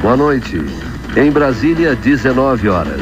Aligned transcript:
Boa 0.00 0.16
noite. 0.16 0.60
Em 1.16 1.30
Brasília, 1.30 1.96
19 1.96 2.68
horas. 2.68 3.00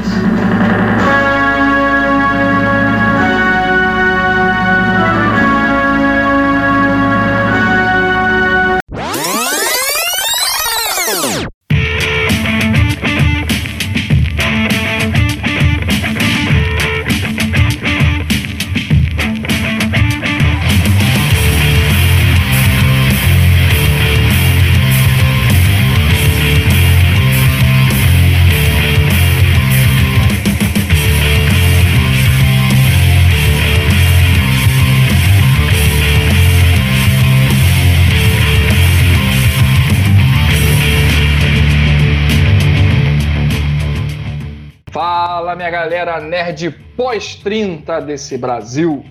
Nerd 46.21 46.71
pós-30 46.97 48.05
desse 48.05 48.37
Brasil. 48.39 49.05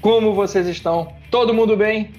Como 0.00 0.34
vocês 0.34 0.66
estão? 0.66 1.12
Todo 1.30 1.54
mundo 1.54 1.76
bem? 1.76 2.12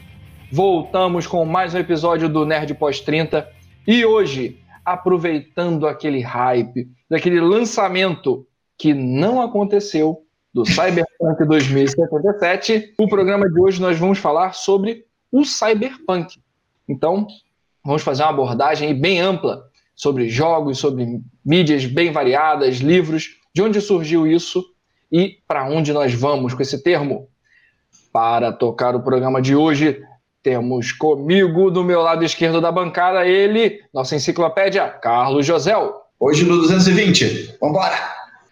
Voltamos 0.51 1.25
com 1.25 1.45
mais 1.45 1.73
um 1.73 1.79
episódio 1.79 2.29
do 2.29 2.45
Nerd 2.45 2.73
Pós-30 2.75 3.45
e 3.87 4.05
hoje, 4.05 4.59
aproveitando 4.85 5.87
aquele 5.87 6.21
hype, 6.21 6.89
daquele 7.09 7.39
lançamento 7.39 8.45
que 8.77 8.93
não 8.93 9.41
aconteceu 9.41 10.23
do 10.53 10.65
Cyberpunk 10.65 11.45
2077, 11.47 12.95
o 12.99 13.07
programa 13.07 13.49
de 13.49 13.59
hoje 13.59 13.81
nós 13.81 13.97
vamos 13.97 14.19
falar 14.19 14.53
sobre 14.53 15.05
o 15.31 15.45
Cyberpunk. 15.45 16.39
Então, 16.87 17.25
vamos 17.83 18.01
fazer 18.01 18.23
uma 18.23 18.29
abordagem 18.29 18.93
bem 18.93 19.19
ampla 19.19 19.63
sobre 19.95 20.27
jogos, 20.29 20.79
sobre 20.79 21.21
mídias 21.45 21.85
bem 21.85 22.11
variadas, 22.11 22.77
livros, 22.77 23.40
de 23.53 23.61
onde 23.61 23.81
surgiu 23.81 24.25
isso 24.25 24.63
e 25.11 25.37
para 25.47 25.65
onde 25.65 25.91
nós 25.91 26.13
vamos 26.13 26.53
com 26.53 26.61
esse 26.61 26.81
termo? 26.81 27.27
Para 28.13 28.51
tocar 28.51 28.95
o 28.95 29.03
programa 29.03 29.41
de 29.41 29.55
hoje, 29.55 30.01
temos 30.41 30.91
comigo 30.91 31.69
do 31.69 31.83
meu 31.83 32.01
lado 32.01 32.23
esquerdo 32.23 32.61
da 32.61 32.71
bancada 32.71 33.25
ele, 33.25 33.81
nossa 33.93 34.15
enciclopédia, 34.15 34.87
Carlos 34.87 35.45
Josel. 35.45 35.95
Hoje 36.19 36.45
no 36.45 36.57
220. 36.57 37.57
Vambora! 37.59 37.97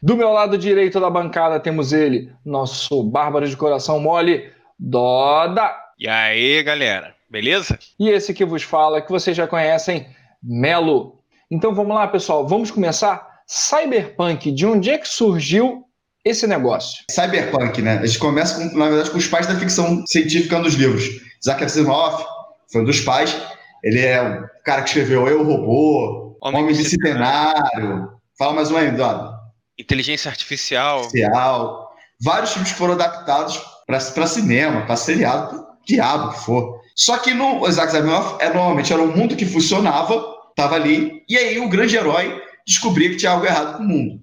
Do 0.02 0.16
meu 0.16 0.31
lado 0.31 0.58
direito 0.58 1.00
da 1.00 1.09
bancada 1.09 1.59
temos 1.59 1.91
ele, 1.91 2.31
nosso 2.45 3.03
bárbaro 3.03 3.47
de 3.47 3.56
coração 3.56 4.00
mole, 4.00 4.50
Doda. 4.78 5.75
E 5.97 6.08
aí, 6.08 6.63
galera, 6.63 7.13
beleza? 7.30 7.78
E 8.00 8.09
esse 8.09 8.34
que 8.34 8.45
vos 8.45 8.63
fala, 8.63 9.02
que 9.02 9.11
vocês 9.11 9.36
já 9.36 9.45
conhecem, 9.45 10.08
Melo. 10.41 11.19
Então 11.52 11.73
vamos 11.73 11.94
lá, 11.94 12.08
pessoal, 12.08 12.47
vamos 12.47 12.72
começar 12.72 13.28
Cyberpunk, 13.50 14.52
de 14.52 14.64
onde 14.64 14.92
é 14.92 14.97
que 15.00 15.09
surgiu 15.09 15.83
esse 16.23 16.45
negócio? 16.45 17.03
Cyberpunk, 17.09 17.81
né? 17.81 17.97
A 17.97 18.06
gente 18.06 18.19
começa, 18.19 18.56
com, 18.56 18.78
na 18.78 18.88
verdade, 18.88 19.09
com 19.09 19.17
os 19.17 19.25
pais 19.25 19.47
da 19.47 19.56
ficção 19.56 20.06
científica 20.06 20.59
nos 20.59 20.75
livros. 20.75 21.06
Isaac 21.41 21.64
Asimov 21.64 22.23
foi 22.72 22.81
um 22.81 22.86
dos 22.86 23.02
pais. 23.02 23.36
Ele 23.83 24.02
é 24.02 24.22
o 24.22 24.64
cara 24.64 24.83
que 24.83 24.89
escreveu 24.89 25.28
Eu, 25.28 25.44
Robô, 25.44 26.38
Homem, 26.44 26.61
Homem 26.61 26.75
Bicentenário. 26.75 28.11
Fala 28.38 28.53
mais 28.53 28.69
um 28.69 28.78
aí, 28.78 28.89
Eduardo. 28.89 29.33
Inteligência 29.80 30.30
Artificial. 30.30 31.00
Artificial. 31.00 31.89
Vários 32.22 32.52
filmes 32.52 32.72
que 32.72 32.78
foram 32.78 32.94
adaptados 32.94 33.59
para 33.88 34.28
cinema, 34.28 34.85
para 34.85 34.96
seriado, 34.96 35.50
para 35.50 35.68
diabo 35.88 36.34
que 36.34 36.40
for. 36.41 36.81
Só 36.96 37.18
que 37.18 37.34
no 37.34 37.68
Isaac 37.68 37.96
Asimov, 37.96 38.38
é, 38.41 38.53
normalmente 38.53 38.94
era 38.94 39.02
um 39.02 39.16
mundo 39.16 39.35
que 39.35 39.46
funcionava, 39.46 40.23
estava 40.52 40.75
ali, 40.75 41.23
e 41.28 41.35
aí 41.35 41.57
o 41.57 41.68
grande 41.68 41.96
herói 41.96 42.47
descobria 42.66 43.09
que 43.09 43.18
tinha 43.18 43.31
algo 43.31 43.46
errado 43.46 43.78
com 43.78 43.84
o 43.84 43.88
mundo. 43.88 44.22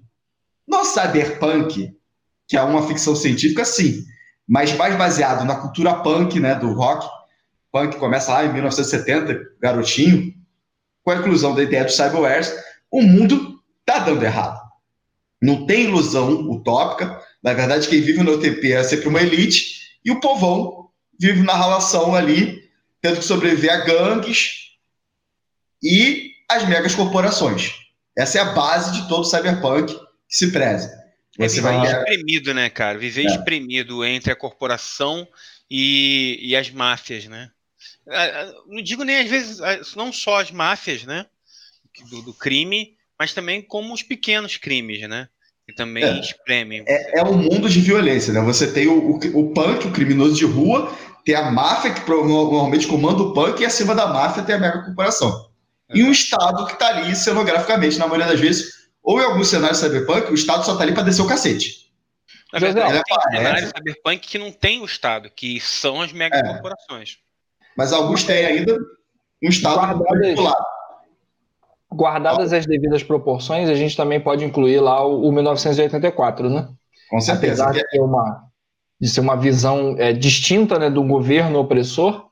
No 0.67 0.83
cyberpunk, 0.83 1.95
que 2.47 2.57
é 2.57 2.61
uma 2.61 2.87
ficção 2.87 3.15
científica, 3.15 3.65
sim, 3.65 4.03
mas 4.47 4.73
mais 4.73 4.95
baseado 4.95 5.45
na 5.45 5.55
cultura 5.55 5.95
punk, 5.95 6.39
né, 6.39 6.55
do 6.55 6.73
rock. 6.73 7.07
Punk 7.71 7.97
começa 7.97 8.31
lá 8.31 8.45
em 8.45 8.53
1970, 8.53 9.39
garotinho, 9.59 10.33
com 11.03 11.11
a 11.11 11.15
inclusão 11.15 11.53
da 11.53 11.63
ideia 11.63 11.85
do 11.85 11.91
cyberware, 11.91 12.45
o 12.91 13.01
mundo 13.01 13.61
tá 13.85 13.99
dando 13.99 14.23
errado. 14.23 14.59
Não 15.41 15.65
tem 15.65 15.85
ilusão 15.85 16.49
utópica. 16.49 17.21
Na 17.43 17.53
verdade, 17.53 17.87
quem 17.87 18.01
vive 18.01 18.23
no 18.23 18.33
UTP 18.33 18.73
é 18.73 18.83
sempre 18.83 19.07
uma 19.07 19.21
elite, 19.21 19.77
e 20.03 20.11
o 20.11 20.19
povão 20.19 20.89
vive 21.19 21.43
na 21.43 21.55
relação 21.55 22.15
ali, 22.15 22.69
tendo 23.01 23.17
que 23.17 23.25
sobreviver 23.25 23.71
a 23.71 23.85
gangues 23.85 24.77
e 25.83 26.31
as 26.49 26.67
megas 26.67 26.95
corporações. 26.95 27.73
Essa 28.17 28.39
é 28.39 28.41
a 28.41 28.45
base 28.45 28.99
de 28.99 29.07
todo 29.07 29.23
cyberpunk 29.23 29.93
que 29.93 30.35
se 30.35 30.51
preza. 30.51 30.91
É 31.37 31.47
Você 31.47 31.61
viver 31.61 31.77
vai... 31.77 31.87
espremido, 31.87 32.53
né, 32.53 32.69
cara? 32.69 32.97
Viver 32.97 33.25
é. 33.25 33.27
espremido 33.27 34.03
entre 34.03 34.31
a 34.31 34.35
corporação 34.35 35.27
e, 35.69 36.39
e 36.41 36.55
as 36.55 36.71
máfias, 36.71 37.25
né? 37.25 37.51
Não 38.67 38.81
digo 38.81 39.03
nem 39.03 39.19
às 39.19 39.29
vezes, 39.29 39.95
não 39.95 40.11
só 40.11 40.41
as 40.41 40.49
máfias, 40.49 41.03
né? 41.03 41.27
Do, 42.09 42.23
do 42.23 42.33
crime, 42.33 42.95
mas 43.19 43.33
também 43.33 43.61
como 43.61 43.93
os 43.93 44.01
pequenos 44.01 44.57
crimes, 44.57 45.07
né? 45.07 45.27
Que 45.67 45.75
também 45.75 46.03
é. 46.03 46.19
espremem. 46.19 46.83
É, 46.87 47.19
é, 47.19 47.23
um 47.23 47.37
mundo 47.37 47.69
de 47.69 47.81
violência, 47.81 48.33
né? 48.33 48.41
Você 48.41 48.71
tem 48.71 48.87
o, 48.87 49.11
o, 49.11 49.39
o 49.39 49.53
punk, 49.53 49.85
o 49.85 49.91
criminoso 49.91 50.35
de 50.35 50.45
rua, 50.45 50.95
tem 51.23 51.35
a 51.35 51.51
máfia 51.51 51.93
que 51.93 52.09
normalmente 52.09 52.87
comanda 52.87 53.21
o 53.21 53.33
punk, 53.33 53.61
e 53.61 53.65
acima 53.65 53.93
da 53.93 54.07
máfia 54.07 54.43
tem 54.43 54.55
a 54.55 54.59
mega 54.59 54.83
corporação 54.83 55.46
e 55.93 56.03
um 56.03 56.11
Estado 56.11 56.65
que 56.65 56.73
está 56.73 56.87
ali 56.87 57.15
cenograficamente, 57.15 57.97
na 57.97 58.07
maioria 58.07 58.31
das 58.31 58.39
vezes, 58.39 58.89
ou 59.01 59.21
em 59.21 59.23
alguns 59.23 59.47
cenários 59.47 59.79
cyberpunk, 59.79 60.31
o 60.31 60.35
Estado 60.35 60.65
só 60.65 60.73
está 60.73 60.83
ali 60.83 60.93
para 60.93 61.03
descer 61.03 61.21
o 61.21 61.27
cacete. 61.27 61.87
Na 62.51 62.59
verdade, 62.59 63.01
tem 63.03 63.37
cenários 63.37 63.69
cyberpunk 63.69 64.27
que 64.27 64.37
não 64.37 64.51
tem 64.51 64.81
o 64.81 64.85
Estado, 64.85 65.29
que 65.29 65.59
são 65.59 66.01
as 66.01 66.11
megacorporações. 66.11 67.17
É. 67.61 67.65
Mas 67.77 67.93
alguns 67.93 68.23
têm 68.23 68.45
ainda 68.45 68.77
um 69.41 69.49
Estado 69.49 69.99
guardadas, 69.99 70.55
guardadas 71.91 72.53
as 72.53 72.65
devidas 72.65 73.03
proporções, 73.03 73.69
a 73.69 73.75
gente 73.75 73.95
também 73.95 74.19
pode 74.19 74.43
incluir 74.43 74.79
lá 74.79 75.05
o, 75.05 75.27
o 75.27 75.31
1984, 75.31 76.49
né? 76.49 76.69
Com 77.09 77.21
certeza. 77.21 77.63
Apesar 77.63 77.81
de, 77.81 77.89
ter 77.89 78.01
uma, 78.01 78.43
de 78.99 79.07
ser 79.07 79.21
uma 79.21 79.37
visão 79.37 79.95
é, 79.97 80.11
distinta 80.11 80.77
né, 80.77 80.89
do 80.89 81.03
governo 81.03 81.59
opressor, 81.59 82.26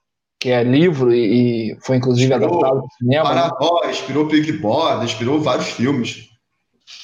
que 0.45 0.51
é 0.51 0.63
livro 0.63 1.11
e, 1.11 1.71
e 1.71 1.77
foi 1.81 1.97
inclusive 1.97 2.31
inspirou 2.31 2.59
adaptado 2.59 2.81
para 2.81 2.97
cinema. 2.99 3.23
Paradó, 3.23 3.81
né? 3.83 3.89
inspirou 3.89 4.27
Big 4.27 4.51
Brother, 4.51 5.03
inspirou 5.03 5.41
vários 5.41 5.69
filmes. 5.69 6.29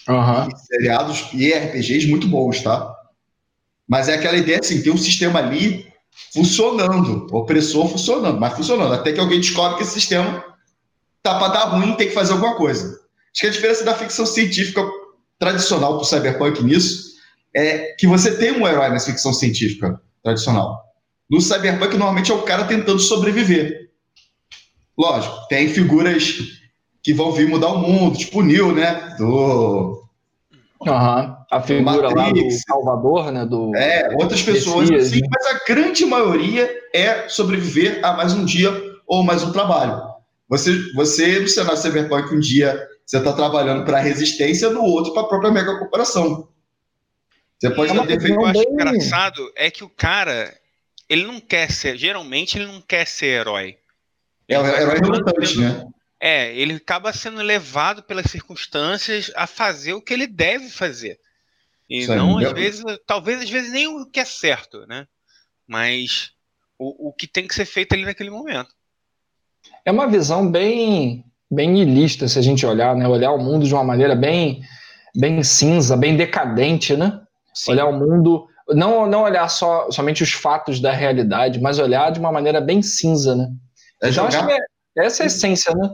Uhum. 0.07 0.47
E 0.47 0.59
seriados 0.59 1.27
e 1.33 1.51
RPGs 1.51 2.07
muito 2.07 2.27
bons, 2.27 2.61
tá? 2.61 2.95
Mas 3.89 4.09
é 4.09 4.13
aquela 4.13 4.37
ideia 4.37 4.59
assim, 4.59 4.83
tem 4.83 4.93
um 4.93 4.97
sistema 4.97 5.39
ali 5.39 5.91
funcionando, 6.31 7.25
opressor 7.35 7.87
funcionando, 7.87 8.39
mas 8.39 8.53
funcionando, 8.53 8.93
até 8.93 9.11
que 9.11 9.19
alguém 9.19 9.39
descobre 9.39 9.77
que 9.77 9.83
esse 9.85 9.93
sistema 9.93 10.45
tá 11.23 11.39
para 11.39 11.47
dar 11.47 11.63
ruim 11.69 11.93
e 11.93 11.97
tem 11.97 12.09
que 12.09 12.13
fazer 12.13 12.33
alguma 12.33 12.53
coisa. 12.53 12.89
Acho 13.33 13.41
que 13.41 13.47
a 13.47 13.51
diferença 13.51 13.83
da 13.83 13.95
ficção 13.95 14.27
científica 14.27 14.87
tradicional 15.39 15.95
para 15.95 16.03
o 16.03 16.05
cyberpunk 16.05 16.63
nisso 16.63 17.15
é 17.55 17.95
que 17.97 18.05
você 18.05 18.37
tem 18.37 18.51
um 18.51 18.67
herói 18.67 18.89
na 18.89 18.99
ficção 18.99 19.33
científica 19.33 19.99
tradicional. 20.21 20.90
No 21.31 21.39
Cyberpunk, 21.39 21.95
normalmente 21.95 22.29
é 22.29 22.35
o 22.35 22.41
cara 22.41 22.65
tentando 22.65 22.99
sobreviver. 22.99 23.89
Lógico, 24.97 25.47
tem 25.47 25.69
figuras 25.69 26.39
que 27.01 27.13
vão 27.13 27.31
vir 27.31 27.47
mudar 27.47 27.69
o 27.69 27.77
mundo, 27.77 28.17
tipo 28.17 28.39
o 28.39 28.43
Neil, 28.43 28.75
né? 28.75 29.15
Do. 29.17 30.03
Uhum. 30.81 31.35
A 31.49 31.61
figura 31.61 32.09
do 32.09 32.15
lá 32.15 32.31
do 32.31 32.51
Salvador, 32.51 33.31
né? 33.31 33.45
Do... 33.45 33.73
É, 33.75 34.13
outras 34.15 34.41
pessoas, 34.41 34.89
Messias, 34.89 35.07
assim, 35.07 35.21
né? 35.21 35.27
mas 35.31 35.55
a 35.55 35.65
grande 35.65 36.05
maioria 36.05 36.69
é 36.93 37.29
sobreviver 37.29 38.03
a 38.03 38.11
mais 38.11 38.33
um 38.33 38.43
dia 38.43 38.69
ou 39.07 39.23
mais 39.23 39.41
um 39.41 39.53
trabalho. 39.53 40.01
Você, 40.49 40.91
você 40.93 41.39
no 41.39 41.47
cenário 41.47 41.77
Cyberpunk, 41.77 42.35
um 42.35 42.39
dia 42.41 42.77
você 43.05 43.17
está 43.17 43.31
trabalhando 43.31 43.85
para 43.85 43.99
a 43.99 44.01
resistência, 44.01 44.69
no 44.69 44.83
outro 44.83 45.13
para 45.13 45.23
a 45.23 45.27
própria 45.27 45.51
mega 45.51 45.79
corporação. 45.79 46.49
Você 47.57 47.69
pode 47.69 47.97
é 47.97 48.05
ter 48.05 48.19
feito. 48.19 48.33
O 48.33 48.37
que 48.37 48.43
eu 48.43 48.47
acho 48.47 48.69
engraçado 48.69 49.51
é 49.55 49.71
que 49.71 49.83
o 49.83 49.89
cara 49.89 50.60
ele 51.11 51.25
não 51.25 51.41
quer 51.41 51.69
ser, 51.69 51.97
geralmente 51.97 52.57
ele 52.57 52.67
não 52.67 52.79
quer 52.79 53.05
ser 53.05 53.25
herói. 53.25 53.77
É 54.47 54.57
o 54.57 54.65
herói 54.65 54.95
relutante, 54.95 55.59
né? 55.59 55.85
É, 56.17 56.55
ele 56.55 56.75
acaba 56.75 57.11
sendo 57.11 57.41
levado 57.41 58.01
pelas 58.01 58.31
circunstâncias 58.31 59.29
a 59.35 59.45
fazer 59.45 59.91
o 59.91 60.01
que 60.01 60.13
ele 60.13 60.25
deve 60.25 60.69
fazer. 60.69 61.19
E 61.89 61.99
Isso 61.99 62.15
não, 62.15 62.37
às 62.37 62.53
vezes, 62.53 62.81
talvez 63.05 63.41
às 63.41 63.49
vezes 63.49 63.73
nem 63.73 63.87
o 63.87 64.05
que 64.05 64.21
é 64.21 64.25
certo, 64.25 64.87
né? 64.87 65.05
Mas 65.67 66.31
o, 66.79 67.09
o 67.09 67.13
que 67.13 67.27
tem 67.27 67.45
que 67.45 67.55
ser 67.55 67.65
feito 67.65 67.91
ali 67.91 68.05
naquele 68.05 68.29
momento. 68.29 68.73
É 69.83 69.91
uma 69.91 70.07
visão 70.07 70.49
bem 70.49 71.25
bem 71.49 71.81
ilista, 71.81 72.25
se 72.29 72.39
a 72.39 72.41
gente 72.41 72.65
olhar, 72.65 72.95
né? 72.95 73.05
Olhar 73.05 73.33
o 73.33 73.37
mundo 73.37 73.67
de 73.67 73.73
uma 73.73 73.83
maneira 73.83 74.15
bem, 74.15 74.61
bem 75.13 75.43
cinza, 75.43 75.97
bem 75.97 76.15
decadente, 76.15 76.95
né? 76.95 77.21
Sim. 77.53 77.71
Olhar 77.71 77.87
o 77.87 77.99
mundo, 77.99 78.47
não, 78.69 79.07
não 79.07 79.23
olhar 79.23 79.47
só, 79.49 79.89
somente 79.91 80.23
os 80.23 80.31
fatos 80.31 80.79
da 80.79 80.91
realidade, 80.91 81.59
mas 81.59 81.79
olhar 81.79 82.11
de 82.11 82.19
uma 82.19 82.31
maneira 82.31 82.61
bem 82.61 82.81
cinza, 82.81 83.35
né? 83.35 83.47
É 84.01 84.09
então, 84.09 84.29
jogar... 84.29 84.45
acho 84.45 84.47
que 84.47 84.53
é, 84.53 85.05
essa 85.05 85.23
é 85.23 85.25
a 85.25 85.27
essência, 85.27 85.73
né? 85.75 85.89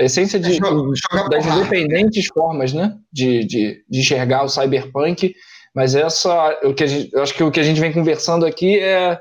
A 0.00 0.04
essência 0.04 0.40
de, 0.40 0.52
é 0.52 0.54
jogar, 0.54 1.28
das 1.28 1.46
independentes 1.46 2.26
formas, 2.26 2.72
né? 2.72 2.96
De, 3.12 3.44
de, 3.44 3.84
de 3.88 4.00
enxergar 4.00 4.44
o 4.44 4.48
cyberpunk, 4.48 5.34
mas 5.74 5.94
essa, 5.94 6.58
o 6.64 6.74
que 6.74 6.86
gente, 6.86 7.14
eu 7.14 7.22
acho 7.22 7.34
que 7.34 7.42
o 7.42 7.50
que 7.50 7.60
a 7.60 7.64
gente 7.64 7.80
vem 7.80 7.92
conversando 7.92 8.46
aqui 8.46 8.78
é 8.78 9.20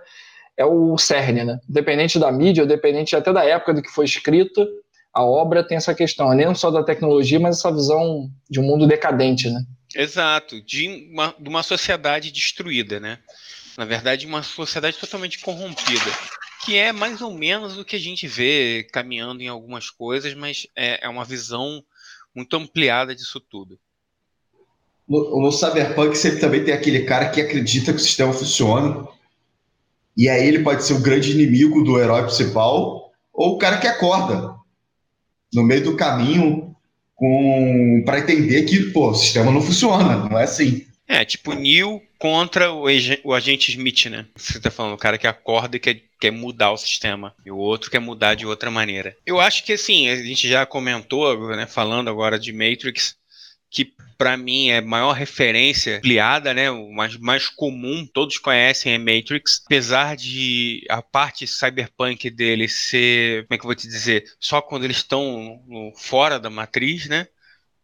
é 0.58 0.66
o 0.66 0.98
cerne, 0.98 1.44
né? 1.44 1.60
Independente 1.70 2.20
da 2.20 2.32
mídia, 2.32 2.64
independente 2.64 3.16
até 3.16 3.34
da 3.34 3.44
época 3.44 3.74
do 3.74 3.82
que 3.82 3.90
foi 3.90 4.06
escrito, 4.06 4.68
a 5.14 5.24
obra 5.24 5.64
tem 5.64 5.78
essa 5.78 5.94
questão, 5.94 6.34
não 6.34 6.56
só 6.56 6.72
da 6.72 6.84
tecnologia, 6.84 7.40
mas 7.40 7.58
essa 7.58 7.72
visão 7.72 8.32
de 8.50 8.60
um 8.60 8.64
mundo 8.64 8.88
decadente, 8.88 9.50
né? 9.50 9.66
Exato, 9.94 10.62
de 10.62 11.10
uma, 11.12 11.36
de 11.38 11.50
uma 11.50 11.64
sociedade 11.64 12.32
destruída, 12.32 13.00
né? 13.00 13.20
Na 13.78 13.84
verdade, 13.84 14.26
uma 14.26 14.42
sociedade 14.42 14.98
totalmente 14.98 15.40
corrompida, 15.40 16.12
que 16.64 16.78
é 16.78 16.94
mais 16.94 17.22
ou 17.22 17.34
menos 17.34 17.78
o 17.78 17.84
que 17.84 17.96
a 17.96 18.00
gente 18.00 18.26
vê 18.26 18.88
caminhando 18.92 19.42
em 19.42 19.48
algumas 19.48 19.90
coisas, 19.90 20.34
mas 20.34 20.68
é, 20.76 21.06
é 21.06 21.10
uma 21.10 21.26
visão 21.26 21.84
muito 22.34 22.56
ampliada 22.56 23.14
disso 23.14 23.40
tudo. 23.40 23.78
No, 25.08 25.42
no 25.42 25.52
Cyberpunk 25.52 26.18
sempre 26.18 26.40
também 26.40 26.64
tem 26.64 26.74
aquele 26.74 27.04
cara 27.04 27.30
que 27.30 27.42
acredita 27.42 27.92
que 27.92 28.00
o 28.00 28.04
sistema 28.04 28.32
funciona, 28.32 29.06
e 30.16 30.30
aí 30.30 30.48
ele 30.48 30.64
pode 30.64 30.86
ser 30.86 30.94
o 30.94 31.02
grande 31.02 31.32
inimigo 31.32 31.84
do 31.84 32.00
herói 32.00 32.24
principal, 32.24 33.12
ou 33.34 33.56
o 33.56 33.58
cara 33.58 33.78
que 33.78 33.88
acorda 33.88 34.61
no 35.54 35.64
meio 35.64 35.84
do 35.84 35.96
caminho 35.96 36.76
com 37.16 38.04
para 38.06 38.20
entender 38.20 38.64
que 38.64 38.92
pô, 38.92 39.12
o 39.12 39.16
sistema 39.16 39.52
não 39.52 39.62
funciona, 39.62 40.28
não 40.28 40.40
é 40.40 40.44
assim. 40.44 40.86
É, 41.08 41.26
tipo 41.26 41.54
Neil 41.54 42.02
contra 42.18 42.72
o, 42.72 42.86
o 43.24 43.34
agente 43.34 43.72
Smith, 43.72 44.06
né? 44.06 44.26
Você 44.36 44.60
tá 44.60 44.72
falando, 44.72 44.94
o 44.94 44.98
cara 44.98 45.18
que 45.18 45.28
acorda 45.28 45.76
e 45.76 45.80
quer, 45.80 46.02
quer 46.20 46.32
mudar 46.32 46.72
o 46.72 46.78
sistema, 46.78 47.34
e 47.46 47.52
o 47.52 47.58
outro 47.58 47.92
quer 47.92 48.00
mudar 48.00 48.36
de 48.36 48.46
outra 48.46 48.72
maneira. 48.72 49.16
Eu 49.26 49.40
acho 49.40 49.66
que 49.66 49.74
assim, 49.74 50.08
a 50.08 50.16
gente 50.16 50.48
já 50.48 50.66
comentou, 50.66 51.56
né, 51.56 51.66
falando 51.66 52.10
agora 52.10 52.40
de 52.40 52.54
Matrix, 52.54 53.16
que 53.70 53.92
para 54.22 54.38
mim 54.38 54.70
é 54.70 54.78
a 54.78 54.82
maior 54.84 55.14
referência 55.14 55.98
ampliada, 55.98 56.54
né? 56.54 56.70
O 56.70 56.92
mais, 56.92 57.18
mais 57.18 57.50
comum, 57.50 58.06
todos 58.06 58.38
conhecem 58.38 58.94
é 58.94 58.98
Matrix, 59.00 59.64
apesar 59.66 60.16
de 60.16 60.86
a 60.92 61.02
parte 61.02 61.48
cyberpunk 61.48 62.30
dele 62.30 62.68
ser, 62.68 63.48
como 63.48 63.56
é 63.56 63.58
que 63.58 63.64
eu 63.64 63.68
vou 63.68 63.76
te 63.76 63.88
dizer, 63.88 64.32
só 64.40 64.62
quando 64.62 64.84
eles 64.84 64.98
estão 64.98 65.60
fora 65.96 66.40
da 66.40 66.52
matriz, 66.52 67.08
né? 67.08 67.28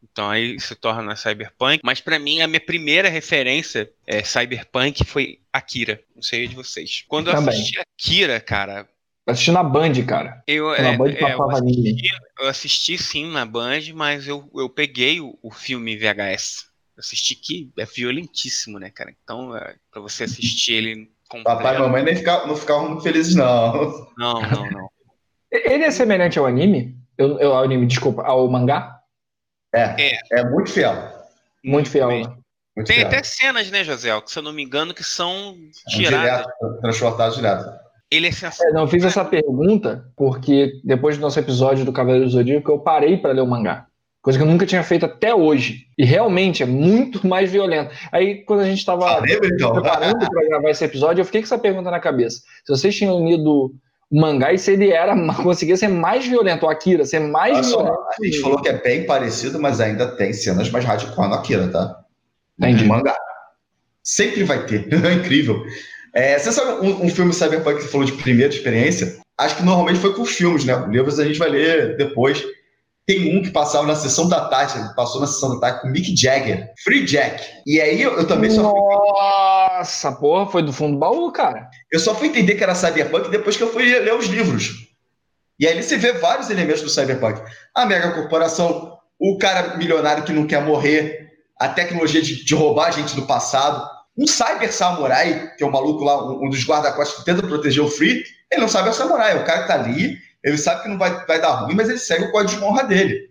Então 0.03 0.29
aí 0.29 0.59
se 0.59 0.75
torna 0.75 1.15
cyberpunk. 1.15 1.79
Mas 1.83 1.99
para 2.01 2.19
mim 2.19 2.39
a 2.39 2.47
minha 2.47 2.61
primeira 2.61 3.09
referência 3.09 3.91
é 4.05 4.23
cyberpunk 4.23 5.03
foi 5.05 5.39
Akira. 5.51 5.99
Não 6.15 6.21
sei 6.21 6.47
de 6.47 6.53
vocês. 6.53 7.03
Quando 7.07 7.31
eu 7.31 7.33
assisti 7.35 7.79
Akira, 7.79 8.39
cara, 8.39 8.87
Assisti 9.27 9.51
na 9.51 9.61
Band, 9.61 9.93
cara. 10.07 10.41
Eu, 10.47 10.69
na 10.69 10.93
é, 10.93 10.97
Band 10.97 11.09
é, 11.09 11.33
eu, 11.33 11.49
assisti, 11.49 12.07
eu 12.39 12.47
assisti 12.47 12.97
sim 12.97 13.29
na 13.29 13.45
Band, 13.45 13.81
mas 13.93 14.25
eu, 14.25 14.49
eu 14.55 14.69
peguei 14.69 15.19
o, 15.19 15.37
o 15.43 15.51
filme 15.51 15.97
VHS. 15.97 16.67
Eu 16.95 17.01
assisti 17.01 17.35
que 17.35 17.69
é 17.77 17.85
violentíssimo, 17.85 18.79
né, 18.79 18.89
cara? 18.89 19.13
Então, 19.21 19.55
é, 19.55 19.75
pra 19.91 20.01
você 20.01 20.23
assistir 20.23 20.73
ele. 20.73 21.11
Completo... 21.29 21.57
Papai 21.57 21.75
e 21.75 21.79
mamãe 21.79 22.03
nem 22.03 22.15
ficavam, 22.15 22.47
não 22.47 22.55
ficavam 22.55 22.89
muito 22.89 23.03
felizes, 23.03 23.35
não. 23.35 24.07
Não, 24.17 24.41
não, 24.41 24.71
não. 24.71 24.89
Ele 25.51 25.83
é 25.83 25.91
semelhante 25.91 26.39
ao 26.39 26.45
anime? 26.45 26.97
Eu, 27.17 27.37
eu, 27.37 27.53
ao 27.53 27.63
anime, 27.63 27.85
desculpa, 27.85 28.23
ao 28.23 28.49
mangá? 28.49 28.97
É, 29.75 30.07
é, 30.07 30.19
é 30.39 30.43
muito 30.45 30.71
fiel. 30.71 30.95
Muito 31.61 31.89
fiel, 31.89 32.07
né? 32.07 32.37
Muito 32.75 32.87
Tem 32.87 32.97
fiel. 32.97 33.07
até 33.07 33.23
cenas, 33.23 33.69
né, 33.69 33.83
José, 33.83 34.21
que 34.21 34.31
se 34.31 34.39
eu 34.39 34.43
não 34.43 34.53
me 34.53 34.63
engano, 34.63 34.93
que 34.93 35.03
são 35.03 35.57
tiradas. 35.89 36.45
Direto, 36.45 36.81
transportadas 36.81 37.35
direto. 37.35 37.86
Ele 38.11 38.27
é 38.27 38.31
sensacional. 38.31 38.71
É, 38.71 38.75
não, 38.75 38.81
eu 38.83 38.87
fiz 38.87 39.03
essa 39.03 39.25
pergunta 39.25 40.05
porque 40.15 40.79
depois 40.83 41.17
do 41.17 41.21
nosso 41.21 41.39
episódio 41.39 41.83
do 41.83 41.91
Cavaleiro 41.91 42.25
do 42.25 42.31
Zodíaco 42.31 42.71
eu 42.71 42.79
parei 42.79 43.17
para 43.17 43.33
ler 43.33 43.41
o 43.41 43.47
mangá. 43.47 43.85
Coisa 44.21 44.37
que 44.37 44.43
eu 44.43 44.49
nunca 44.49 44.65
tinha 44.65 44.83
feito 44.83 45.05
até 45.05 45.33
hoje. 45.33 45.85
E 45.97 46.03
realmente 46.03 46.61
é 46.61 46.65
muito 46.65 47.25
mais 47.25 47.49
violento. 47.49 47.95
Aí, 48.11 48.43
quando 48.43 48.59
a 48.61 48.65
gente 48.65 48.79
estava 48.79 49.21
então. 49.25 49.71
preparando 49.73 50.29
para 50.29 50.47
gravar 50.47 50.69
esse 50.69 50.83
episódio, 50.83 51.21
eu 51.21 51.25
fiquei 51.25 51.41
com 51.41 51.45
essa 51.45 51.57
pergunta 51.57 51.89
na 51.89 51.99
cabeça. 51.99 52.41
Se 52.65 52.75
vocês 52.75 52.95
tinham 52.95 53.25
lido 53.25 53.73
o 54.09 54.19
mangá 54.19 54.51
e 54.51 54.57
se 54.57 54.71
ele 54.71 54.91
era, 54.91 55.15
conseguia 55.41 55.77
ser 55.77 55.87
mais 55.87 56.27
violento, 56.27 56.65
o 56.65 56.69
Akira, 56.69 57.05
ser 57.05 57.19
mais 57.19 57.55
Olha 57.55 57.67
violento. 57.67 57.95
Só, 57.95 58.09
a 58.21 58.25
gente 58.25 58.41
falou 58.41 58.61
que 58.61 58.67
é 58.67 58.81
bem 58.81 59.05
parecido, 59.05 59.59
mas 59.61 59.79
ainda 59.79 60.07
tem 60.07 60.33
cenas 60.33 60.69
mais 60.69 60.83
radicais 60.83 61.29
no 61.29 61.35
Akira, 61.35 61.69
tá? 61.69 61.99
Entendi. 62.59 62.83
No 62.83 62.89
mangá. 62.89 63.15
Sempre 64.03 64.43
vai 64.43 64.65
ter. 64.65 64.87
É 65.05 65.13
incrível. 65.13 65.63
É, 66.17 66.39
você 66.39 66.51
sabe 66.51 66.83
um, 66.83 67.05
um, 67.05 67.09
filme 67.09 67.31
cyberpunk 67.31 67.75
que 67.75 67.83
você 67.83 67.89
falou 67.89 68.03
de 68.03 68.13
primeira 68.13 68.51
experiência? 68.51 69.19
Acho 69.37 69.57
que 69.57 69.61
normalmente 69.61 69.99
foi 69.99 70.15
com 70.15 70.25
filmes, 70.25 70.65
né? 70.65 70.73
Livros 70.89 71.19
a 71.19 71.23
gente 71.23 71.37
vai 71.37 71.47
ler 71.47 71.95
depois. 71.95 72.43
Tem 73.05 73.37
um 73.37 73.43
que 73.43 73.51
passava 73.51 73.85
na 73.85 73.95
sessão 73.95 74.27
da 74.27 74.49
tarde, 74.49 74.73
passou 74.95 75.21
na 75.21 75.27
sessão 75.27 75.53
da 75.53 75.59
tarde 75.59 75.81
com 75.81 75.89
Mick 75.89 76.19
Jagger, 76.19 76.73
Free 76.83 77.05
Jack. 77.05 77.43
E 77.67 77.79
aí 77.79 78.01
eu, 78.01 78.17
eu 78.17 78.25
também 78.25 78.49
só 78.49 78.63
fui... 78.63 78.79
Nossa, 78.79 80.11
porra, 80.13 80.47
foi 80.47 80.63
do 80.63 80.73
fundo 80.73 80.93
do 80.93 80.97
baú, 80.97 81.31
cara. 81.31 81.69
Eu 81.91 81.99
só 81.99 82.15
fui 82.15 82.29
entender 82.29 82.55
que 82.55 82.63
era 82.63 82.73
cyberpunk 82.73 83.29
depois 83.29 83.55
que 83.55 83.61
eu 83.61 83.71
fui 83.71 83.83
ler 83.83 84.15
os 84.15 84.25
livros. 84.25 84.71
E 85.59 85.67
aí 85.67 85.83
você 85.83 85.97
vê 85.97 86.13
vários 86.13 86.49
elementos 86.49 86.81
do 86.81 86.89
cyberpunk. 86.89 87.39
A 87.75 87.85
mega 87.85 88.11
corporação, 88.13 88.97
o 89.19 89.37
cara 89.37 89.77
milionário 89.77 90.23
que 90.23 90.33
não 90.33 90.47
quer 90.47 90.63
morrer, 90.63 91.29
a 91.59 91.69
tecnologia 91.69 92.23
de, 92.23 92.43
de 92.43 92.55
roubar 92.55 92.87
a 92.87 92.91
gente 92.91 93.15
do 93.15 93.27
passado 93.27 93.96
um 94.17 94.25
cyber 94.25 94.73
samurai, 94.73 95.53
que 95.55 95.63
é 95.63 95.65
o 95.65 95.69
um 95.69 95.71
maluco 95.71 96.03
lá, 96.03 96.25
um 96.25 96.49
dos 96.49 96.65
guarda-costas 96.65 97.19
que 97.19 97.25
tenta 97.25 97.45
proteger 97.45 97.83
o 97.83 97.87
Free, 97.89 98.23
ele 98.51 98.61
não 98.61 98.67
sabe 98.67 98.89
é 98.89 98.91
samurai. 98.91 99.37
O 99.37 99.45
cara 99.45 99.61
que 99.61 99.67
tá 99.67 99.75
ali, 99.75 100.17
ele 100.43 100.57
sabe 100.57 100.83
que 100.83 100.89
não 100.89 100.97
vai, 100.97 101.25
vai 101.25 101.39
dar 101.39 101.51
ruim, 101.51 101.75
mas 101.75 101.89
ele 101.89 101.99
segue 101.99 102.25
o 102.25 102.31
código 102.31 102.59
de 102.59 102.65
honra 102.65 102.83
dele. 102.83 103.27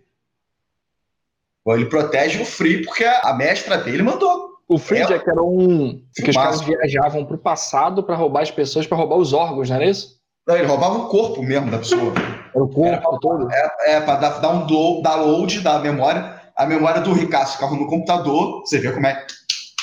Ele 1.67 1.85
protege 1.85 2.41
o 2.41 2.45
Free 2.45 2.85
porque 2.85 3.03
a, 3.03 3.33
mestra 3.33 3.77
dele 3.77 4.01
mandou. 4.01 4.55
O 4.69 4.77
Free 4.77 4.99
é, 4.99 5.19
que 5.19 5.29
era 5.29 5.41
um. 5.41 6.01
Que 6.15 6.29
os 6.29 6.35
caras 6.35 6.61
viajavam 6.61 7.25
pro 7.25 7.37
passado 7.37 8.03
para 8.03 8.15
roubar 8.15 8.43
as 8.43 8.51
pessoas, 8.51 8.87
para 8.87 8.97
roubar 8.97 9.17
os 9.17 9.33
órgãos, 9.33 9.69
não 9.69 9.75
era 9.75 9.85
isso? 9.85 10.17
Não, 10.47 10.55
ele 10.55 10.67
roubava 10.67 10.97
o 10.97 11.09
corpo 11.09 11.43
mesmo 11.43 11.69
da 11.69 11.79
pessoa. 11.79 12.13
Era 12.55 12.63
o 12.63 12.69
corpo 12.69 12.87
era, 12.87 13.19
todo? 13.19 13.51
É, 13.51 13.95
é 13.95 14.01
para 14.01 14.15
dar, 14.15 14.39
dar 14.39 14.49
um 14.49 14.65
download 15.01 15.59
da 15.59 15.79
memória. 15.79 16.41
A 16.55 16.65
memória 16.65 17.01
do 17.01 17.11
Ricardo 17.11 17.49
ficava 17.49 17.75
no 17.75 17.87
computador. 17.87 18.61
Você 18.61 18.79
vê 18.79 18.91
como 18.91 19.05
é 19.05 19.25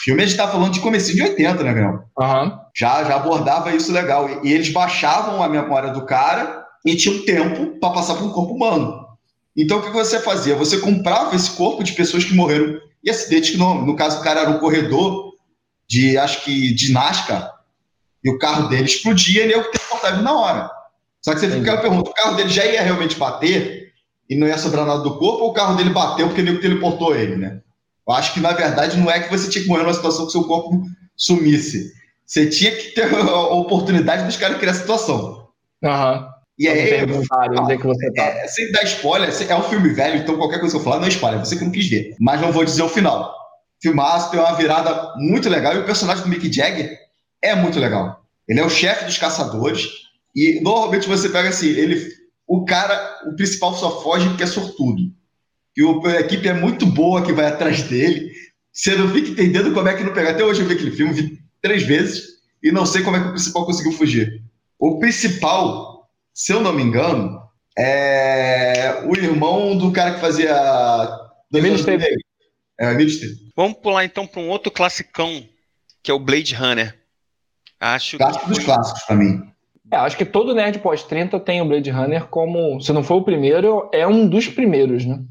filme 0.05 0.23
a 0.23 0.27
gente 0.27 0.37
tá 0.37 0.47
falando 0.47 0.75
de 0.75 0.81
começo 0.81 1.15
de 1.15 1.23
80, 1.23 1.65
né, 1.65 1.73
meu? 1.73 2.05
Uhum. 2.19 2.59
Já, 2.77 3.03
já 3.05 3.17
abordava 3.17 3.75
isso 3.75 3.91
legal. 3.91 4.29
E, 4.29 4.49
e, 4.49 4.53
eles 4.53 4.69
baixavam 4.69 5.43
a 5.43 5.49
memória 5.49 5.93
do 5.93 6.05
cara 6.05 6.63
e 6.85 6.95
tinha 6.95 7.15
um 7.15 7.25
tempo 7.25 7.81
para 7.81 7.95
passar 7.95 8.15
para 8.15 8.25
um 8.25 8.33
corpo 8.33 8.53
humano. 8.53 9.03
Então 9.57 9.79
o 9.79 9.83
que 9.83 9.91
você 9.91 10.21
fazia? 10.21 10.55
Você 10.57 10.79
comprava 10.79 11.35
esse 11.35 11.51
corpo 11.53 11.83
de 11.83 11.93
pessoas 11.93 12.23
que 12.23 12.35
morreram 12.35 12.79
em 13.03 13.11
acidente 13.11 13.53
que 13.53 13.59
no, 13.59 13.87
no 13.87 13.97
caso 13.97 14.21
o 14.21 14.23
cara 14.23 14.41
era 14.41 14.51
um 14.51 14.59
corredor 14.59 15.33
de 15.89 16.19
acho 16.19 16.45
que 16.45 16.75
de 16.75 16.93
NASCAR 16.93 17.51
e 18.23 18.31
o 18.31 18.39
carro 18.39 18.69
dele 18.69 18.85
explodia 18.85 19.41
e 19.41 19.45
ele 19.45 19.55
ia 19.55 19.63
teleportar 19.63 20.23
na 20.23 20.33
hora. 20.33 20.71
Só 21.23 21.33
que 21.33 21.41
você 21.41 21.51
fica 21.51 21.79
pergunta, 21.79 22.11
o 22.11 22.15
carro 22.15 22.37
dele 22.37 22.51
já 22.51 22.67
ia 22.67 22.83
realmente 22.83 23.17
bater 23.17 23.93
e 24.29 24.37
não 24.37 24.47
ia 24.47 24.59
sobrar 24.59 24.85
nada 24.85 25.03
do 25.03 25.17
corpo 25.19 25.45
ou 25.45 25.51
o 25.51 25.55
carro 25.55 25.77
dele 25.77 25.91
bateu 25.91 26.27
porque 26.27 26.41
ele 26.41 26.59
teleportou 26.59 27.17
ele, 27.17 27.37
né? 27.37 27.61
Eu 28.07 28.15
acho 28.15 28.35
que, 28.35 28.41
na 28.41 28.53
verdade, 28.53 28.99
não 28.99 29.11
é 29.11 29.21
que 29.21 29.31
você 29.31 29.49
tinha 29.49 29.63
que 29.63 29.69
morrer 29.69 29.83
numa 29.83 29.95
situação 29.95 30.27
que 30.27 30.33
seu 30.33 30.45
corpo 30.45 30.83
sumisse. 31.17 31.93
Você 32.27 32.49
tinha 32.49 32.71
que 32.71 32.95
ter 32.95 33.05
a 33.15 33.55
oportunidade 33.55 34.25
dos 34.25 34.37
caras 34.37 34.59
criar 34.59 34.73
a 34.73 34.75
situação. 34.75 35.49
Aham. 35.83 36.19
Uhum. 36.19 36.35
E 36.57 36.69
aí, 36.69 36.91
é, 36.91 37.03
onde 37.61 37.73
é 37.73 37.77
que 37.77 37.85
você 37.85 38.13
tá. 38.13 38.23
É, 38.23 38.47
sem 38.47 38.71
dar 38.71 38.85
spoiler, 38.85 39.29
é 39.29 39.57
um 39.57 39.63
filme 39.65 39.89
velho, 39.89 40.19
então 40.19 40.37
qualquer 40.37 40.61
coisa 40.61 40.77
que 40.77 40.81
eu 40.81 40.85
falar 40.85 40.99
não 40.99 41.07
é 41.07 41.09
spoiler, 41.09 41.41
você 41.41 41.57
que 41.57 41.65
não 41.65 41.73
quis 41.73 41.89
ver. 41.89 42.15
Mas 42.21 42.41
não 42.41 42.53
vou 42.53 42.65
dizer 42.65 42.83
o 42.85 42.89
final. 42.89 43.35
Filmaço, 43.83 44.31
tem 44.31 44.39
uma 44.39 44.55
virada 44.55 45.15
muito 45.17 45.49
legal, 45.49 45.75
e 45.75 45.79
o 45.79 45.85
personagem 45.85 46.23
do 46.23 46.31
Mick 46.31 46.53
Jagger 46.53 46.97
é 47.43 47.57
muito 47.57 47.81
legal. 47.81 48.25
Ele 48.49 48.61
é 48.61 48.65
o 48.65 48.71
chefe 48.71 49.05
dos 49.05 49.19
caçadores, 49.19 49.89
e 50.35 50.61
normalmente 50.63 51.09
você 51.09 51.29
pega 51.29 51.49
assim, 51.49 51.71
ele, 51.71 52.09
o 52.47 52.65
cara, 52.65 53.19
o 53.27 53.35
principal 53.35 53.75
só 53.75 54.01
foge 54.01 54.29
porque 54.29 54.45
é 54.45 54.47
sortudo 54.47 55.13
que 55.75 55.83
a 56.09 56.21
equipe 56.21 56.49
é 56.49 56.55
muito 56.55 56.87
boa 56.87 57.25
que 57.25 57.33
vai 57.33 57.47
atrás 57.47 57.83
dele. 57.83 58.33
Você 58.73 58.97
não 58.97 59.11
fica 59.11 59.31
entendendo 59.31 59.73
como 59.75 59.89
é 59.89 59.95
que 59.95 60.05
não 60.05 60.13
pega. 60.13 60.31
Até 60.31 60.45
hoje 60.45 60.63
eu 60.63 60.67
vi 60.67 60.75
aquele 60.75 60.91
filme, 60.91 61.13
vi 61.13 61.39
três 61.61 61.83
vezes, 61.83 62.25
e 62.63 62.71
não 62.71 62.87
sei 62.87 63.03
como 63.03 63.17
é 63.17 63.21
que 63.21 63.29
o 63.29 63.33
principal 63.33 63.67
conseguiu 63.67 63.93
fugir. 63.93 64.43
O 64.79 64.99
principal, 64.99 66.09
se 66.33 66.53
eu 66.53 66.61
não 66.61 66.73
me 66.73 66.83
engano, 66.83 67.41
é 67.79 69.03
o 69.07 69.17
irmão 69.17 69.77
do 69.77 69.93
cara 69.93 70.15
que 70.15 70.21
fazia. 70.21 70.55
Ministério. 71.53 72.05
É. 72.79 72.97
Vamos 73.57 73.79
pular 73.79 74.05
então 74.05 74.27
para 74.27 74.41
um 74.41 74.49
outro 74.49 74.71
classicão, 74.71 75.45
que 76.03 76.11
é 76.11 76.15
o 76.15 76.19
Blade 76.19 76.55
Runner. 76.55 76.99
Acho 77.79 78.19
Clássico 78.19 78.49
dos 78.49 78.59
clássicos 78.59 79.03
para 79.05 79.17
mim. 79.17 79.43
É, 79.93 79.97
acho 79.97 80.17
que 80.17 80.25
todo 80.25 80.55
nerd 80.55 80.79
pós-30 80.81 81.39
tem 81.41 81.61
o 81.61 81.65
Blade 81.65 81.91
Runner 81.91 82.27
como, 82.27 82.81
se 82.81 82.93
não 82.93 83.05
for 83.05 83.17
o 83.17 83.25
primeiro, 83.25 83.89
é 83.93 84.07
um 84.07 84.27
dos 84.27 84.49
primeiros, 84.49 85.05
né? 85.05 85.23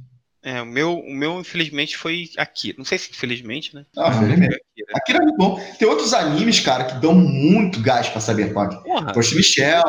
É, 0.43 0.61
o 0.61 0.65
meu, 0.65 0.99
o 0.99 1.13
meu 1.13 1.39
infelizmente 1.39 1.95
foi 1.95 2.29
aqui. 2.37 2.75
Não 2.77 2.83
sei 2.83 2.97
se 2.97 3.09
infelizmente, 3.11 3.73
né? 3.73 3.85
Ah, 3.97 4.09
infelizmente. 4.09 4.59
Akira 4.93 5.19
é 5.19 5.21
muito 5.21 5.37
bom. 5.37 5.57
Tem 5.79 5.87
outros 5.87 6.13
animes, 6.13 6.59
cara, 6.59 6.83
que 6.83 6.95
dão 6.95 7.13
muito 7.15 7.79
gás 7.81 8.09
pra 8.09 8.19
Cyberpunk. 8.19 8.83
Porra. 8.83 9.13
Poxa, 9.13 9.35
Michel. 9.35 9.81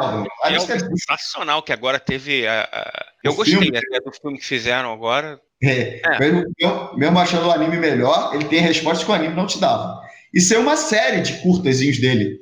É 0.45 0.57
um 0.57 0.97
sensacional 0.97 1.61
que 1.63 1.73
agora 1.73 1.99
teve 1.99 2.47
a. 2.47 2.69
a... 2.73 3.07
Eu 3.25 3.33
O 3.33 3.35
gostei 3.35 3.59
filme. 3.59 3.77
até 3.77 4.01
do 4.01 4.13
filme 4.13 4.39
que 4.39 4.45
fizeram 4.47 4.93
agora. 4.93 5.41
É, 5.63 6.01
É. 6.05 6.19
Mesmo, 6.21 6.45
mesmo 6.97 7.19
achando 7.19 7.49
o 7.49 7.51
anime 7.51 7.77
melhor, 7.79 8.33
ele 8.35 8.45
tem 8.45 8.61
respostas 8.61 9.05
que 9.05 9.11
o 9.11 9.15
anime 9.15 9.35
não 9.35 9.47
te 9.47 9.59
dava. 9.59 10.01
Isso 10.33 10.55
é 10.55 10.59
uma 10.59 10.77
série 10.77 11.21
de 11.21 11.33
curtazinhos 11.43 11.99
dele. 12.01 12.39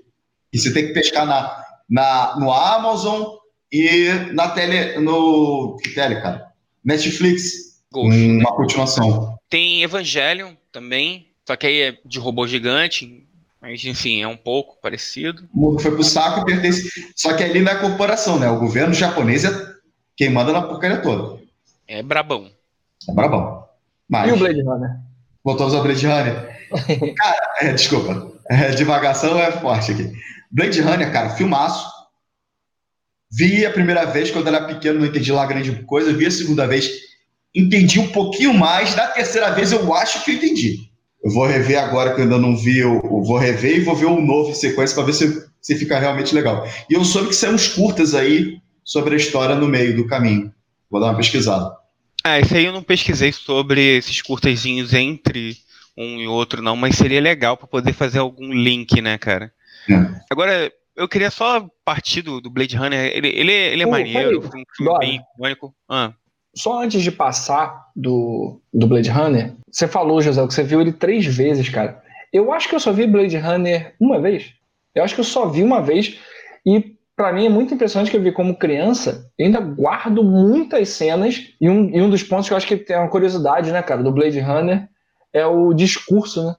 E 0.53 0.59
você 0.59 0.73
tem 0.75 0.89
que 0.89 0.93
pescar 0.93 1.25
na, 1.25 1.65
na, 1.89 2.37
no 2.39 2.53
Amazon 2.53 3.25
e 3.73 4.09
na 4.35 4.49
tele. 4.51 4.99
No. 4.99 5.79
Que 5.83 5.91
tele, 5.95 6.21
cara? 6.21 6.47
Netflix. 6.85 7.62
Ghost. 7.93 8.19
Uma 8.19 8.57
continuação. 8.57 9.39
Tem 9.49 9.83
Evangelion 9.83 10.55
também, 10.73 11.29
só 11.47 11.55
que 11.55 11.67
aí 11.67 11.81
é 11.83 11.99
de 12.05 12.19
robô 12.19 12.47
gigante, 12.47 13.25
mas 13.61 13.85
enfim, 13.85 14.23
é 14.23 14.27
um 14.27 14.37
pouco 14.37 14.81
parecido. 14.81 15.49
O 15.55 15.61
mundo 15.61 15.79
foi 15.79 15.93
pro 15.93 16.03
saco 16.03 16.41
e 16.41 16.45
pertence. 16.45 17.13
Só 17.15 17.35
que 17.35 17.45
ali 17.45 17.61
não 17.61 17.71
é 17.71 17.77
corporação, 17.77 18.39
né? 18.39 18.49
O 18.49 18.59
governo 18.59 18.95
japonês 18.95 19.45
é 19.45 19.51
quem 20.17 20.31
manda 20.31 20.53
na 20.53 20.63
porcaria 20.63 21.01
toda. 21.01 21.41
É 21.87 22.03
brabão. 22.03 22.51
É 23.09 23.13
brabão. 23.13 23.65
Mas. 24.09 24.31
E 24.31 24.33
o 24.33 24.39
Blade 24.39 24.63
Runner? 24.63 24.91
Voltamos 25.45 25.75
ao 25.75 25.83
Blade 25.83 26.07
Runner. 26.07 26.59
Cara, 27.17 27.55
é, 27.61 27.73
desculpa. 27.73 28.33
É, 28.51 28.71
divagação 28.71 29.39
é 29.39 29.53
forte 29.53 29.93
aqui. 29.93 30.13
Blade 30.51 30.81
Runner, 30.81 31.11
cara, 31.11 31.31
filmaço. 31.31 31.91
Vi 33.31 33.65
a 33.65 33.71
primeira 33.71 34.05
vez 34.05 34.31
quando 34.31 34.49
era 34.49 34.67
pequeno, 34.67 34.99
não 34.99 35.07
entendi 35.07 35.33
lá 35.33 35.47
grande 35.47 35.73
coisa. 35.85 36.13
Vi 36.13 36.27
a 36.27 36.31
segunda 36.31 36.67
vez, 36.67 36.91
entendi 37.55 38.01
um 38.01 38.09
pouquinho 38.09 38.55
mais. 38.55 38.95
Da 38.95 39.09
terceira 39.09 39.51
vez, 39.51 39.73
eu 39.73 39.95
acho 39.95 40.25
que 40.25 40.31
eu 40.31 40.35
entendi. 40.37 40.91
Eu 41.23 41.31
vou 41.31 41.47
rever 41.47 41.79
agora 41.79 42.15
que 42.15 42.21
eu 42.21 42.25
ainda 42.25 42.39
não 42.39 42.57
vi. 42.57 42.79
Eu, 42.79 43.01
vou 43.01 43.39
rever 43.39 43.77
e 43.77 43.81
vou 43.81 43.95
ver 43.95 44.07
o 44.07 44.21
novo 44.21 44.51
em 44.51 44.55
sequência 44.55 44.95
para 44.95 45.05
ver 45.05 45.13
se, 45.13 45.47
se 45.61 45.77
fica 45.77 45.99
realmente 45.99 46.35
legal. 46.35 46.67
E 46.91 46.95
eu 46.95 47.05
soube 47.05 47.29
que 47.29 47.35
são 47.37 47.55
uns 47.55 47.69
curtas 47.69 48.15
aí 48.15 48.59
sobre 48.85 49.15
a 49.15 49.17
história 49.17 49.55
no 49.55 49.69
meio 49.69 49.97
do 49.97 50.07
caminho. 50.07 50.53
Vou 50.91 51.01
dar 51.01 51.09
uma 51.09 51.17
pesquisada. 51.17 51.75
Ah, 52.25 52.39
esse 52.39 52.57
aí 52.57 52.65
eu 52.65 52.73
não 52.73 52.83
pesquisei 52.83 53.33
sobre 53.33 53.99
esses 53.99 54.21
curtazinhos 54.23 54.93
entre 54.93 55.57
um 55.97 56.21
e 56.21 56.27
outro, 56.27 56.63
não, 56.63 56.77
mas 56.77 56.97
seria 56.97 57.21
legal 57.21 57.57
para 57.57 57.67
poder 57.67 57.93
fazer 57.93 58.19
algum 58.19 58.53
link, 58.53 59.01
né, 59.01 59.19
cara? 59.19 59.53
É. 59.91 60.21
Agora, 60.31 60.73
eu 60.97 61.09
queria 61.09 61.31
só 61.31 61.69
partir 61.85 62.23
do, 62.23 62.41
do 62.41 62.51
Blade 62.51 62.77
Runner. 62.77 63.11
Ele, 63.15 63.29
ele, 63.29 63.53
ele 63.53 63.83
é 63.83 63.85
Pô, 63.85 63.91
maneiro, 63.91 64.43
foi 64.43 64.61
um 64.61 64.65
filme 64.77 64.99
bem 64.99 65.21
icônico. 65.35 65.75
Ah, 65.89 66.13
Só 66.55 66.83
antes 66.83 67.03
de 67.03 67.11
passar 67.11 67.89
do, 67.97 68.61
do 68.73 68.87
Blade 68.87 69.11
Runner, 69.11 69.55
você 69.71 69.89
falou, 69.89 70.21
José, 70.21 70.47
que 70.47 70.55
você 70.55 70.63
viu 70.63 70.81
ele 70.81 70.93
três 70.93 71.25
vezes, 71.27 71.69
cara. 71.69 72.03
Eu 72.33 72.53
acho 72.53 72.69
que 72.69 72.75
eu 72.75 72.81
só 72.81 72.93
vi 72.93 73.07
Blade 73.07 73.37
Runner 73.37 73.95
uma 74.01 74.21
vez. 74.21 74.53
Eu 74.95 75.03
acho 75.03 75.15
que 75.15 75.21
eu 75.21 75.25
só 75.25 75.47
vi 75.47 75.63
uma 75.63 75.81
vez. 75.81 76.19
E 76.65 76.95
pra 77.17 77.33
mim 77.33 77.47
é 77.47 77.49
muito 77.49 77.75
impressionante 77.75 78.11
que 78.11 78.17
eu 78.17 78.23
vi 78.23 78.33
como 78.33 78.57
criança. 78.57 79.31
Eu 79.39 79.47
ainda 79.47 79.61
guardo 79.61 80.23
muitas 80.23 80.91
cenas. 80.91 81.55
E 81.61 81.69
um, 81.69 81.89
e 81.91 82.01
um 82.01 82.11
dos 82.11 82.23
pontos 82.23 82.49
que 82.49 82.53
eu 82.53 82.57
acho 82.57 82.67
que 82.67 82.77
tem 82.77 82.97
uma 82.97 83.09
curiosidade, 83.09 83.73
né, 83.73 83.83
cara, 83.83 84.03
do 84.03 84.13
Blade 84.13 84.41
Runner 84.41 84.89
é 85.33 85.47
o 85.47 85.73
discurso, 85.73 86.45
né? 86.47 86.55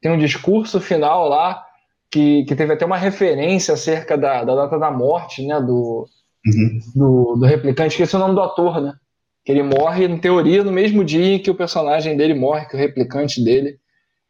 Tem 0.00 0.12
um 0.12 0.18
discurso 0.18 0.80
final 0.80 1.28
lá 1.28 1.62
que, 2.10 2.44
que 2.44 2.54
teve 2.54 2.72
até 2.72 2.84
uma 2.84 2.96
referência 2.96 3.74
acerca 3.74 4.16
da, 4.16 4.44
da 4.44 4.54
data 4.54 4.78
da 4.78 4.90
morte, 4.90 5.46
né, 5.46 5.60
do, 5.60 6.06
Uhum. 6.46 6.78
do, 6.94 7.36
do 7.36 7.46
replicante, 7.46 7.92
esqueci 7.94 8.14
o 8.16 8.18
nome 8.18 8.34
do 8.34 8.42
ator, 8.42 8.80
né? 8.80 8.92
Que 9.44 9.52
ele 9.52 9.62
morre, 9.62 10.06
em 10.06 10.18
teoria, 10.18 10.64
no 10.64 10.72
mesmo 10.72 11.04
dia 11.04 11.34
em 11.34 11.38
que 11.38 11.50
o 11.50 11.54
personagem 11.54 12.16
dele 12.16 12.34
morre, 12.34 12.66
que 12.66 12.74
o 12.76 12.78
replicante 12.78 13.42
dele. 13.44 13.78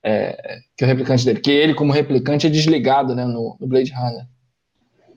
é, 0.02 0.58
que 0.76 0.84
o 0.84 0.86
replicante 0.86 1.24
dele, 1.24 1.40
que 1.40 1.50
ele, 1.50 1.74
como 1.74 1.92
replicante, 1.92 2.46
é 2.46 2.50
desligado 2.50 3.14
né, 3.14 3.24
no, 3.24 3.56
no 3.60 3.66
Blade 3.66 3.92
Runner. 3.92 4.26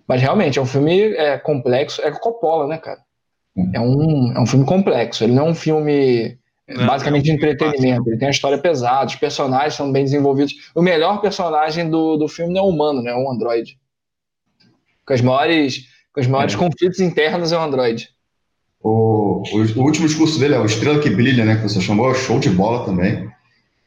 Mas 0.07 0.21
realmente, 0.21 0.57
é 0.59 0.61
um 0.61 0.65
filme 0.65 1.13
é, 1.15 1.37
complexo, 1.37 2.01
é 2.01 2.11
Coppola, 2.11 2.67
né, 2.67 2.77
cara? 2.77 3.01
É 3.73 3.79
um, 3.79 4.31
é 4.33 4.39
um 4.39 4.45
filme 4.45 4.65
complexo. 4.65 5.23
Ele 5.23 5.33
não 5.33 5.47
é 5.47 5.49
um 5.49 5.55
filme 5.55 6.37
Não, 6.67 6.85
basicamente 6.85 7.23
de 7.25 7.31
é 7.31 7.33
um 7.33 7.37
filme 7.37 7.53
entretenimento. 7.53 8.07
Ele 8.09 8.17
tem 8.17 8.27
uma 8.27 8.31
história 8.31 8.57
pesada, 8.57 9.07
os 9.07 9.15
personagens 9.15 9.73
são 9.73 9.91
bem 9.91 10.03
desenvolvidos. 10.05 10.53
O 10.75 10.81
melhor 10.81 11.19
personagem 11.21 11.89
do, 11.89 12.17
do 12.17 12.27
filme 12.27 12.53
não 12.53 12.61
é 12.61 12.63
o 12.65 12.69
humano, 12.69 13.01
né? 13.01 13.11
É 13.11 13.15
um 13.15 13.29
androide. 13.31 13.77
Com 15.05 15.13
as 15.13 15.21
maiores, 15.21 15.87
com 16.13 16.21
os 16.21 16.27
maiores 16.27 16.55
É. 16.55 16.57
conflitos 16.57 16.99
internos 16.99 17.51
é 17.51 17.57
um 17.57 17.63
androide. 17.63 18.09
O, 18.81 19.43
o, 19.51 19.79
o 19.79 19.83
último 19.83 20.07
discurso 20.07 20.39
dele 20.39 20.55
é 20.55 20.59
o 20.59 20.65
Estrela 20.65 20.99
que 20.99 21.09
Brilha, 21.09 21.43
né? 21.45 21.55
Que 21.55 21.63
você 21.63 21.81
chamou, 21.81 22.11
é 22.11 22.15
show 22.15 22.39
de 22.39 22.49
bola 22.49 22.85
também. 22.85 23.29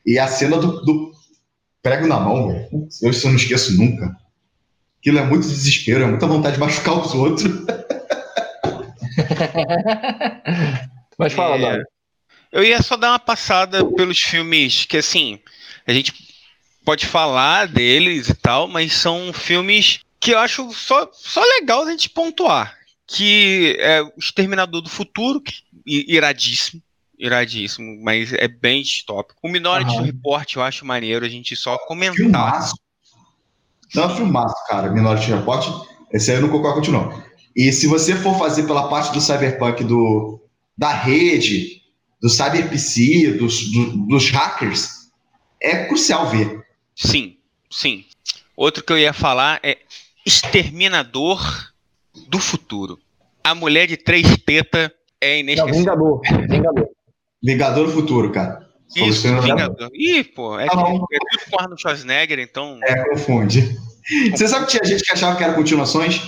E 0.04 0.18
a 0.18 0.26
cena 0.26 0.59
do, 0.59 0.82
do 0.82 1.12
prego 1.82 2.06
na 2.06 2.20
mão, 2.20 2.49
velho. 2.49 2.68
Eu 3.02 3.11
isso 3.11 3.26
eu 3.26 3.30
não 3.30 3.38
esqueço 3.38 3.76
nunca. 3.76 4.16
Aquilo 4.99 5.18
é 5.18 5.25
muito 5.25 5.47
desespero, 5.49 6.04
é 6.04 6.06
muita 6.06 6.26
vontade 6.26 6.54
de 6.54 6.61
machucar 6.61 6.99
os 6.99 7.14
outros. 7.14 7.50
Mas 11.18 11.32
fala, 11.32 11.56
É. 11.56 11.61
Dora. 11.61 11.85
Eu 12.52 12.64
ia 12.64 12.82
só 12.82 12.97
dar 12.97 13.12
uma 13.12 13.18
passada 13.18 13.85
pelos 13.92 14.18
filmes 14.18 14.85
que, 14.85 14.97
assim, 14.97 15.38
a 15.87 15.92
gente 15.92 16.12
pode 16.85 17.06
falar 17.06 17.68
deles 17.68 18.28
e 18.28 18.35
tal, 18.35 18.66
mas 18.66 18.92
são 18.92 19.32
filmes 19.32 20.00
que 20.18 20.32
eu 20.32 20.38
acho 20.38 20.73
só, 20.73 21.09
só 21.12 21.40
legal 21.40 21.85
a 21.85 21.90
gente 21.90 22.11
pontuar. 22.11 22.76
Que 23.12 23.76
é 23.81 24.02
o 24.02 24.12
Exterminador 24.17 24.81
do 24.83 24.88
Futuro, 24.88 25.43
iradíssimo, 25.87 26.81
iradíssimo, 27.19 28.00
mas 28.02 28.33
é 28.33 28.47
bem 28.47 28.83
distópico. 28.83 29.38
O 29.43 29.49
Minority 29.49 29.97
Aham. 29.97 30.02
Report 30.05 30.55
eu 30.55 30.62
acho 30.62 30.87
maneiro 30.87 31.25
a 31.25 31.29
gente 31.29 31.57
só 31.57 31.76
comentar. 31.79 32.17
Filmaço. 32.17 32.75
Não, 33.95 34.05
é 34.05 34.17
filmaço, 34.17 34.55
cara. 34.69 34.90
Minority 34.90 35.33
Report, 35.33 35.87
esse 36.12 36.31
aí 36.31 36.37
eu 36.37 36.43
não 36.43 36.49
concordo 36.50 36.90
não. 36.93 37.23
E 37.57 37.73
se 37.73 37.88
você 37.88 38.14
for 38.14 38.38
fazer 38.38 38.62
pela 38.62 38.88
parte 38.88 39.12
do 39.12 39.21
cyberpunk 39.21 39.83
do, 39.83 40.40
da 40.79 40.93
rede, 40.93 41.83
do 42.23 42.29
cyberpc, 42.29 43.33
dos, 43.38 43.71
do- 43.73 44.07
dos 44.07 44.31
hackers, 44.31 45.11
é 45.61 45.87
crucial 45.87 46.29
ver. 46.31 46.64
Sim, 46.95 47.37
sim. 47.69 48.05
Outro 48.57 48.85
que 48.85 48.93
eu 48.93 48.99
ia 48.99 49.12
falar 49.12 49.59
é 49.64 49.79
Exterminador 50.25 51.70
do 52.29 52.39
Futuro. 52.39 52.99
A 53.43 53.55
mulher 53.55 53.87
de 53.87 53.97
três 53.97 54.37
tetas 54.45 54.91
é 55.21 55.35
Não, 55.35 55.41
inesquecível. 55.41 55.79
Vingador. 55.81 56.21
Vingador. 56.49 56.89
Vingador 57.43 57.87
do 57.87 57.93
Futuro, 57.93 58.31
cara. 58.33 58.69
Isso, 58.95 59.29
Vingador. 59.41 59.89
Ih, 59.95 60.25
pô, 60.25 60.59
é, 60.59 60.67
Tá 60.67 60.77
bom. 60.77 61.05
é 61.12 61.19
tudo 61.19 61.50
com 61.50 61.61
Arnold 61.61 61.81
Schwarzenegger, 61.81 62.39
então. 62.39 62.79
É, 62.83 63.09
confunde. 63.11 63.77
Você 64.35 64.49
sabe 64.49 64.67
que 64.67 64.73
tinha 64.73 64.85
gente 64.85 65.05
que 65.05 65.12
achava 65.12 65.37
que 65.37 65.45
era 65.45 65.55
continuações? 65.55 66.21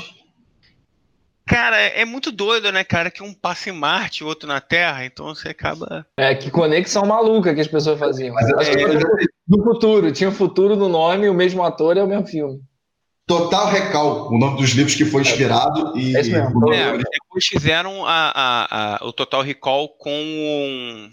Cara, 1.45 1.77
é 1.77 2.05
muito 2.05 2.31
doido, 2.31 2.71
né, 2.71 2.85
cara? 2.85 3.11
Que 3.11 3.23
um 3.23 3.35
passa 3.35 3.69
em 3.69 3.73
Marte, 3.73 4.23
o 4.23 4.27
outro 4.29 4.47
na 4.49 4.61
Terra, 4.61 5.05
então 5.05 5.27
você 5.35 5.49
acaba. 5.49 6.07
É, 6.17 6.35
que 6.35 6.51
conexão 6.51 7.05
maluca 7.05 7.53
que 7.53 7.61
as 7.61 7.67
pessoas 7.67 7.99
faziam. 7.99 8.33
Mas 8.35 8.49
eu 8.49 8.59
acho 8.61 8.71
que 8.71 8.79
É, 8.79 8.99
do 9.49 9.63
futuro. 9.65 10.13
Tinha 10.13 10.31
futuro 10.31 10.77
no 10.77 10.89
nome, 10.89 11.29
o 11.29 11.35
mesmo 11.35 11.63
ator 11.65 11.97
é 11.97 12.03
o 12.03 12.07
mesmo 12.07 12.27
filme. 12.27 12.61
Total 13.26 13.67
Recall, 13.71 14.29
o 14.33 14.38
nome 14.38 14.57
dos 14.59 14.71
livros 14.71 14.95
que 14.97 15.05
foi 15.05 15.23
inspirado. 15.23 15.97
E 15.97 16.17
É 16.17 16.21
isso 16.21 16.31
mesmo. 16.33 16.73
É, 16.75 16.99
depois 16.99 17.47
fizeram 17.47 18.05
a, 18.05 18.33
a- 18.35 18.97
a- 18.97 19.07
o 19.07 19.12
Total 19.12 19.43
Recall 19.43 19.88
com. 19.91 21.11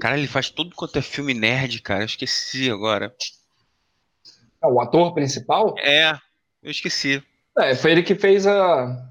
Cara, 0.00 0.16
ele 0.18 0.26
faz 0.26 0.50
tudo 0.50 0.74
quanto 0.76 0.98
é 0.98 1.02
filme 1.02 1.34
nerd, 1.34 1.80
cara. 1.82 2.02
Eu 2.02 2.06
esqueci 2.06 2.70
agora. 2.70 3.12
É, 4.62 4.66
o 4.66 4.80
ator 4.80 5.12
principal 5.14 5.74
É, 5.78 6.12
eu 6.62 6.70
esqueci. 6.70 7.22
é, 7.58 7.74
foi 7.74 7.92
ele 7.92 8.02
que 8.02 8.14
fez 8.14 8.46
a. 8.46 9.04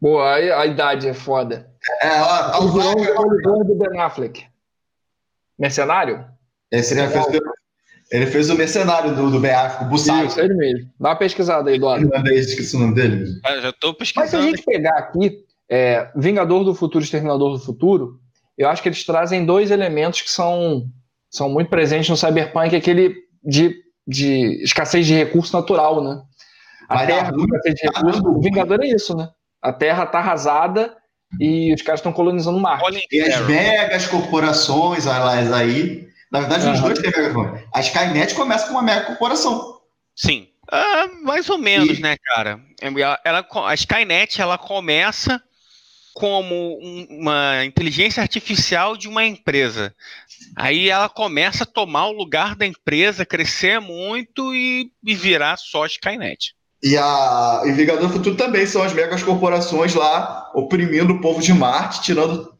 Pô, 0.00 0.20
a, 0.20 0.34
a 0.34 0.66
idade 0.66 1.06
é 1.06 1.14
foda. 1.14 1.70
É, 2.02 2.20
ó, 2.20 2.60
O 2.64 2.72
vilão 2.72 3.64
do 3.64 3.74
Ben 3.76 4.00
Affleck. 4.00 4.44
Mercenário? 5.58 6.26
Esse 6.70 6.94
ele, 6.98 7.06
fez, 7.08 7.24
ele 8.10 8.26
fez 8.26 8.48
o 8.50 8.54
mercenário 8.54 9.14
do, 9.14 9.30
do 9.30 9.40
BA, 9.40 9.78
o 9.82 9.84
Bussai. 9.86 10.26
Isso, 10.26 10.40
ele 10.40 10.54
mesmo. 10.54 10.90
Dá 11.00 11.10
uma 11.10 11.16
pesquisada 11.16 11.70
aí, 11.70 11.78
Dora. 11.78 12.00
Esqueci 12.32 12.76
o 12.76 12.80
nome 12.80 12.94
dele. 12.94 13.26
Ah, 13.44 13.58
já 13.60 13.72
tô 13.72 13.96
Mas 13.98 14.08
se 14.08 14.18
a 14.18 14.22
pesquisando. 14.22 14.44
gente 14.44 14.62
pegar 14.62 14.96
aqui 14.98 15.44
é, 15.68 16.10
Vingador 16.14 16.64
do 16.64 16.74
Futuro 16.74 17.02
e 17.02 17.04
Exterminador 17.04 17.52
do 17.52 17.58
Futuro, 17.58 18.20
eu 18.56 18.68
acho 18.68 18.82
que 18.82 18.88
eles 18.88 19.04
trazem 19.04 19.44
dois 19.44 19.70
elementos 19.70 20.22
que 20.22 20.30
são, 20.30 20.86
são 21.30 21.48
muito 21.48 21.68
presentes 21.68 22.08
no 22.08 22.16
Cyberpunk, 22.16 22.74
aquele 22.76 23.14
de, 23.42 23.74
de 24.06 24.62
escassez 24.62 25.06
de 25.06 25.14
recurso 25.14 25.56
natural, 25.56 26.02
né? 26.02 26.22
A 26.88 26.94
Vai 26.94 27.06
dar 27.08 27.14
Terra 27.16 27.32
escassez 27.36 27.74
de 27.74 27.82
dar 27.82 27.98
recurso, 27.98 28.28
o 28.28 28.40
Vingador 28.40 28.80
é 28.82 28.86
isso, 28.86 29.16
né? 29.16 29.28
A 29.60 29.72
Terra 29.72 30.06
tá 30.06 30.18
arrasada 30.18 30.96
e 31.40 31.74
os 31.74 31.82
caras 31.82 31.98
estão 31.98 32.12
colonizando 32.12 32.60
Marte. 32.60 32.84
Colin 32.84 33.00
E 33.10 33.20
as 33.20 33.44
megas 33.46 34.06
corporações, 34.06 35.06
elas 35.06 35.52
aí. 35.52 36.06
Na 36.30 36.40
verdade, 36.40 36.64
os 36.68 36.78
Aham. 36.78 36.88
dois 36.88 36.98
têm 36.98 37.12
mega 37.16 37.64
A 37.72 37.80
Skynet 37.80 38.34
começa 38.34 38.66
com 38.66 38.72
uma 38.72 38.82
mega 38.82 39.06
corporação. 39.06 39.80
Sim, 40.14 40.48
Ah, 40.70 41.08
mais 41.22 41.48
ou 41.48 41.58
menos, 41.58 41.98
e... 41.98 42.02
né, 42.02 42.16
cara? 42.16 42.60
Ela, 43.24 43.46
a 43.66 43.74
Skynet 43.74 44.40
ela 44.40 44.58
começa 44.58 45.40
como 46.16 46.78
uma 47.10 47.62
inteligência 47.64 48.22
artificial 48.22 48.96
de 48.96 49.06
uma 49.06 49.24
empresa. 49.24 49.94
Aí 50.56 50.88
ela 50.88 51.10
começa 51.10 51.64
a 51.64 51.66
tomar 51.66 52.06
o 52.06 52.12
lugar 52.12 52.56
da 52.56 52.66
empresa, 52.66 53.26
crescer 53.26 53.80
muito 53.80 54.54
e, 54.54 54.90
e 55.04 55.14
virar 55.14 55.58
só 55.58 55.84
Skynet. 55.84 56.54
E 56.82 56.96
a 56.96 57.62
e 57.66 57.72
Vingador 57.72 58.08
Futuro 58.10 58.34
também 58.34 58.66
são 58.66 58.82
as 58.82 58.94
megas 58.94 59.22
corporações 59.22 59.94
lá 59.94 60.50
oprimindo 60.54 61.12
o 61.12 61.20
povo 61.20 61.42
de 61.42 61.52
Marte, 61.52 62.02
tirando 62.02 62.55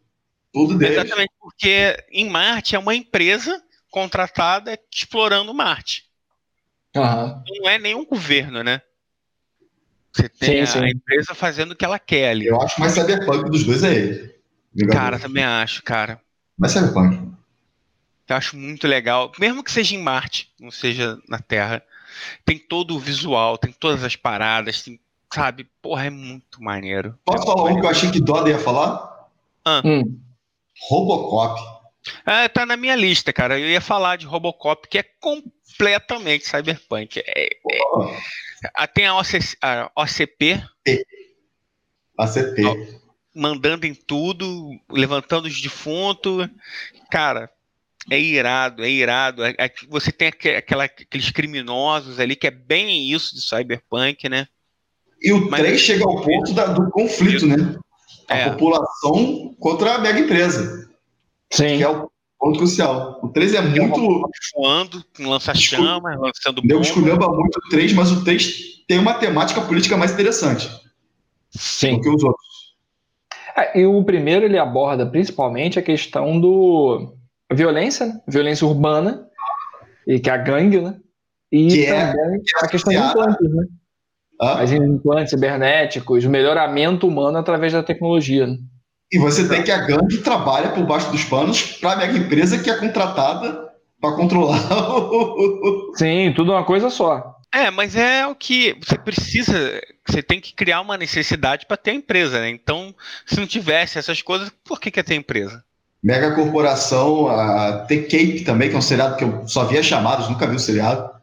tudo 0.57 0.79
deles. 0.79 0.97
Exatamente, 0.97 1.33
porque 1.39 2.03
em 2.11 2.31
Marte 2.31 2.75
é 2.75 2.79
uma 2.79 2.95
empresa 2.95 3.63
contratada 3.91 4.79
explorando 4.91 5.53
Marte. 5.53 6.07
Uhum. 6.97 7.43
Não 7.61 7.69
é 7.69 7.79
nenhum 7.79 8.07
governo, 8.07 8.65
né? 8.65 8.81
Você 10.11 10.31
tem 10.31 10.65
sim, 10.65 10.79
a 10.79 10.83
sim. 10.83 10.89
empresa 10.89 11.35
fazendo 11.35 11.73
o 11.73 11.77
que 11.77 11.85
ela 11.85 11.99
quer 11.99 12.31
ali. 12.31 12.47
Eu 12.47 12.59
acho 12.63 12.81
mais 12.81 12.95
cyberpunk 12.95 13.51
dos 13.51 13.65
dois 13.65 13.85
é 13.85 13.95
ele. 13.95 14.35
Cara, 14.91 15.19
também 15.19 15.45
acho, 15.45 15.83
cara. 15.83 16.19
Mais 16.57 16.73
cyberpunk. 16.73 17.33
Eu 18.27 18.37
acho 18.37 18.57
muito 18.57 18.89
legal. 18.89 19.31
Mesmo 19.39 19.63
que 19.63 19.71
seja 19.71 19.95
em 19.95 20.03
Marte, 20.03 20.51
não 20.59 20.71
seja 20.71 21.19
na 21.29 21.39
Terra. 21.39 21.83
Tem 22.47 22.59
todo 22.59 22.97
o 22.97 22.99
visual, 22.99 23.59
tem 23.59 23.75
todas 23.79 24.03
as 24.03 24.17
paradas, 24.17 24.83
tem, 24.83 24.99
sabe? 25.31 25.69
Porra, 25.83 26.07
é 26.07 26.11
muito 26.11 26.63
maneiro. 26.63 27.15
Posso 27.27 27.43
é 27.43 27.47
falar 27.47 27.71
um 27.71 27.79
que 27.79 27.85
eu 27.85 27.91
achei 27.91 28.11
que 28.11 28.23
Doda 28.23 28.49
ia 28.49 28.59
falar? 28.59 29.29
Ah. 29.63 29.83
Hum. 29.85 30.19
Robocop. 30.89 31.61
É, 32.25 32.49
tá 32.49 32.65
na 32.65 32.77
minha 32.77 32.95
lista, 32.95 33.33
cara. 33.33 33.59
Eu 33.59 33.69
ia 33.69 33.81
falar 33.81 34.17
de 34.17 34.27
Robocop, 34.27 34.89
que 34.89 34.99
é 34.99 35.05
completamente 35.21 36.47
cyberpunk. 36.47 37.23
É, 37.27 37.49
é, 38.77 38.87
tem 38.87 39.07
a, 39.07 39.17
OC, 39.17 39.39
a 39.63 39.91
OCP. 39.97 40.63
ACP. 42.19 42.63
Mandando 43.35 43.87
em 43.87 43.95
tudo, 43.95 44.71
levantando 44.91 45.47
os 45.47 45.61
defuntos. 45.61 46.49
Cara, 47.11 47.51
é 48.11 48.21
irado, 48.21 48.85
é 48.85 48.91
irado. 48.91 49.45
É, 49.45 49.55
é, 49.59 49.73
você 49.89 50.13
tem 50.13 50.29
aquela, 50.29 50.85
aqueles 50.85 51.31
criminosos 51.31 52.21
ali, 52.21 52.37
que 52.37 52.47
é 52.47 52.53
bem 52.53 53.11
isso 53.11 53.35
de 53.35 53.43
cyberpunk, 53.43 54.29
né? 54.29 54.47
E 55.21 55.33
o 55.33 55.51
Mas, 55.51 55.63
3 55.63 55.81
chega 55.81 56.05
ao 56.05 56.23
ponto 56.23 56.53
da, 56.55 56.67
do 56.67 56.91
conflito, 56.91 57.47
né? 57.47 57.57
A 58.29 58.37
é. 58.37 58.51
população 58.51 59.55
contra 59.59 59.95
a 59.95 59.99
mega 59.99 60.21
empresa. 60.21 60.89
Sim. 61.51 61.79
Que 61.79 61.83
é 61.83 61.89
o 61.89 62.11
ponto 62.39 62.59
crucial. 62.59 63.21
O 63.23 63.29
3 63.29 63.55
é 63.55 63.63
muito. 63.63 64.31
Voando, 64.55 65.05
lança-chama, 65.19 66.17
lançando 66.17 66.61
bomba. 66.61 66.75
Eu 66.75 66.81
esculhamba 66.81 67.29
muito 67.29 67.57
o 67.57 67.69
3, 67.71 67.93
mas 67.93 68.11
o 68.13 68.25
3 68.25 68.85
tem 68.89 68.99
uma 68.99 69.15
temática 69.15 69.61
política 69.61 69.97
mais 69.97 70.13
interessante. 70.13 70.69
Sim. 71.51 71.97
Do 71.97 72.01
que 72.01 72.09
os 72.09 72.25
outros. 72.25 72.47
É, 73.57 73.81
e 73.81 73.87
o 73.87 74.05
primeiro 74.05 74.45
ele 74.45 74.59
aborda 74.59 75.07
principalmente 75.07 75.79
a 75.79 75.83
questão 75.83 76.39
do 76.39 77.15
violência, 77.53 78.07
né? 78.07 78.21
violência 78.29 78.67
urbana, 78.67 79.29
e 80.07 80.21
que 80.21 80.29
é 80.29 80.33
a 80.33 80.37
gangue, 80.37 80.81
né? 80.81 80.99
E 81.51 81.69
que 81.69 81.87
é 81.87 82.13
também 82.13 82.41
é, 82.41 82.65
a 82.65 82.69
questão 82.69 82.93
de 82.93 82.99
implantes, 82.99 83.51
né? 83.51 83.67
Ah? 84.41 84.61
As 84.61 84.73
implantes 84.73 85.31
cibernéticos, 85.31 86.25
o 86.25 86.31
melhoramento 86.31 87.07
humano 87.07 87.39
através 87.39 87.73
da 87.73 87.83
tecnologia. 87.83 88.47
Né? 88.47 88.59
E 89.13 89.19
você 89.19 89.49
tem 89.49 89.63
que 89.63 89.71
a 89.71 89.79
gangue 89.79 90.19
trabalha 90.19 90.71
por 90.71 90.85
baixo 90.85 91.11
dos 91.11 91.25
panos 91.25 91.63
para 91.81 91.93
a 91.93 91.97
mega 91.97 92.19
empresa 92.19 92.59
que 92.59 92.71
é 92.71 92.77
contratada 92.77 93.71
para 94.01 94.17
controlar. 94.17 94.61
Sim, 95.97 96.33
tudo 96.35 96.53
uma 96.53 96.65
coisa 96.65 96.91
só. 96.91 97.37
É, 97.53 97.71
mas 97.71 97.97
é 97.97 98.27
o 98.27 98.35
que 98.35 98.77
você 98.85 98.99
precisa, 98.99 99.81
você 100.07 100.23
tem 100.23 100.41
que 100.41 100.55
criar 100.55 100.81
uma 100.81 100.99
necessidade 100.99 101.65
para 101.65 101.77
ter 101.77 101.93
a 101.93 101.95
empresa, 101.95 102.41
né? 102.41 102.51
Então, 102.51 102.95
se 103.25 103.39
não 103.39 103.47
tivesse 103.47 103.99
essas 103.99 104.21
coisas, 104.21 104.51
por 104.65 104.81
que 104.81 104.91
quer 104.91 105.05
ter 105.05 105.15
empresa? 105.15 105.65
Mega 106.03 106.35
Corporação, 106.35 107.29
a 107.29 107.79
The 107.87 108.03
Cape 108.03 108.45
também, 108.45 108.69
que 108.69 108.75
é 108.75 108.79
um 108.79 108.83
seriado 108.83 109.17
que 109.17 109.25
eu 109.25 109.47
só 109.49 109.65
via 109.65 109.83
chamados, 109.83 110.29
nunca 110.29 110.47
vi 110.47 110.57
o 110.57 110.59
seriado. 110.61 111.16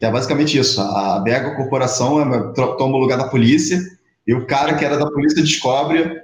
É 0.00 0.10
basicamente 0.10 0.58
isso. 0.58 0.80
A 0.80 1.20
Mega 1.20 1.54
Corporação 1.54 2.20
é, 2.20 2.52
toma 2.54 2.96
o 2.96 3.00
lugar 3.00 3.18
da 3.18 3.28
polícia 3.28 3.78
e 4.26 4.34
o 4.34 4.46
cara 4.46 4.74
que 4.74 4.84
era 4.84 4.96
da 4.96 5.06
polícia 5.06 5.42
descobre 5.42 6.22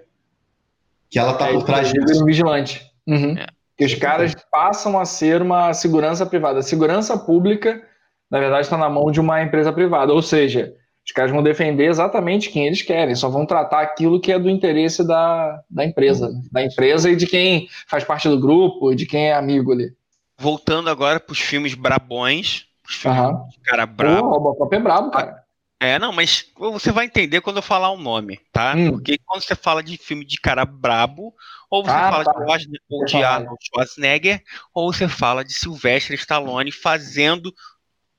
que 1.10 1.18
ela 1.18 1.32
está 1.32 1.48
é, 1.48 1.52
por 1.52 1.64
trás 1.64 1.92
disso. 1.92 2.22
Um 2.22 2.26
vigilante. 2.26 2.82
Uhum. 3.06 3.36
É. 3.36 3.46
Que 3.76 3.84
os 3.84 3.94
caras 3.94 4.34
passam 4.50 4.98
a 4.98 5.04
ser 5.04 5.42
uma 5.42 5.74
segurança 5.74 6.24
privada. 6.24 6.60
A 6.60 6.62
segurança 6.62 7.18
pública, 7.18 7.82
na 8.30 8.40
verdade, 8.40 8.62
está 8.62 8.78
na 8.78 8.88
mão 8.88 9.10
de 9.10 9.20
uma 9.20 9.42
empresa 9.42 9.70
privada. 9.72 10.12
Ou 10.12 10.22
seja, 10.22 10.74
os 11.06 11.12
caras 11.12 11.30
vão 11.30 11.42
defender 11.42 11.88
exatamente 11.88 12.50
quem 12.50 12.66
eles 12.66 12.82
querem, 12.82 13.14
só 13.14 13.28
vão 13.28 13.46
tratar 13.46 13.80
aquilo 13.80 14.20
que 14.20 14.32
é 14.32 14.38
do 14.38 14.50
interesse 14.50 15.06
da, 15.06 15.62
da 15.70 15.84
empresa, 15.84 16.32
da 16.50 16.64
empresa 16.64 17.08
e 17.08 17.14
de 17.14 17.26
quem 17.26 17.68
faz 17.86 18.02
parte 18.02 18.28
do 18.28 18.40
grupo, 18.40 18.92
de 18.92 19.06
quem 19.06 19.28
é 19.28 19.34
amigo 19.34 19.72
ali. 19.72 19.92
Voltando 20.36 20.90
agora 20.90 21.20
para 21.20 21.32
os 21.32 21.38
filmes 21.38 21.74
brabões, 21.74 22.66
uhum. 23.04 23.48
cara 23.64 23.86
brabo. 23.86 24.28
O 24.28 24.30
Robocop 24.30 24.74
é 24.74 24.80
brabo, 24.80 25.10
cara. 25.10 25.46
É, 25.78 25.98
não, 25.98 26.10
mas 26.10 26.50
você 26.56 26.90
vai 26.90 27.04
entender 27.04 27.42
quando 27.42 27.56
eu 27.56 27.62
falar 27.62 27.90
o 27.90 27.98
nome, 27.98 28.40
tá? 28.50 28.74
Hum. 28.74 28.92
Porque 28.92 29.18
quando 29.24 29.42
você 29.42 29.54
fala 29.54 29.82
de 29.82 29.98
filme 29.98 30.24
de 30.24 30.36
cara 30.40 30.64
brabo, 30.64 31.34
ou 31.70 31.84
você 31.84 31.90
ah, 31.90 32.10
fala 32.10 32.24
tá. 32.24 32.56
de, 32.56 32.80
ou 32.88 33.04
de 33.04 33.22
Arnold 33.22 33.58
Schwarzenegger, 33.62 34.42
ou 34.74 34.90
você 34.90 35.06
fala 35.06 35.44
de 35.44 35.52
Sylvester 35.52 36.16
Stallone 36.18 36.72
fazendo 36.72 37.52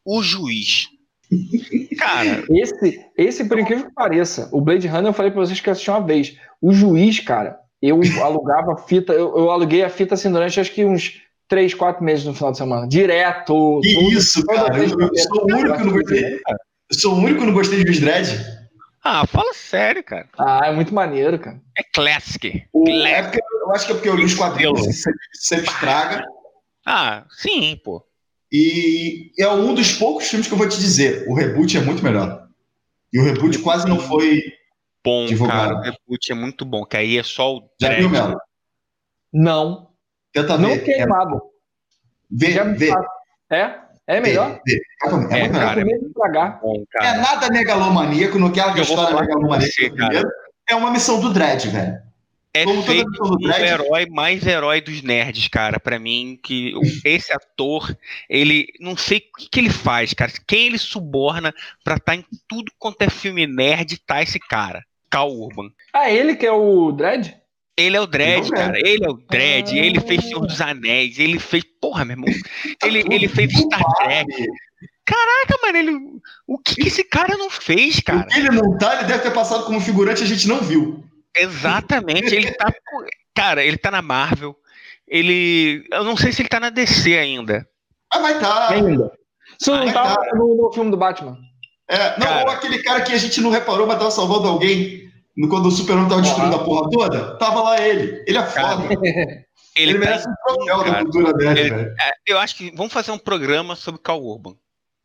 o 0.06 0.22
juiz. 0.22 0.88
Cara, 1.98 2.46
esse, 2.52 3.06
esse 3.18 3.50
por 3.50 3.60
incrível 3.60 3.88
que 3.88 3.94
pareça, 3.94 4.50
o 4.54 4.62
Blade 4.62 4.88
Runner 4.88 5.08
eu 5.08 5.14
falei 5.14 5.32
pra 5.32 5.42
vocês 5.42 5.60
que 5.60 5.68
eu 5.68 5.72
assisti 5.72 5.90
uma 5.90 6.06
vez. 6.06 6.38
O 6.62 6.72
juiz, 6.72 7.20
cara, 7.20 7.60
eu 7.82 8.00
alugava 8.24 8.78
fita, 8.78 9.14
eu, 9.14 9.36
eu 9.36 9.50
aluguei 9.50 9.84
a 9.84 9.90
fita 9.90 10.14
assim 10.14 10.32
durante 10.32 10.60
acho 10.60 10.72
que 10.72 10.86
uns 10.86 11.22
3, 11.48 11.74
4 11.74 12.04
meses 12.04 12.26
no 12.26 12.34
final 12.34 12.52
de 12.52 12.58
semana. 12.58 12.88
Direto. 12.88 13.80
Que 13.82 13.94
tudo, 13.94 14.12
isso, 14.12 14.46
cara. 14.46 14.78
Eu, 14.78 14.84
eu, 14.84 15.16
sou 15.16 15.44
o 15.44 15.56
único 15.56 15.78
que 15.78 15.84
não 15.84 15.94
gostei. 15.94 16.34
Eu 16.36 17.00
sou 17.00 17.14
o 17.14 17.18
único 17.18 17.40
que 17.40 17.46
não 17.46 17.54
gostei 17.54 17.80
de 17.80 17.86
Juiz 17.86 18.00
Dredd. 18.00 18.58
Ah, 19.04 19.26
fala 19.26 19.54
sério, 19.54 20.04
cara. 20.04 20.28
Ah, 20.38 20.68
é 20.68 20.74
muito 20.74 20.94
maneiro, 20.94 21.40
cara. 21.40 21.62
É 21.78 21.84
classic. 21.84 22.66
O, 22.74 22.84
classic. 22.84 23.08
É 23.08 23.24
porque, 23.24 23.40
eu 23.62 23.72
acho 23.72 23.86
que 23.86 23.92
é 23.92 23.96
porque 23.96 24.10
eu 24.10 24.16
li 24.16 24.26
os 24.26 24.36
quadrinhos 24.36 24.82
sempre, 24.82 25.20
sempre 25.34 25.70
estraga. 25.70 26.26
Ah, 26.86 27.26
sim, 27.30 27.80
pô. 27.84 28.04
E 28.52 29.32
é 29.40 29.48
um 29.50 29.74
dos 29.74 29.94
poucos 29.94 30.28
filmes 30.28 30.48
que 30.48 30.54
eu 30.54 30.58
vou 30.58 30.68
te 30.68 30.78
dizer. 30.78 31.26
O 31.28 31.34
reboot 31.34 31.78
é 31.78 31.82
muito 31.82 32.04
melhor. 32.04 32.48
E 33.12 33.20
o 33.20 33.24
reboot 33.24 33.60
quase 33.60 33.88
não 33.88 34.00
foi 34.00 34.44
bom, 35.04 35.26
divulgado. 35.26 35.76
cara. 35.76 35.80
O 35.80 35.82
reboot 35.82 36.32
é 36.32 36.36
muito 36.36 36.66
bom, 36.66 36.86
que 36.86 36.98
aí 36.98 37.18
é 37.18 37.24
só 37.24 37.56
o 37.56 37.70
Já 37.80 37.94
viu, 37.94 38.10
Melo? 38.10 38.38
Não. 39.32 39.87
Tenta 40.42 40.58
não 40.58 40.70
ver. 40.70 40.80
queimado. 40.80 41.36
É... 41.36 41.40
Vê, 42.30 42.64
vê. 42.74 42.94
É? 43.50 43.76
É 44.06 44.22
melhor? 44.22 44.60
Vê, 44.66 44.74
vê. 44.74 45.36
É, 45.36 45.40
é, 45.46 45.50
cara, 45.50 45.82
é, 45.82 45.84
bom, 46.62 46.84
cara. 46.92 47.08
é 47.08 47.18
nada 47.18 47.50
megalomaníaco 47.50 48.40
no 48.40 48.52
que 48.52 48.60
ela 48.60 48.78
história 48.80 49.20
megalomaníaca. 49.20 50.30
É 50.70 50.76
uma 50.76 50.92
missão 50.92 51.20
do 51.20 51.32
Dredd, 51.32 51.70
velho 51.70 52.08
é 52.58 52.66
Como 52.66 52.82
feito 52.84 53.10
um 53.24 53.52
herói 53.52 54.08
mais 54.10 54.46
herói 54.46 54.82
dos 54.82 55.02
nerds, 55.02 55.48
cara, 55.48 55.80
para 55.80 56.00
mim, 56.00 56.40
que 56.42 56.74
esse 57.06 57.32
ator, 57.32 57.96
ele, 58.30 58.68
não 58.80 58.98
sei 58.98 59.18
o 59.18 59.38
que, 59.38 59.50
que 59.50 59.60
ele 59.60 59.70
faz, 59.70 60.14
cara, 60.14 60.32
quem 60.48 60.68
ele 60.68 60.78
suborna 60.78 61.54
pra 61.84 61.96
estar 61.96 62.14
tá 62.14 62.16
em 62.16 62.26
tudo 62.48 62.72
quanto 62.80 63.02
é 63.02 63.10
filme 63.10 63.46
nerd, 63.46 64.00
tá 64.06 64.22
esse 64.22 64.40
cara, 64.40 64.84
Cal 65.10 65.32
Urban. 65.32 65.70
Ah, 65.94 66.10
ele 66.10 66.36
que 66.36 66.46
é 66.46 66.52
o 66.52 66.92
Dredd? 66.92 67.36
Ele 67.78 67.96
é 67.96 68.02
o 68.02 68.08
Dredd, 68.08 68.50
cara. 68.50 68.80
Ele 68.80 69.06
é 69.06 69.10
o 69.10 69.14
Dredd. 69.14 69.72
Ah. 69.72 69.86
Ele 69.86 70.00
fez 70.00 70.24
Senhor 70.24 70.46
dos 70.46 70.60
Anéis. 70.60 71.20
Ele 71.20 71.38
fez. 71.38 71.64
Porra, 71.80 72.04
meu 72.04 72.16
irmão. 72.16 72.34
Ele, 72.84 73.06
ele 73.10 73.28
fez 73.28 73.52
Star 73.54 73.84
Trek. 73.98 74.48
Caraca, 75.06 75.58
mano, 75.64 75.78
ele, 75.78 75.98
o 76.46 76.60
que, 76.60 76.76
que 76.76 76.88
esse 76.90 77.02
cara 77.02 77.38
não 77.38 77.50
fez, 77.50 78.02
cara? 78.02 78.28
Ele 78.36 78.50
não 78.50 78.78
tá, 78.78 78.96
ele 78.96 79.06
deve 79.06 79.24
ter 79.24 79.32
passado 79.32 79.64
como 79.64 79.80
figurante, 79.80 80.22
a 80.22 80.26
gente 80.26 80.50
não 80.50 80.60
viu. 80.60 81.02
Exatamente, 81.34 82.36
ele 82.36 82.52
tá. 82.52 82.74
Cara, 83.34 83.64
ele 83.64 83.78
tá 83.78 83.90
na 83.90 84.02
Marvel. 84.02 84.54
Ele. 85.08 85.88
Eu 85.92 86.04
não 86.04 86.18
sei 86.18 86.34
se 86.34 86.42
ele 86.42 86.50
tá 86.50 86.60
na 86.60 86.70
DC 86.70 87.18
ainda. 87.18 87.66
Ah, 88.12 88.20
vai 88.20 88.38
tá. 88.38 88.72
Ainda. 88.72 89.12
Você 89.58 89.72
não 89.72 89.94
tava 89.94 90.16
tá 90.16 90.36
no, 90.36 90.56
no, 90.58 90.74
filme 90.74 90.92
do 90.92 90.98
Batman. 90.98 91.38
É, 91.90 92.20
não, 92.20 92.28
cara, 92.28 92.44
ou 92.44 92.50
aquele 92.50 92.84
cara 92.84 93.02
que 93.02 93.14
a 93.14 93.18
gente 93.18 93.40
não 93.40 93.50
reparou, 93.50 93.88
mas 93.88 93.98
tava 93.98 94.12
salvando 94.12 94.48
alguém 94.48 95.07
quando 95.46 95.68
o 95.68 95.72
Super-Homem 95.72 96.10
tava 96.10 96.22
destruindo 96.22 96.56
a 96.56 96.64
porra 96.64 96.90
toda. 96.90 97.38
Tava 97.38 97.62
lá 97.62 97.82
ele. 97.82 98.24
Ele 98.26 98.38
é 98.38 98.46
foda. 98.46 98.84
Ele, 99.78 99.92
ele 99.92 100.00
tá 100.00 100.06
merece 100.06 100.28
um 100.28 100.34
troféu 100.44 100.84
da 100.84 101.00
cultura 101.04 101.34
dele, 101.34 101.60
ele, 101.60 101.70
velho. 101.70 101.96
É, 102.02 102.12
eu 102.26 102.40
acho 102.40 102.56
que 102.56 102.72
vamos 102.76 102.92
fazer 102.92 103.12
um 103.12 103.18
programa 103.18 103.76
sobre 103.76 104.02
Cal 104.02 104.20
Urban. 104.20 104.56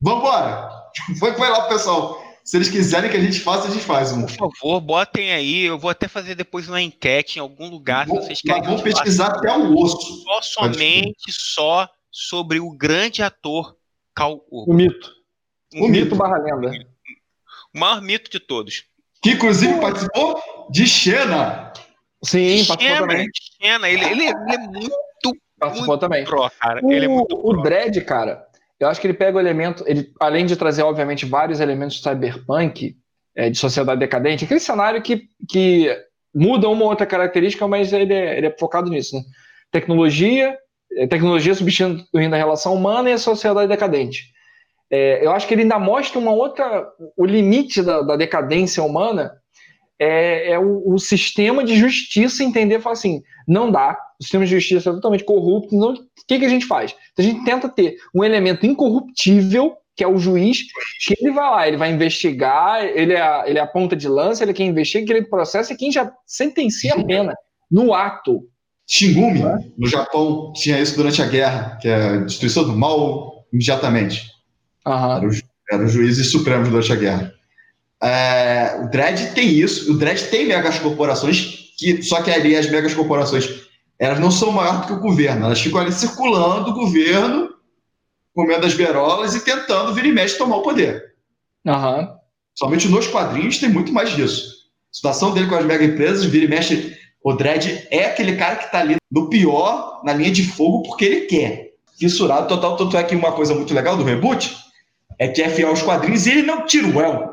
Vambora! 0.00 0.70
Foi, 1.20 1.34
foi 1.34 1.48
lá, 1.48 1.68
pessoal. 1.68 2.22
Se 2.44 2.56
eles 2.56 2.68
quiserem 2.68 3.10
que 3.10 3.16
a 3.16 3.20
gente 3.20 3.40
faça, 3.40 3.68
a 3.68 3.70
gente 3.70 3.84
faz 3.84 4.12
um. 4.12 4.26
Por 4.26 4.50
favor, 4.58 4.80
botem 4.80 5.32
aí. 5.32 5.64
Eu 5.64 5.78
vou 5.78 5.90
até 5.90 6.08
fazer 6.08 6.34
depois 6.34 6.68
uma 6.68 6.82
enquete 6.82 7.38
em 7.38 7.40
algum 7.40 7.68
lugar. 7.68 8.06
Vou, 8.06 8.20
se 8.20 8.26
vocês 8.26 8.40
querem. 8.42 8.62
Vamos 8.62 8.82
pesquisar 8.82 9.28
até 9.28 9.56
o 9.56 9.76
osso. 9.76 10.22
Só 10.22 10.42
somente 10.42 11.30
só 11.30 11.88
sobre 12.10 12.58
o 12.58 12.70
grande 12.70 13.22
ator 13.22 13.76
Cal 14.14 14.44
O 14.50 14.72
mito. 14.74 15.12
O, 15.74 15.88
mito, 15.88 16.04
mito 16.04 16.16
barra 16.16 16.38
lenda. 16.38 16.70
O 17.74 17.78
maior 17.78 18.02
mito 18.02 18.30
de 18.30 18.40
todos. 18.40 18.84
Que 19.22 19.30
inclusive 19.30 19.80
participou 19.80 20.42
de 20.70 20.86
Xena. 20.86 21.72
Sim, 22.24 22.64
participou 22.66 23.06
também. 23.06 23.26
Xena, 23.60 23.88
ele, 23.88 24.04
ele, 24.04 24.24
ele 24.24 24.54
é 24.54 24.58
muito. 24.58 25.38
Participou 25.58 25.88
muito 25.88 26.00
também. 26.00 26.24
Pro, 26.24 26.50
cara. 26.60 26.80
O, 26.82 26.92
ele 26.92 27.04
é 27.04 27.08
muito 27.08 27.40
o 27.40 27.62
Dredd, 27.62 28.00
cara, 28.00 28.44
eu 28.80 28.88
acho 28.88 29.00
que 29.00 29.06
ele 29.06 29.14
pega 29.14 29.36
o 29.36 29.40
elemento. 29.40 29.84
Ele, 29.86 30.10
além 30.18 30.44
de 30.44 30.56
trazer, 30.56 30.82
obviamente, 30.82 31.24
vários 31.24 31.60
elementos 31.60 31.96
de 31.96 32.02
cyberpunk, 32.02 32.96
é, 33.36 33.48
de 33.48 33.56
sociedade 33.56 34.00
decadente, 34.00 34.44
aquele 34.44 34.58
cenário 34.58 35.00
que, 35.00 35.28
que 35.48 35.88
muda 36.34 36.68
uma 36.68 36.82
ou 36.82 36.90
outra 36.90 37.06
característica, 37.06 37.66
mas 37.68 37.92
ele 37.92 38.12
é, 38.12 38.36
ele 38.36 38.48
é 38.48 38.56
focado 38.58 38.90
nisso, 38.90 39.14
né? 39.14 39.22
Tecnologia, 39.70 40.58
é, 40.96 41.06
tecnologia 41.06 41.54
substituindo 41.54 42.34
a 42.34 42.38
relação 42.38 42.74
humana 42.74 43.08
e 43.08 43.12
a 43.12 43.18
sociedade 43.18 43.68
decadente. 43.68 44.31
É, 44.92 45.24
eu 45.24 45.32
acho 45.32 45.48
que 45.48 45.54
ele 45.54 45.62
ainda 45.62 45.78
mostra 45.78 46.18
uma 46.18 46.32
outra. 46.32 46.86
O 47.16 47.24
limite 47.24 47.82
da, 47.82 48.02
da 48.02 48.14
decadência 48.14 48.82
humana 48.82 49.32
é, 49.98 50.50
é 50.50 50.58
o, 50.58 50.92
o, 50.92 50.98
sistema 50.98 51.64
de 51.64 51.74
justiça 51.74 52.44
entender 52.44 52.78
falar 52.78 52.92
assim: 52.92 53.22
não 53.48 53.72
dá, 53.72 53.96
o 54.20 54.22
sistema 54.22 54.44
de 54.44 54.50
justiça 54.50 54.90
é 54.90 54.92
totalmente 54.92 55.24
corrupto, 55.24 55.74
não, 55.74 55.94
o 55.94 55.96
que, 56.28 56.38
que 56.38 56.44
a 56.44 56.48
gente 56.48 56.66
faz? 56.66 56.94
Então 57.12 57.24
a 57.24 57.28
gente 57.28 57.42
tenta 57.42 57.70
ter 57.70 57.96
um 58.14 58.22
elemento 58.22 58.66
incorruptível, 58.66 59.74
que 59.96 60.04
é 60.04 60.08
o 60.08 60.18
juiz, 60.18 60.58
que 61.06 61.14
ele 61.18 61.32
vai 61.32 61.50
lá, 61.50 61.68
ele 61.68 61.76
vai 61.78 61.90
investigar, 61.90 62.84
ele 62.84 63.14
é 63.14 63.22
a, 63.22 63.44
ele 63.46 63.58
é 63.58 63.62
a 63.62 63.66
ponta 63.66 63.96
de 63.96 64.08
lança, 64.08 64.44
ele 64.44 64.50
é 64.50 64.54
quem 64.54 64.68
investiga, 64.68 65.14
ele 65.14 65.24
processa 65.24 65.72
e 65.72 65.76
quem 65.76 65.90
já 65.90 66.12
sentencia 66.26 66.94
a 66.94 67.02
pena 67.02 67.34
no 67.70 67.94
ato. 67.94 68.40
Shingumi, 68.86 69.40
no 69.78 69.88
Japão, 69.88 70.52
tinha 70.54 70.78
isso 70.78 70.96
durante 70.96 71.22
a 71.22 71.26
guerra, 71.26 71.78
que 71.80 71.88
é 71.88 71.94
a 71.94 72.16
destruição 72.18 72.64
do 72.64 72.76
mal 72.76 73.46
imediatamente. 73.50 74.31
Uhum. 74.86 75.30
Era, 75.70 75.84
os 75.84 75.92
juízes 75.92 76.30
supremos 76.30 76.68
durante 76.68 76.92
a 76.92 76.96
guerra. 76.96 77.34
É, 78.02 78.80
o 78.82 78.90
Dredd 78.90 79.32
tem 79.34 79.48
isso, 79.48 79.92
o 79.92 79.96
Dredd 79.96 80.24
tem 80.24 80.46
megas 80.46 80.78
corporações, 80.78 81.72
que, 81.78 82.02
só 82.02 82.20
que 82.20 82.30
ali 82.30 82.56
as 82.56 82.68
megas 82.68 82.94
corporações 82.94 83.62
elas 83.98 84.18
não 84.18 84.32
são 84.32 84.50
maiores 84.50 84.80
do 84.80 84.86
que 84.88 84.92
o 84.94 85.00
governo, 85.00 85.46
elas 85.46 85.60
ficam 85.60 85.80
ali 85.80 85.92
circulando 85.92 86.70
o 86.70 86.74
governo, 86.74 87.50
comendo 88.34 88.66
as 88.66 88.74
berolas 88.74 89.34
e 89.36 89.40
tentando 89.44 89.94
vir 89.94 90.06
e 90.06 90.12
mexe 90.12 90.36
tomar 90.36 90.56
o 90.56 90.62
poder. 90.62 91.14
Uhum. 91.64 92.08
Somente 92.54 92.88
nos 92.88 93.06
quadrinhos 93.06 93.58
tem 93.58 93.68
muito 93.68 93.92
mais 93.92 94.10
disso. 94.10 94.62
A 94.90 94.94
situação 94.94 95.32
dele 95.32 95.46
com 95.46 95.54
as 95.54 95.64
mega 95.64 95.84
empresas, 95.84 96.24
vira 96.24 96.46
e 96.46 96.48
mexe. 96.48 96.96
O 97.22 97.32
Dredd 97.32 97.86
é 97.90 98.06
aquele 98.06 98.34
cara 98.36 98.56
que 98.56 98.64
está 98.64 98.80
ali 98.80 98.96
no 99.10 99.28
pior, 99.28 100.02
na 100.04 100.12
linha 100.12 100.32
de 100.32 100.42
fogo, 100.42 100.82
porque 100.82 101.04
ele 101.04 101.20
quer. 101.22 101.70
Fissurado 101.96 102.48
total. 102.48 102.76
Tanto 102.76 102.96
é 102.96 103.04
que 103.04 103.14
uma 103.14 103.30
coisa 103.30 103.54
muito 103.54 103.72
legal 103.72 103.96
do 103.96 104.02
reboot 104.02 104.56
é 105.22 105.28
que 105.28 105.40
é 105.40 105.48
fiel 105.48 105.68
aos 105.68 105.82
quadrinhos 105.82 106.26
e 106.26 106.30
ele 106.30 106.42
não 106.42 106.66
tira 106.66 106.88
o 106.88 107.00
elmo. 107.00 107.30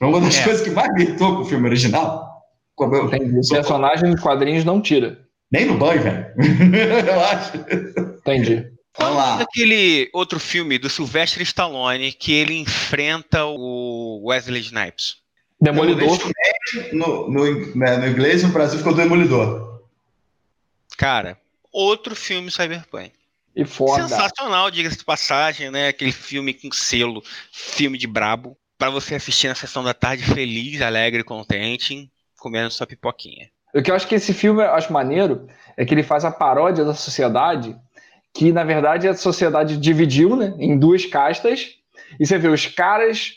É 0.00 0.04
uma 0.04 0.20
das 0.20 0.38
é. 0.38 0.44
coisas 0.44 0.62
que 0.62 0.70
mais 0.70 0.92
me 0.92 1.04
irritou 1.04 1.36
com 1.36 1.42
o 1.42 1.44
filme 1.46 1.66
original. 1.66 2.28
Como 2.74 2.94
eu, 2.94 3.06
o 3.06 3.48
personagem 3.48 4.10
dos 4.10 4.20
quadrinhos 4.20 4.64
não 4.64 4.80
tira. 4.80 5.18
Nem 5.50 5.64
no 5.64 5.78
banho, 5.78 6.02
velho. 6.02 6.26
eu 7.08 7.20
acho. 7.20 7.56
Entendi. 8.18 8.70
Vamos 8.98 9.16
lá. 9.16 9.36
Daquele 9.38 10.10
outro 10.12 10.38
filme 10.38 10.78
do 10.78 10.90
Sylvester 10.90 11.42
Stallone 11.42 12.12
que 12.12 12.32
ele 12.32 12.58
enfrenta 12.58 13.46
o 13.46 14.22
Wesley 14.24 14.60
Snipes. 14.60 15.16
Demolidor. 15.60 16.18
No, 16.92 17.30
no, 17.30 17.76
né, 17.76 17.96
no 17.96 18.06
inglês, 18.06 18.42
no 18.42 18.50
Brasil, 18.50 18.78
ficou 18.78 18.94
Demolidor. 18.94 19.80
Cara, 20.96 21.38
outro 21.72 22.14
filme 22.14 22.50
cyberpunk. 22.50 23.12
E 23.54 23.64
foda. 23.64 24.08
Sensacional, 24.08 24.70
diga-se 24.70 24.98
de 24.98 25.04
passagem, 25.04 25.70
né? 25.70 25.88
Aquele 25.88 26.12
filme 26.12 26.54
com 26.54 26.70
selo, 26.72 27.22
filme 27.52 27.98
de 27.98 28.06
brabo, 28.06 28.56
para 28.78 28.90
você 28.90 29.14
assistir 29.14 29.48
na 29.48 29.54
sessão 29.54 29.82
da 29.82 29.92
tarde 29.92 30.22
feliz, 30.22 30.80
alegre, 30.80 31.24
contente, 31.24 32.10
comendo 32.38 32.70
sua 32.70 32.86
pipoquinha. 32.86 33.50
O 33.74 33.82
que 33.82 33.90
eu 33.90 33.94
acho 33.94 34.06
que 34.06 34.14
esse 34.14 34.32
filme 34.32 34.62
eu 34.62 34.72
acho 34.72 34.92
maneiro 34.92 35.46
é 35.76 35.84
que 35.84 35.94
ele 35.94 36.02
faz 36.02 36.24
a 36.24 36.30
paródia 36.30 36.84
da 36.84 36.94
sociedade, 36.94 37.76
que 38.32 38.52
na 38.52 38.64
verdade 38.64 39.06
a 39.06 39.14
sociedade 39.14 39.76
dividiu, 39.76 40.34
né, 40.36 40.54
em 40.58 40.78
duas 40.78 41.04
castas, 41.04 41.76
e 42.18 42.26
você 42.26 42.38
vê 42.38 42.48
os 42.48 42.66
caras 42.66 43.36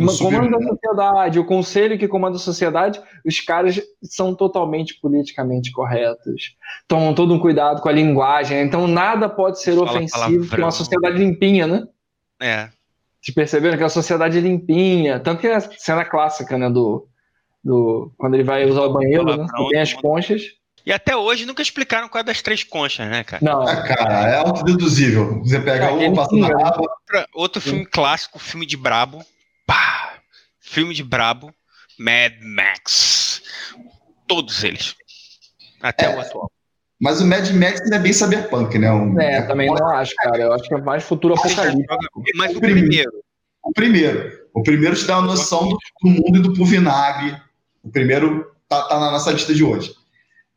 que 0.00 0.18
comandam 0.18 0.58
a 0.58 0.62
sociedade, 0.62 1.38
o 1.38 1.44
conselho 1.44 1.98
que 1.98 2.08
comanda 2.08 2.36
a 2.36 2.40
sociedade, 2.40 3.00
os 3.24 3.40
caras 3.40 3.80
são 4.02 4.34
totalmente 4.34 4.98
politicamente 5.00 5.70
corretos. 5.70 6.56
Tomam 6.88 7.14
todo 7.14 7.32
um 7.32 7.38
cuidado 7.38 7.80
com 7.80 7.88
a 7.88 7.92
linguagem, 7.92 8.60
então 8.60 8.88
nada 8.88 9.28
pode 9.28 9.60
ser 9.60 9.76
Fala 9.76 9.84
ofensivo, 9.84 10.56
é 10.56 10.58
uma 10.58 10.72
sociedade 10.72 11.16
limpinha, 11.16 11.66
né? 11.68 11.86
É. 12.42 12.68
Vocês 13.20 13.34
perceberam 13.34 13.76
que 13.76 13.82
é 13.82 13.86
uma 13.86 13.90
sociedade 13.90 14.40
limpinha, 14.40 15.20
tanto 15.20 15.40
que 15.40 15.46
é 15.46 15.54
a 15.54 15.60
cena 15.60 16.04
clássica, 16.04 16.58
né, 16.58 16.68
do, 16.68 17.06
do 17.62 18.12
quando 18.18 18.34
ele 18.34 18.42
vai 18.42 18.66
usar 18.66 18.82
o 18.82 18.92
banheiro, 18.92 19.24
né, 19.24 19.46
tem 19.70 19.80
as 19.80 19.92
conchas. 19.92 20.42
E 20.84 20.92
até 20.92 21.16
hoje 21.16 21.46
nunca 21.46 21.62
explicaram 21.62 22.08
qual 22.08 22.20
é 22.20 22.24
das 22.24 22.42
três 22.42 22.64
conchas, 22.64 23.08
né, 23.08 23.22
cara? 23.22 23.42
Não. 23.42 23.62
Ah, 23.62 23.82
cara, 23.82 24.28
é 24.28 24.36
autodeduzível. 24.38 25.38
Você 25.38 25.58
pega 25.58 25.86
é, 25.86 26.08
um, 26.10 26.14
passa 26.14 26.36
na 26.36 26.48
raba. 26.48 26.82
Outro 27.32 27.62
filme 27.62 27.86
clássico, 27.86 28.38
filme 28.38 28.66
de 28.66 28.76
brabo, 28.76 29.24
Pá! 29.66 30.18
Filme 30.60 30.94
de 30.94 31.02
brabo, 31.02 31.54
Mad 31.98 32.32
Max. 32.42 33.42
Todos 34.26 34.64
eles. 34.64 34.94
Até 35.80 36.06
é, 36.06 36.16
o 36.16 36.20
atual. 36.20 36.50
Mas 37.00 37.20
o 37.20 37.26
Mad 37.26 37.48
Max 37.50 37.80
não 37.88 37.96
é 37.96 38.00
bem 38.00 38.12
cyberpunk, 38.12 38.78
né? 38.78 38.90
Um... 38.90 39.20
É, 39.20 39.42
também 39.42 39.68
não 39.68 39.88
acho, 39.88 40.14
cara. 40.16 40.38
Eu 40.38 40.52
acho 40.52 40.64
que 40.64 40.74
é 40.74 40.80
mais 40.80 41.04
futuro 41.04 41.34
apocalíptico. 41.34 41.96
Mas 42.36 42.56
o 42.56 42.60
primeiro. 42.60 43.12
O 43.62 43.72
primeiro. 43.72 44.44
O 44.54 44.62
primeiro 44.62 44.96
te 44.96 45.04
dá 45.04 45.18
uma 45.18 45.26
noção 45.26 45.68
do, 45.68 45.78
do 46.02 46.10
mundo 46.10 46.38
e 46.38 46.42
do 46.42 46.52
puro 46.52 46.64
vinagre. 46.64 47.36
O 47.82 47.90
primeiro 47.90 48.50
tá, 48.68 48.82
tá, 48.82 48.98
na 48.98 49.10
nossa 49.10 49.32
lista 49.32 49.54
de 49.54 49.64
hoje. 49.64 49.94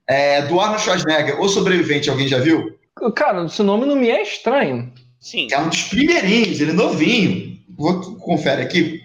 É, 0.08 0.42
do 0.44 0.60
Arnold 0.60 0.82
Schwarzenegger, 0.82 1.42
O 1.42 1.50
Sobrevivente, 1.50 2.10
alguém 2.10 2.28
já 2.28 2.40
viu? 2.40 2.78
Cara, 3.16 3.46
esse 3.46 3.62
nome 3.62 3.86
não 3.86 3.96
me 3.96 4.10
é 4.10 4.22
estranho. 4.22 4.94
Sim. 5.20 5.48
É 5.52 5.60
um 5.60 5.70
dos 5.70 5.84
primeirinhos, 5.84 6.62
ele 6.62 6.72
é 6.72 6.74
novinho. 6.74 7.57
Vou 7.78 8.18
confere 8.18 8.62
aqui. 8.62 9.02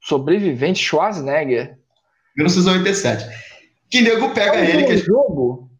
Sobrevivente 0.00 0.82
Schwarzenegger. 0.82 1.78
1987. 2.36 3.28
Que 3.90 4.00
nego 4.00 4.30
pega 4.30 4.56
é 4.56 4.70
ele. 4.70 4.84
Que 4.84 4.92
é 4.92 4.96
jogo? 4.96 5.70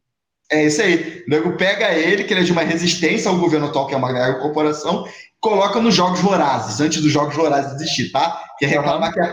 É 0.51 0.65
isso 0.65 0.81
aí. 0.81 1.25
O 1.27 1.31
nego 1.31 1.57
pega 1.57 1.93
ele, 1.93 2.25
que 2.25 2.33
ele 2.33 2.41
é 2.41 2.45
de 2.45 2.53
uma 2.53 2.63
resistência 2.63 3.31
ao 3.31 3.39
governo 3.39 3.67
atual, 3.67 3.87
que 3.87 3.95
é 3.95 3.97
uma 3.97 4.41
corporação, 4.41 5.07
coloca 5.41 5.81
nos 5.81 5.95
Jogos 5.95 6.21
Vorazes, 6.21 6.81
antes 6.81 7.03
dos 7.03 7.13
Jogos 7.13 7.35
Vorazes 7.35 7.75
existir, 7.75 8.11
tá? 8.11 8.43
Que 8.59 8.65
é 8.65 8.69
reclamar 8.69 9.13
que 9.13 9.21
é 9.21 9.33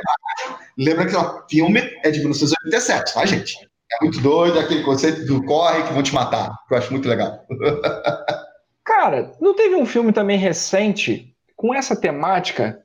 Lembra 0.77 1.05
que 1.05 1.15
o 1.15 1.47
filme 1.49 1.79
é 2.03 2.11
de 2.11 2.19
1987, 2.19 3.13
tá, 3.13 3.25
gente? 3.25 3.55
É 3.93 4.03
muito 4.03 4.19
doido, 4.19 4.59
aquele 4.59 4.83
conceito 4.83 5.25
do 5.25 5.43
corre 5.45 5.83
que 5.83 5.93
vão 5.93 6.03
te 6.03 6.13
matar, 6.13 6.51
que 6.67 6.73
eu 6.73 6.77
acho 6.77 6.91
muito 6.91 7.07
legal. 7.07 7.45
Cara, 8.83 9.31
não 9.39 9.55
teve 9.55 9.75
um 9.75 9.85
filme 9.85 10.11
também 10.11 10.37
recente 10.37 11.33
com 11.55 11.73
essa 11.73 11.95
temática 11.95 12.84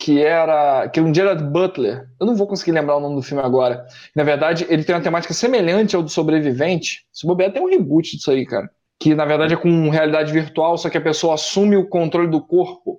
que 0.00 0.22
era 0.22 0.88
que 0.88 0.98
um 0.98 1.14
Gerard 1.14 1.44
Butler, 1.44 2.08
eu 2.18 2.26
não 2.26 2.34
vou 2.34 2.46
conseguir 2.46 2.72
lembrar 2.72 2.96
o 2.96 3.00
nome 3.00 3.16
do 3.16 3.22
filme 3.22 3.42
agora. 3.42 3.86
Na 4.16 4.24
verdade, 4.24 4.66
ele 4.70 4.82
tem 4.82 4.94
uma 4.94 5.02
temática 5.02 5.34
semelhante 5.34 5.94
ao 5.94 6.02
do 6.02 6.08
Sobrevivente. 6.08 7.04
Se 7.12 7.26
bobear, 7.26 7.52
tem 7.52 7.62
um 7.62 7.68
reboot 7.68 8.16
disso 8.16 8.30
aí, 8.30 8.46
cara. 8.46 8.70
Que 8.98 9.14
na 9.14 9.26
verdade 9.26 9.52
é 9.52 9.58
com 9.58 9.90
realidade 9.90 10.32
virtual, 10.32 10.78
só 10.78 10.88
que 10.88 10.96
a 10.96 11.02
pessoa 11.02 11.34
assume 11.34 11.76
o 11.76 11.86
controle 11.86 12.30
do 12.30 12.40
corpo. 12.40 12.98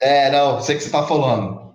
É, 0.00 0.30
não, 0.30 0.62
sei 0.62 0.76
o 0.76 0.78
que 0.78 0.84
você 0.84 0.90
tá 0.90 1.06
falando. 1.06 1.74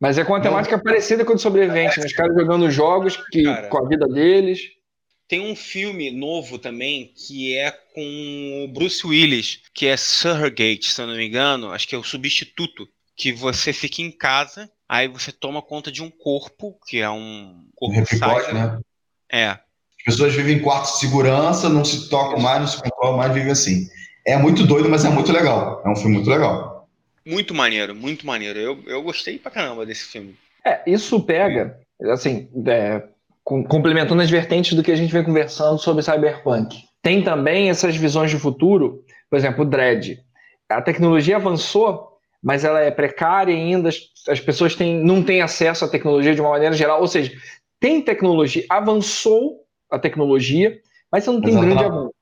Mas 0.00 0.16
é 0.16 0.24
com 0.24 0.32
uma 0.32 0.40
temática 0.40 0.76
não. 0.76 0.84
parecida 0.84 1.24
com 1.24 1.32
o 1.32 1.34
do 1.34 1.40
Sobrevivente, 1.40 1.98
né? 1.98 2.06
Os 2.06 2.12
caras 2.12 2.36
jogando 2.36 2.70
jogos 2.70 3.16
que, 3.32 3.42
cara, 3.42 3.66
com 3.66 3.78
a 3.78 3.88
vida 3.88 4.06
deles. 4.06 4.60
Tem 5.26 5.40
um 5.40 5.56
filme 5.56 6.10
novo 6.12 6.56
também 6.56 7.12
que 7.16 7.56
é 7.56 7.72
com 7.72 8.64
o 8.64 8.72
Bruce 8.72 9.04
Willis, 9.04 9.60
que 9.74 9.86
é 9.86 9.96
Surrogate, 9.96 10.92
se 10.92 11.00
eu 11.00 11.06
não 11.06 11.16
me 11.16 11.26
engano, 11.26 11.72
acho 11.72 11.88
que 11.88 11.94
é 11.94 11.98
o 11.98 12.04
substituto 12.04 12.86
que 13.22 13.32
você 13.32 13.72
fica 13.72 14.02
em 14.02 14.10
casa, 14.10 14.68
aí 14.88 15.06
você 15.06 15.30
toma 15.30 15.62
conta 15.62 15.92
de 15.92 16.02
um 16.02 16.10
corpo, 16.10 16.76
que 16.88 16.98
é 16.98 17.08
um 17.08 17.68
corpo 17.76 17.96
um 17.96 18.52
né? 18.52 18.80
É. 19.30 19.46
As 19.50 20.04
pessoas 20.04 20.34
vivem 20.34 20.56
em 20.56 20.60
quartos 20.60 20.94
de 20.94 20.98
segurança, 20.98 21.68
não 21.68 21.84
se 21.84 22.08
tocam 22.08 22.40
mais, 22.40 22.58
não 22.58 22.66
se 22.66 22.82
controlam 22.82 23.16
mais, 23.16 23.32
vivem 23.32 23.52
assim. 23.52 23.86
É 24.26 24.36
muito 24.36 24.66
doido, 24.66 24.88
mas 24.88 25.04
é 25.04 25.08
muito 25.08 25.30
legal. 25.30 25.80
É 25.86 25.88
um 25.88 25.94
filme 25.94 26.16
muito 26.16 26.28
legal. 26.28 26.88
Muito 27.24 27.54
maneiro, 27.54 27.94
muito 27.94 28.26
maneiro. 28.26 28.58
Eu, 28.58 28.82
eu 28.88 29.00
gostei 29.04 29.38
pra 29.38 29.52
caramba 29.52 29.86
desse 29.86 30.06
filme. 30.06 30.34
É, 30.66 30.82
isso 30.84 31.20
pega, 31.20 31.78
assim, 32.10 32.48
é, 32.66 33.04
complementando 33.44 34.20
as 34.20 34.30
vertentes 34.30 34.74
do 34.74 34.82
que 34.82 34.90
a 34.90 34.96
gente 34.96 35.12
vem 35.12 35.22
conversando 35.22 35.78
sobre 35.78 36.02
cyberpunk. 36.02 36.76
Tem 37.00 37.22
também 37.22 37.70
essas 37.70 37.94
visões 37.94 38.32
de 38.32 38.38
futuro, 38.38 39.04
por 39.30 39.36
exemplo, 39.36 39.62
o 39.62 39.64
Dredd. 39.64 40.18
A 40.68 40.82
tecnologia 40.82 41.36
avançou 41.36 42.11
mas 42.42 42.64
ela 42.64 42.80
é 42.80 42.90
precária 42.90 43.54
ainda, 43.54 43.88
as 44.28 44.40
pessoas 44.40 44.74
têm, 44.74 45.02
não 45.02 45.22
têm 45.22 45.40
acesso 45.40 45.84
à 45.84 45.88
tecnologia 45.88 46.34
de 46.34 46.40
uma 46.40 46.50
maneira 46.50 46.74
geral, 46.74 47.00
ou 47.00 47.06
seja, 47.06 47.32
tem 47.78 48.02
tecnologia, 48.02 48.64
avançou 48.68 49.60
a 49.90 49.98
tecnologia, 49.98 50.80
mas 51.10 51.24
você 51.24 51.30
não 51.30 51.40
tem 51.40 51.58
grande 51.58 51.76
tá 51.76 51.86
avanço. 51.86 52.14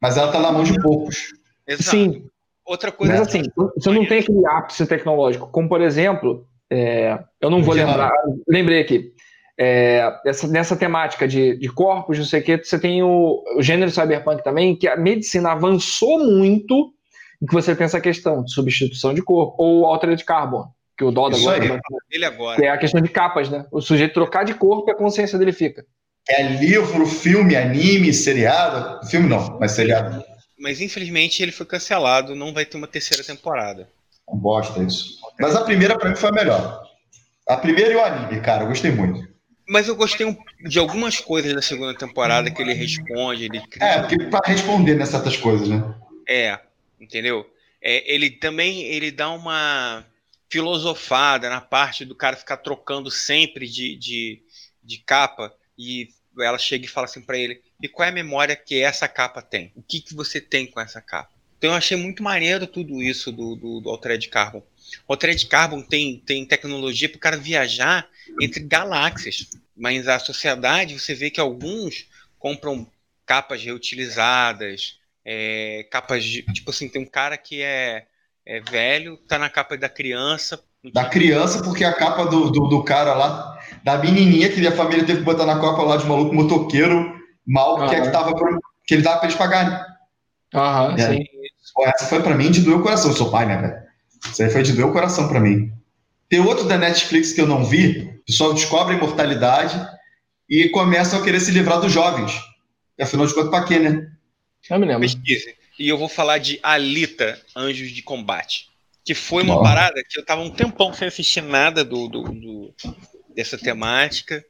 Mas 0.00 0.16
ela 0.16 0.28
está 0.28 0.40
na 0.40 0.52
mão 0.52 0.62
de 0.62 0.80
poucos. 0.80 1.32
Exato. 1.66 1.90
Sim. 1.90 2.24
Outra 2.64 2.92
coisa. 2.92 3.12
Mas 3.12 3.28
assim, 3.28 3.42
você 3.74 3.90
não 3.90 4.06
tem 4.06 4.20
aquele 4.20 4.46
ápice 4.46 4.86
tecnológico, 4.86 5.48
como 5.48 5.68
por 5.68 5.80
exemplo, 5.80 6.46
é, 6.70 7.18
eu 7.40 7.50
não 7.50 7.62
vou 7.62 7.74
lembrar, 7.74 8.12
lembrei 8.46 8.80
aqui. 8.80 9.12
É, 9.60 10.20
essa, 10.24 10.46
nessa 10.46 10.76
temática 10.76 11.26
de, 11.26 11.56
de 11.56 11.68
corpos, 11.68 12.16
não 12.16 12.24
sei 12.24 12.40
o 12.40 12.44
que, 12.44 12.58
você 12.58 12.78
tem 12.78 13.02
o, 13.02 13.42
o 13.56 13.62
gênero 13.62 13.90
cyberpunk 13.90 14.44
também, 14.44 14.76
que 14.76 14.86
a 14.86 14.96
medicina 14.96 15.50
avançou 15.50 16.24
muito 16.24 16.92
em 17.40 17.46
que 17.46 17.54
você 17.54 17.74
tem 17.74 17.84
essa 17.84 18.00
questão 18.00 18.42
de 18.42 18.52
substituição 18.52 19.14
de 19.14 19.22
corpo, 19.22 19.54
ou 19.62 19.86
altered 19.86 20.24
carbon, 20.24 20.66
que 20.96 21.04
o 21.04 21.12
Doda 21.12 21.36
agora, 21.36 21.62
aí. 21.62 21.80
Ele 22.10 22.24
agora. 22.24 22.56
Que 22.56 22.66
é 22.66 22.70
a 22.70 22.78
questão 22.78 23.00
de 23.00 23.08
capas, 23.08 23.48
né? 23.48 23.64
O 23.70 23.80
sujeito 23.80 24.14
trocar 24.14 24.44
de 24.44 24.54
corpo 24.54 24.90
e 24.90 24.92
a 24.92 24.96
consciência 24.96 25.38
dele 25.38 25.52
fica. 25.52 25.86
É 26.28 26.42
livro, 26.42 27.06
filme, 27.06 27.56
anime, 27.56 28.12
seriado. 28.12 29.06
Filme 29.06 29.28
não, 29.28 29.58
mas 29.58 29.72
seriado. 29.72 30.22
Mas 30.58 30.80
infelizmente 30.80 31.42
ele 31.42 31.52
foi 31.52 31.64
cancelado, 31.64 32.34
não 32.34 32.52
vai 32.52 32.66
ter 32.66 32.76
uma 32.76 32.88
terceira 32.88 33.22
temporada. 33.22 33.88
Não 34.28 34.36
bosta 34.36 34.82
isso. 34.82 35.18
Mas 35.38 35.54
a 35.54 35.62
primeira 35.62 35.96
para 35.96 36.10
mim 36.10 36.16
foi 36.16 36.28
a 36.28 36.32
melhor. 36.32 36.82
A 37.48 37.56
primeira 37.56 37.92
e 37.92 37.96
o 37.96 38.04
anime, 38.04 38.40
cara, 38.40 38.64
eu 38.64 38.68
gostei 38.68 38.90
muito. 38.90 39.26
Mas 39.68 39.86
eu 39.86 39.94
gostei 39.94 40.36
de 40.66 40.78
algumas 40.78 41.20
coisas 41.20 41.54
da 41.54 41.62
segunda 41.62 41.94
temporada 41.94 42.50
que 42.50 42.60
ele 42.60 42.74
responde. 42.74 43.44
Ele 43.44 43.60
cria... 43.68 43.86
É, 43.86 43.98
porque 44.00 44.18
para 44.24 44.40
responder 44.50 44.94
nessas 44.94 45.22
certas 45.22 45.36
coisas, 45.36 45.68
né? 45.68 45.94
É, 46.28 46.58
entendeu? 47.00 47.48
É, 47.80 48.12
ele 48.12 48.30
também 48.30 48.82
ele 48.82 49.10
dá 49.10 49.30
uma 49.30 50.04
filosofada 50.50 51.48
na 51.48 51.60
parte 51.60 52.04
do 52.04 52.14
cara 52.14 52.36
ficar 52.36 52.56
trocando 52.58 53.10
sempre 53.10 53.68
de, 53.68 53.96
de, 53.96 54.42
de 54.82 54.98
capa 54.98 55.54
e 55.78 56.08
ela 56.40 56.58
chega 56.58 56.84
e 56.84 56.88
fala 56.88 57.06
assim 57.06 57.20
para 57.20 57.38
ele: 57.38 57.60
e 57.82 57.88
qual 57.88 58.06
é 58.06 58.10
a 58.10 58.14
memória 58.14 58.56
que 58.56 58.80
essa 58.80 59.08
capa 59.08 59.42
tem? 59.42 59.72
O 59.74 59.82
que, 59.82 60.00
que 60.00 60.14
você 60.14 60.40
tem 60.40 60.66
com 60.66 60.80
essa 60.80 61.00
capa? 61.00 61.30
Então 61.58 61.70
eu 61.70 61.76
achei 61.76 61.96
muito 61.96 62.22
maneiro 62.22 62.66
tudo 62.66 63.02
isso 63.02 63.32
do, 63.32 63.56
do, 63.56 63.80
do 63.80 63.90
Altered 63.90 64.28
Carbon. 64.28 64.62
O 65.06 65.12
Altered 65.12 65.44
Carbon 65.46 65.82
tem, 65.82 66.18
tem 66.18 66.46
tecnologia 66.46 67.08
para 67.08 67.16
o 67.16 67.20
cara 67.20 67.36
viajar 67.36 68.08
entre 68.40 68.62
galáxias. 68.62 69.48
Mas 69.76 70.06
a 70.06 70.18
sociedade, 70.18 70.98
você 70.98 71.14
vê 71.14 71.30
que 71.30 71.40
alguns 71.40 72.06
compram 72.38 72.88
capas 73.26 73.62
reutilizadas, 73.62 74.97
é, 75.30 75.86
capas 75.90 76.24
de. 76.24 76.42
Tipo 76.54 76.70
assim, 76.70 76.88
tem 76.88 77.02
um 77.02 77.06
cara 77.06 77.36
que 77.36 77.60
é, 77.60 78.06
é 78.46 78.60
velho, 78.60 79.18
tá 79.28 79.38
na 79.38 79.50
capa 79.50 79.76
da 79.76 79.88
criança. 79.88 80.58
Da 80.94 81.04
criança, 81.04 81.62
porque 81.62 81.84
a 81.84 81.92
capa 81.92 82.24
do, 82.24 82.50
do, 82.50 82.66
do, 82.66 82.82
cara 82.82 83.12
lá, 83.12 83.60
da 83.84 83.98
menininha 83.98 84.48
que 84.48 84.66
a 84.66 84.72
família 84.72 85.04
teve 85.04 85.18
que 85.18 85.24
botar 85.24 85.44
na 85.44 85.58
copa 85.58 85.82
lá 85.82 85.98
de 85.98 86.06
maluco 86.06 86.34
motoqueiro 86.34 87.14
mal, 87.46 87.78
uhum. 87.78 87.88
que, 87.88 87.94
é 87.94 88.00
que, 88.00 88.10
tava 88.10 88.34
que 88.86 88.94
ele 88.94 89.02
dava 89.02 89.18
pra 89.18 89.28
eles 89.28 89.36
pagarem. 89.36 89.78
Aham, 90.54 90.92
uhum, 90.92 90.98
sim. 90.98 91.24
Essa 91.82 92.06
foi 92.06 92.22
pra 92.22 92.34
mim 92.34 92.50
de 92.50 92.62
doer 92.62 92.78
o 92.78 92.82
coração. 92.82 93.10
Eu 93.10 93.16
sou 93.16 93.30
pai, 93.30 93.44
né, 93.44 93.58
velho? 93.58 93.76
Isso 94.32 94.42
aí 94.42 94.48
foi 94.48 94.62
de 94.62 94.72
doer 94.72 94.86
o 94.86 94.92
coração 94.92 95.28
pra 95.28 95.40
mim. 95.40 95.70
Tem 96.30 96.40
outro 96.40 96.64
da 96.64 96.78
Netflix 96.78 97.32
que 97.32 97.40
eu 97.40 97.46
não 97.46 97.66
vi, 97.66 98.18
o 98.22 98.24
pessoal 98.24 98.54
descobre 98.54 98.94
a 98.94 98.96
imortalidade 98.96 99.78
e 100.48 100.70
começam 100.70 101.20
a 101.20 101.22
querer 101.22 101.40
se 101.40 101.50
livrar 101.50 101.80
dos 101.80 101.92
jovens. 101.92 102.32
E 102.98 103.02
afinal 103.02 103.26
de 103.26 103.34
contas, 103.34 103.50
pra 103.50 103.64
quê, 103.64 103.78
né? 103.78 104.08
Eu 104.68 104.78
me 104.78 104.86
lembro. 104.86 105.00
Pesquise. 105.00 105.54
E 105.78 105.88
eu 105.88 105.96
vou 105.96 106.08
falar 106.08 106.38
de 106.38 106.58
Alita, 106.62 107.40
Anjos 107.54 107.90
de 107.90 108.02
Combate. 108.02 108.68
Que 109.04 109.14
foi 109.14 109.42
uma 109.42 109.62
parada 109.62 110.02
que 110.06 110.18
eu 110.18 110.24
tava 110.24 110.42
um 110.42 110.50
tempão 110.50 110.92
sem 110.92 111.08
assistir 111.08 111.40
nada 111.40 111.82
do, 111.82 112.08
do, 112.08 112.22
do, 112.24 112.74
dessa 113.34 113.56
temática. 113.56 114.44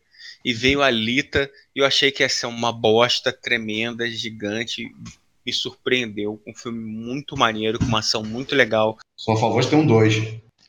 E 0.44 0.52
veio 0.52 0.82
Alita 0.82 1.50
e 1.76 1.80
eu 1.80 1.84
achei 1.84 2.10
que 2.10 2.22
ia 2.22 2.28
ser 2.28 2.46
uma 2.46 2.72
bosta 2.72 3.32
tremenda, 3.32 4.08
gigante. 4.10 4.90
Me 5.46 5.52
surpreendeu. 5.52 6.42
Um 6.46 6.54
filme 6.54 6.80
muito 6.80 7.36
maneiro, 7.36 7.78
com 7.78 7.84
uma 7.84 8.00
ação 8.00 8.22
muito 8.22 8.54
legal. 8.54 8.98
Só 9.16 9.32
a 9.32 9.36
favor 9.36 9.62
de 9.62 9.68
ter 9.68 9.76
um 9.76 9.86
dois. 9.86 10.14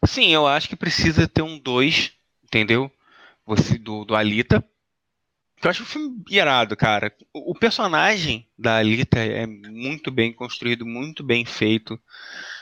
Sim, 0.05 0.33
eu 0.33 0.47
acho 0.47 0.69
que 0.69 0.75
precisa 0.75 1.27
ter 1.27 1.41
um 1.41 1.59
2, 1.59 2.11
entendeu? 2.43 2.91
Você, 3.45 3.77
do, 3.77 4.05
do 4.05 4.15
Alita. 4.15 4.63
Eu 5.61 5.69
acho 5.69 5.83
o 5.83 5.85
filme 5.85 6.23
irado, 6.29 6.75
cara. 6.75 7.13
O, 7.33 7.51
o 7.51 7.55
personagem 7.55 8.47
da 8.57 8.77
Alita 8.77 9.19
é 9.19 9.45
muito 9.45 10.11
bem 10.11 10.33
construído, 10.33 10.85
muito 10.85 11.23
bem 11.23 11.45
feito. 11.45 11.99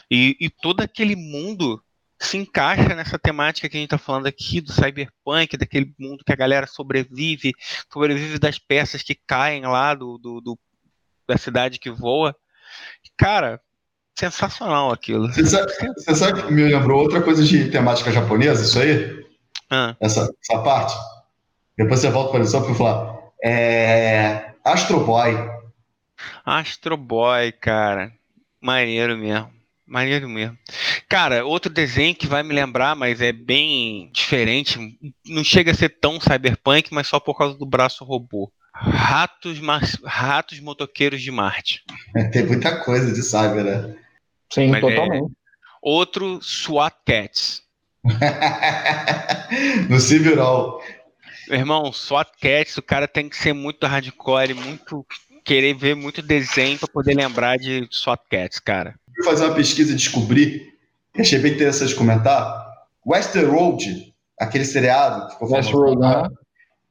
E, 0.10 0.36
e 0.40 0.50
todo 0.50 0.82
aquele 0.82 1.16
mundo 1.16 1.82
se 2.20 2.38
encaixa 2.38 2.96
nessa 2.96 3.20
temática 3.20 3.70
que 3.70 3.78
a 3.78 3.80
gente 3.80 3.94
está 3.94 3.98
falando 3.98 4.26
aqui 4.26 4.60
do 4.60 4.72
cyberpunk, 4.72 5.56
daquele 5.56 5.94
mundo 6.00 6.24
que 6.26 6.32
a 6.32 6.36
galera 6.36 6.66
sobrevive, 6.66 7.54
sobrevive 7.92 8.40
das 8.40 8.58
peças 8.58 9.04
que 9.04 9.16
caem 9.28 9.62
lá 9.62 9.94
do, 9.94 10.18
do, 10.18 10.42
do 10.42 10.60
da 11.28 11.38
cidade 11.38 11.78
que 11.78 11.92
voa. 11.92 12.36
Cara, 13.18 13.62
sensacional 14.18 14.92
aquilo. 14.92 15.28
Você 15.32 15.46
sabe, 15.46 15.72
você 15.96 16.16
sabe 16.16 16.44
que 16.44 16.52
me 16.52 16.64
lembrou 16.64 17.02
outra 17.02 17.22
coisa 17.22 17.44
de 17.44 17.70
temática 17.70 18.12
japonesa, 18.12 18.64
isso 18.64 18.80
aí? 18.80 19.26
Ah. 19.70 19.96
Essa, 20.00 20.34
essa 20.42 20.62
parte? 20.64 20.96
Depois 21.78 22.00
você 22.00 22.10
volta 22.10 22.32
para 22.32 22.44
a 22.44 22.62
para 22.62 22.76
falar. 22.76 23.18
É... 23.44 24.52
Astro 24.64 25.06
Boy. 25.06 25.34
Astro 26.44 26.98
Boy, 26.98 27.52
cara. 27.52 28.12
Maneiro 28.62 29.18
mesmo. 29.18 29.52
Maneiro 29.86 30.28
mesmo. 30.28 30.58
Cara, 31.08 31.46
outro 31.46 31.72
desenho 31.72 32.16
que 32.16 32.28
vai 32.28 32.44
me 32.44 32.54
lembrar, 32.54 32.96
mas 32.96 33.22
é 33.22 33.32
bem 33.32 34.10
diferente. 34.12 34.78
Não 35.26 35.44
chega 35.44 35.72
a 35.72 35.76
ser 35.76 35.90
tão 35.90 36.20
cyberpunk, 36.20 36.94
mas 36.94 37.08
só 37.08 37.20
por 37.20 37.38
causa 37.38 37.58
do 37.58 37.66
braço 37.66 38.04
robô. 38.04 38.52
Ratos, 38.74 39.60
Ratos 40.04 40.60
Motoqueiros 40.60 41.22
de 41.22 41.32
Marte. 41.32 41.84
Tem 42.34 42.46
muita 42.46 42.84
coisa 42.84 43.14
de 43.14 43.24
cyber, 43.24 43.64
né? 43.64 43.96
Sim, 44.52 44.68
Mas 44.68 44.84
é 44.84 44.90
totalmente. 44.90 45.32
É 45.32 45.38
outro 45.82 46.40
SWAT 46.42 46.94
Cats. 47.06 47.64
no 49.90 50.00
Civirol. 50.00 50.82
Meu 51.50 51.60
irmão, 51.60 51.92
SWAT 51.92 52.30
Cats, 52.42 52.78
o 52.78 52.82
cara 52.82 53.08
tem 53.08 53.30
que 53.30 53.38
ser 53.38 53.54
muito 53.54 53.86
hardcore, 53.86 54.54
muito 54.54 55.06
querer 55.46 55.74
ver 55.74 55.96
muito 55.96 56.22
desenho 56.22 56.78
para 56.78 56.90
poder 56.90 57.16
lembrar 57.16 57.58
de 57.58 57.88
SWAT 57.90 58.22
Cats, 58.30 58.60
cara. 58.60 58.96
Fui 59.16 59.24
fazer 59.24 59.46
uma 59.46 59.56
pesquisa 59.56 59.92
e 59.92 59.96
descobri, 59.96 60.74
que 61.14 61.22
achei 61.22 61.40
bem 61.40 61.54
interessante 61.54 61.96
comentar, 61.96 62.68
Westworld, 63.06 64.14
aquele 64.38 64.66
seriado 64.66 65.28
que 65.28 65.34
ficou 65.34 65.48
famoso, 65.48 65.70
Westworld, 65.70 66.02
né? 66.02 66.30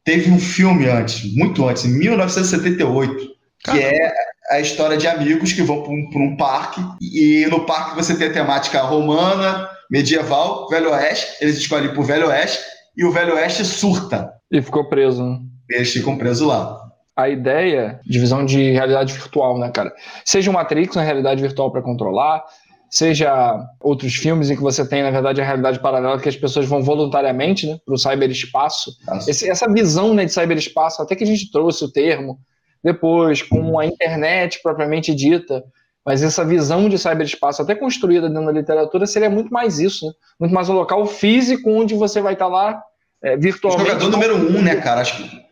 teve 0.02 0.30
um 0.30 0.38
filme 0.38 0.88
antes, 0.88 1.34
muito 1.34 1.68
antes, 1.68 1.84
em 1.84 1.98
1978, 1.98 3.36
que 3.64 3.78
é 3.78 4.12
a 4.50 4.60
história 4.60 4.96
de 4.96 5.06
amigos 5.06 5.52
que 5.52 5.62
vão 5.62 5.82
para 5.82 5.92
um, 5.92 6.24
um, 6.24 6.36
parque 6.36 6.80
e 7.00 7.46
no 7.50 7.66
parque 7.66 7.96
você 7.96 8.16
tem 8.16 8.28
a 8.28 8.32
temática 8.32 8.80
romana, 8.80 9.68
medieval, 9.90 10.68
Velho 10.68 10.92
Oeste. 10.92 11.36
Eles 11.40 11.58
escolhem 11.58 11.92
por 11.92 12.04
Velho 12.04 12.28
Oeste 12.28 12.60
e 12.96 13.04
o 13.04 13.10
Velho 13.10 13.34
Oeste 13.34 13.64
surta. 13.64 14.32
E 14.50 14.62
ficou 14.62 14.88
preso. 14.88 15.24
Né? 15.24 15.40
Eles 15.70 15.92
ficam 15.92 16.16
presos 16.16 16.46
lá. 16.46 16.82
A 17.16 17.28
ideia 17.28 18.00
de 18.04 18.18
visão 18.18 18.44
de 18.44 18.72
realidade 18.72 19.12
virtual, 19.12 19.58
né, 19.58 19.70
cara? 19.70 19.92
Seja 20.24 20.50
o 20.50 20.54
Matrix, 20.54 20.94
uma 20.94 21.02
realidade 21.02 21.40
virtual 21.40 21.72
para 21.72 21.82
controlar, 21.82 22.44
seja 22.90 23.58
outros 23.80 24.14
filmes 24.14 24.50
em 24.50 24.56
que 24.56 24.62
você 24.62 24.86
tem, 24.86 25.02
na 25.02 25.10
verdade, 25.10 25.40
a 25.40 25.44
realidade 25.44 25.80
paralela 25.80 26.20
que 26.20 26.28
as 26.28 26.36
pessoas 26.36 26.66
vão 26.66 26.82
voluntariamente 26.82 27.66
né, 27.66 27.78
para 27.84 27.94
o 27.94 27.98
cyberespaço. 27.98 28.92
essa 29.28 29.72
visão 29.72 30.14
né, 30.14 30.26
de 30.26 30.32
cyberespaço, 30.32 31.02
até 31.02 31.16
que 31.16 31.24
a 31.24 31.26
gente 31.26 31.50
trouxe 31.50 31.84
o 31.84 31.90
termo, 31.90 32.38
depois 32.84 33.42
com 33.42 33.78
a 33.78 33.86
internet 33.86 34.60
propriamente 34.62 35.14
dita. 35.14 35.64
Mas 36.04 36.22
essa 36.22 36.44
visão 36.44 36.88
de 36.88 36.98
cyberespaço, 36.98 37.62
até 37.62 37.74
construída 37.74 38.28
dentro 38.28 38.46
da 38.46 38.52
literatura, 38.52 39.06
seria 39.06 39.28
muito 39.28 39.52
mais 39.52 39.80
isso, 39.80 40.06
né? 40.06 40.12
muito 40.38 40.54
mais 40.54 40.68
um 40.68 40.74
local 40.74 41.04
físico 41.06 41.68
onde 41.68 41.94
você 41.94 42.20
vai 42.20 42.34
estar 42.34 42.46
lá 42.46 42.80
é, 43.22 43.36
virtualmente. 43.36 43.88
Jogador 43.88 44.10
número 44.10 44.36
um, 44.36 44.62
né, 44.62 44.76
cara? 44.76 45.00
Acho 45.00 45.16
que... 45.16 45.46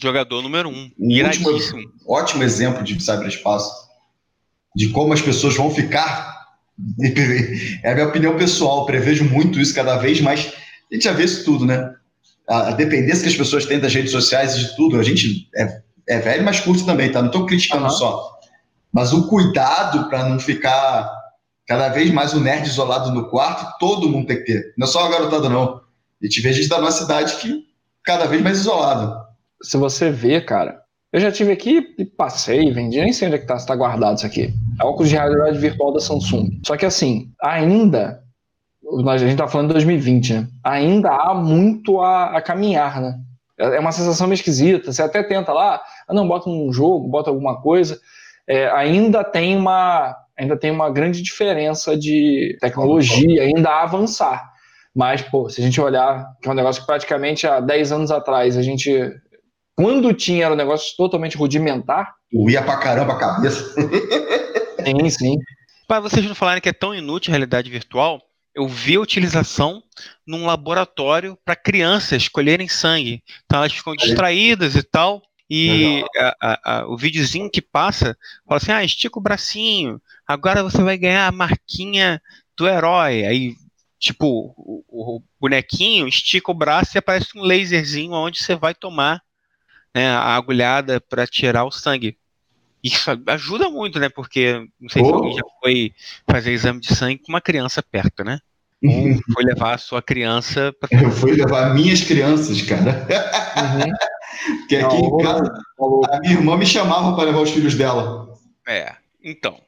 Jogador 0.00 0.42
número 0.42 0.68
um. 0.68 0.90
um 0.98 1.24
último, 1.24 1.92
ótimo 2.06 2.42
exemplo 2.42 2.82
de 2.82 3.02
cyberespaço. 3.02 3.72
De 4.74 4.88
como 4.88 5.12
as 5.12 5.22
pessoas 5.22 5.56
vão 5.56 5.70
ficar. 5.70 6.34
É 7.84 7.92
a 7.92 7.94
minha 7.94 8.08
opinião 8.08 8.36
pessoal. 8.36 8.84
Prevejo 8.84 9.24
muito 9.24 9.60
isso 9.60 9.72
cada 9.74 9.96
vez 9.96 10.20
mais. 10.20 10.52
A 10.90 10.94
gente 10.94 11.04
já 11.04 11.12
vê 11.12 11.22
isso 11.22 11.44
tudo, 11.44 11.64
né? 11.64 11.94
A 12.48 12.72
dependência 12.72 13.22
que 13.22 13.28
as 13.28 13.36
pessoas 13.36 13.64
têm 13.64 13.78
das 13.78 13.94
redes 13.94 14.10
sociais 14.10 14.56
e 14.56 14.58
de 14.58 14.76
tudo. 14.76 14.98
A 14.98 15.02
gente 15.04 15.48
é 15.54 15.84
é 16.06 16.18
velho, 16.18 16.44
mas 16.44 16.60
curto 16.60 16.84
também, 16.84 17.10
tá? 17.10 17.20
Não 17.20 17.28
estou 17.28 17.46
criticando 17.46 17.84
uhum. 17.84 17.90
só. 17.90 18.38
Mas 18.92 19.12
o 19.12 19.26
cuidado 19.26 20.08
para 20.08 20.28
não 20.28 20.38
ficar 20.38 21.10
cada 21.66 21.88
vez 21.88 22.10
mais 22.10 22.34
o 22.34 22.40
nerd 22.40 22.66
isolado 22.66 23.10
no 23.10 23.28
quarto, 23.28 23.78
todo 23.78 24.08
mundo 24.08 24.26
tem 24.26 24.38
que 24.38 24.44
ter. 24.44 24.74
Não 24.76 24.86
é 24.86 24.90
só 24.90 25.04
a 25.04 25.10
garotada, 25.10 25.48
não. 25.48 25.80
A 26.24 26.52
gente 26.52 26.68
da 26.68 26.80
nossa 26.80 27.02
cidade 27.02 27.36
que 27.36 27.64
cada 28.02 28.26
vez 28.26 28.42
mais 28.42 28.58
isolado. 28.58 29.14
Se 29.62 29.76
você 29.76 30.10
vê, 30.10 30.40
cara, 30.40 30.80
eu 31.12 31.20
já 31.20 31.30
tive 31.30 31.52
aqui 31.52 31.94
e 31.98 32.04
passei, 32.04 32.72
vendi, 32.72 33.00
nem 33.00 33.12
sei 33.12 33.28
onde 33.28 33.36
é 33.36 33.40
que 33.40 33.46
tá, 33.46 33.58
se 33.58 33.66
tá 33.66 33.76
guardado 33.76 34.16
isso 34.16 34.26
aqui. 34.26 34.52
É 34.80 34.84
óculos 34.84 35.08
de 35.08 35.16
realidade 35.16 35.58
virtual 35.58 35.92
da 35.92 36.00
Samsung. 36.00 36.60
Só 36.66 36.76
que 36.76 36.86
assim, 36.86 37.30
ainda, 37.42 38.22
a 39.06 39.18
gente 39.18 39.36
tá 39.36 39.46
falando 39.46 39.68
de 39.68 39.74
2020, 39.74 40.32
né? 40.32 40.48
Ainda 40.62 41.10
há 41.10 41.34
muito 41.34 42.00
a, 42.00 42.36
a 42.36 42.42
caminhar, 42.42 43.00
né? 43.00 43.18
É 43.56 43.78
uma 43.78 43.92
sensação 43.92 44.26
meio 44.26 44.34
esquisita. 44.34 44.92
Você 44.92 45.02
até 45.02 45.22
tenta 45.22 45.52
lá, 45.52 45.80
ah, 46.08 46.14
não, 46.14 46.26
bota 46.26 46.50
um 46.50 46.72
jogo, 46.72 47.08
bota 47.08 47.30
alguma 47.30 47.60
coisa. 47.60 48.00
É, 48.48 48.68
ainda 48.70 49.22
tem 49.22 49.56
uma, 49.56 50.16
ainda 50.36 50.56
tem 50.56 50.70
uma 50.70 50.90
grande 50.90 51.22
diferença 51.22 51.96
de 51.96 52.58
tecnologia, 52.60 53.42
ainda 53.42 53.70
a 53.70 53.82
avançar. 53.82 54.53
Mas, 54.94 55.22
pô, 55.22 55.48
se 55.48 55.60
a 55.60 55.64
gente 55.64 55.80
olhar, 55.80 56.24
que 56.40 56.48
é 56.48 56.52
um 56.52 56.54
negócio 56.54 56.80
que 56.80 56.86
praticamente 56.86 57.46
há 57.46 57.60
10 57.60 57.92
anos 57.92 58.10
atrás 58.10 58.56
a 58.56 58.62
gente. 58.62 58.90
Quando 59.76 60.14
tinha 60.14 60.44
era 60.44 60.54
um 60.54 60.56
negócio 60.56 60.96
totalmente 60.96 61.36
rudimentar. 61.36 62.14
Ia 62.32 62.62
pra 62.62 62.76
caramba 62.76 63.14
a 63.14 63.18
cabeça. 63.18 63.74
sim, 64.84 65.10
sim. 65.10 65.36
Para 65.88 66.00
vocês 66.00 66.24
não 66.24 66.34
falarem 66.34 66.62
que 66.62 66.68
é 66.68 66.72
tão 66.72 66.94
inútil 66.94 67.30
a 67.30 67.32
realidade 67.32 67.68
virtual, 67.68 68.20
eu 68.54 68.68
vi 68.68 68.94
a 68.94 69.00
utilização 69.00 69.82
num 70.24 70.46
laboratório 70.46 71.36
para 71.44 71.56
crianças 71.56 72.22
escolherem 72.22 72.68
sangue. 72.68 73.22
Então 73.44 73.58
elas 73.58 73.72
ficam 73.72 73.94
distraídas 73.94 74.76
e 74.76 74.82
tal. 74.82 75.22
E 75.50 76.02
a, 76.16 76.36
a, 76.40 76.60
a, 76.64 76.86
o 76.88 76.96
videozinho 76.96 77.50
que 77.50 77.60
passa 77.60 78.16
fala 78.46 78.58
assim: 78.58 78.72
ah, 78.72 78.84
estica 78.84 79.18
o 79.18 79.22
bracinho, 79.22 80.00
agora 80.26 80.62
você 80.62 80.82
vai 80.82 80.96
ganhar 80.96 81.26
a 81.26 81.32
marquinha 81.32 82.22
do 82.56 82.66
herói. 82.66 83.24
Aí, 83.26 83.54
tipo, 84.04 84.54
o, 84.58 84.84
o 84.88 85.22
bonequinho 85.40 86.06
estica 86.06 86.50
o 86.50 86.54
braço 86.54 86.94
e 86.94 86.98
aparece 86.98 87.28
um 87.34 87.42
laserzinho 87.42 88.12
onde 88.12 88.42
você 88.42 88.54
vai 88.54 88.74
tomar 88.74 89.22
né, 89.94 90.10
a 90.10 90.36
agulhada 90.36 91.00
para 91.00 91.26
tirar 91.26 91.64
o 91.64 91.70
sangue. 91.70 92.18
Isso 92.82 93.10
ajuda 93.26 93.70
muito, 93.70 93.98
né? 93.98 94.10
Porque 94.10 94.68
não 94.78 94.90
sei 94.90 95.00
oh. 95.00 95.06
se 95.06 95.12
alguém 95.12 95.32
já 95.32 95.42
foi 95.62 95.92
fazer 96.28 96.52
exame 96.52 96.80
de 96.80 96.94
sangue 96.94 97.22
com 97.22 97.32
uma 97.32 97.40
criança 97.40 97.82
perto, 97.82 98.22
né? 98.22 98.40
Ou 98.84 98.92
foi 99.32 99.44
levar 99.44 99.74
a 99.74 99.78
sua 99.78 100.02
criança. 100.02 100.70
Pra... 100.78 101.00
Eu 101.00 101.10
fui 101.10 101.32
levar 101.32 101.74
minhas 101.74 102.02
crianças, 102.02 102.60
cara. 102.60 103.06
Uhum. 103.56 104.58
Porque 104.58 104.76
aqui 104.76 105.00
não, 105.00 105.18
em 105.18 105.24
casa, 105.24 105.64
a 106.12 106.20
minha 106.20 106.34
irmã 106.34 106.58
me 106.58 106.66
chamava 106.66 107.14
para 107.16 107.24
levar 107.24 107.40
os 107.40 107.50
filhos 107.50 107.74
dela. 107.74 108.28
É, 108.68 108.94
então. 109.22 109.58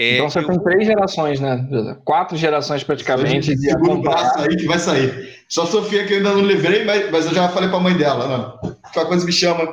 É, 0.00 0.14
então 0.14 0.30
você 0.30 0.38
eu... 0.38 0.46
tem 0.46 0.62
três 0.62 0.86
gerações, 0.86 1.40
né? 1.40 1.98
Quatro 2.04 2.36
gerações 2.36 2.84
praticamente. 2.84 3.58
Segura 3.58 3.94
o 3.94 4.00
braço 4.00 4.38
aí 4.38 4.56
que 4.56 4.64
vai 4.64 4.78
sair. 4.78 5.42
Só 5.48 5.64
a 5.64 5.66
Sofia 5.66 6.06
que 6.06 6.12
eu 6.12 6.18
ainda 6.18 6.34
não 6.34 6.42
livrei, 6.42 6.84
mas, 6.84 7.10
mas 7.10 7.26
eu 7.26 7.34
já 7.34 7.48
falei 7.48 7.68
para 7.68 7.78
a 7.78 7.82
mãe 7.82 7.96
dela, 7.96 8.28
né? 8.28 8.76
Qualquer 8.80 9.08
coisa 9.08 9.26
me 9.26 9.32
chama 9.32 9.66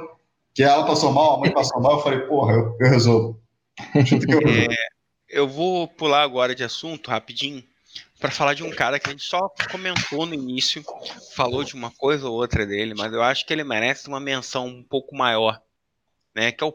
que 0.51 0.63
ela 0.63 0.83
passou 0.83 1.11
mal, 1.11 1.35
a 1.35 1.39
mãe 1.41 1.51
passou 1.51 1.79
mal, 1.79 1.97
eu 1.97 1.99
falei, 1.99 2.21
porra, 2.21 2.53
eu, 2.53 2.75
eu 2.79 2.89
resolvo. 2.89 3.39
É, 3.93 4.73
eu 5.29 5.47
vou 5.47 5.87
pular 5.87 6.23
agora 6.23 6.55
de 6.55 6.63
assunto 6.63 7.11
rapidinho 7.11 7.63
para 8.19 8.31
falar 8.31 8.55
de 8.55 8.63
um 8.63 8.71
cara 8.71 8.99
que 8.99 9.07
a 9.07 9.11
gente 9.11 9.25
só 9.25 9.47
comentou 9.71 10.25
no 10.25 10.33
início, 10.33 10.83
falou 11.35 11.63
de 11.63 11.75
uma 11.75 11.91
coisa 11.91 12.27
ou 12.27 12.33
outra 12.33 12.65
dele, 12.65 12.95
mas 12.97 13.13
eu 13.13 13.21
acho 13.21 13.45
que 13.45 13.53
ele 13.53 13.63
merece 13.63 14.07
uma 14.07 14.19
menção 14.19 14.65
um 14.65 14.81
pouco 14.81 15.15
maior, 15.15 15.61
né? 16.33 16.51
Que 16.51 16.63
é 16.63 16.67
o 16.67 16.73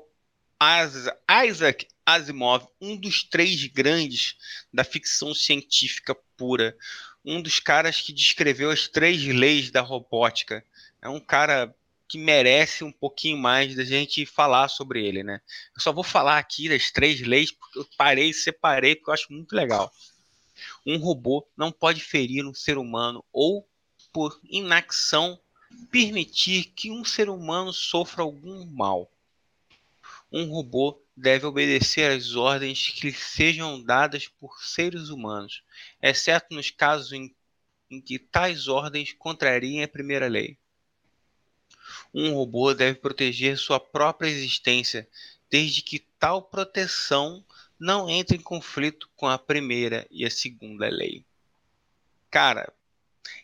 Isaac 1.46 1.86
Asimov, 2.04 2.66
um 2.80 2.96
dos 2.96 3.22
três 3.22 3.64
grandes 3.66 4.36
da 4.72 4.84
ficção 4.84 5.34
científica 5.34 6.14
pura, 6.36 6.76
um 7.24 7.40
dos 7.40 7.60
caras 7.60 8.00
que 8.00 8.12
descreveu 8.12 8.70
as 8.70 8.88
três 8.88 9.22
leis 9.24 9.70
da 9.70 9.80
robótica. 9.80 10.64
É 11.00 11.08
um 11.08 11.20
cara 11.20 11.74
que 12.08 12.18
merece 12.18 12.82
um 12.82 12.90
pouquinho 12.90 13.38
mais 13.38 13.74
da 13.76 13.84
gente 13.84 14.26
falar 14.26 14.68
sobre 14.68 15.06
ele, 15.06 15.22
né? 15.22 15.40
Eu 15.74 15.80
só 15.80 15.92
vou 15.92 16.02
falar 16.02 16.38
aqui 16.38 16.68
das 16.68 16.90
três 16.90 17.20
leis 17.20 17.52
porque 17.52 17.78
eu 17.78 17.88
parei 17.96 18.32
separei 18.32 18.96
porque 18.96 19.10
eu 19.10 19.14
acho 19.14 19.32
muito 19.32 19.54
legal. 19.54 19.92
Um 20.84 20.98
robô 20.98 21.46
não 21.56 21.70
pode 21.70 22.00
ferir 22.00 22.44
um 22.44 22.52
ser 22.52 22.78
humano 22.78 23.24
ou, 23.32 23.66
por 24.12 24.38
inacção, 24.50 25.38
permitir 25.90 26.64
que 26.74 26.90
um 26.90 27.04
ser 27.04 27.28
humano 27.28 27.72
sofra 27.72 28.22
algum 28.22 28.66
mal. 28.66 29.10
Um 30.32 30.48
robô 30.48 31.02
deve 31.16 31.44
obedecer 31.46 32.10
às 32.10 32.34
ordens 32.34 32.88
que 32.88 33.08
lhe 33.08 33.12
sejam 33.12 33.82
dadas 33.82 34.28
por 34.28 34.62
seres 34.62 35.08
humanos, 35.08 35.62
exceto 36.00 36.54
nos 36.54 36.70
casos 36.70 37.12
em, 37.12 37.34
em 37.90 38.00
que 38.00 38.18
tais 38.18 38.68
ordens 38.68 39.12
contrariem 39.12 39.82
a 39.82 39.88
primeira 39.88 40.28
lei. 40.28 40.56
Um 42.14 42.32
robô 42.34 42.72
deve 42.74 42.98
proteger 42.98 43.58
sua 43.58 43.80
própria 43.80 44.28
existência, 44.28 45.08
desde 45.50 45.82
que 45.82 45.98
tal 46.18 46.42
proteção 46.42 47.44
não 47.78 48.08
entre 48.08 48.36
em 48.36 48.40
conflito 48.40 49.10
com 49.16 49.26
a 49.26 49.38
primeira 49.38 50.06
e 50.10 50.24
a 50.24 50.30
segunda 50.30 50.88
lei. 50.88 51.24
Cara, 52.30 52.72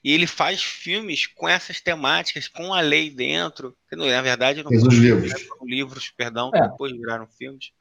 e 0.02 0.12
ele 0.12 0.26
faz 0.26 0.62
filmes 0.62 1.26
com 1.26 1.48
essas 1.48 1.80
temáticas, 1.80 2.48
com 2.48 2.72
a 2.72 2.80
lei 2.80 3.10
dentro. 3.10 3.76
Que, 3.88 3.96
na 3.96 4.22
verdade, 4.22 4.62
não 4.62 4.70
foram 4.70 4.96
livros. 4.96 5.32
livros, 5.62 6.10
perdão, 6.10 6.50
é. 6.54 6.68
depois 6.68 6.92
viraram 6.92 7.26
filmes. 7.26 7.72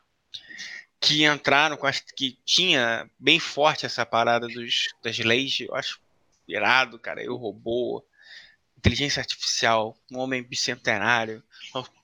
Que 1.00 1.26
entraram 1.26 1.78
com 1.78 1.86
as, 1.86 2.00
que 2.00 2.38
tinha 2.44 3.10
bem 3.20 3.40
forte 3.40 3.86
essa 3.86 4.06
parada 4.06 4.48
dos, 4.48 4.90
das 5.04 5.20
leis. 5.20 5.60
Eu 5.60 5.76
acho 5.76 6.00
irado, 6.48 6.98
cara. 6.98 7.24
Eu 7.24 7.36
robô, 7.36 8.04
inteligência 8.78 9.20
artificial, 9.20 9.98
um 10.12 10.18
homem 10.18 10.42
bicentenário, 10.42 11.44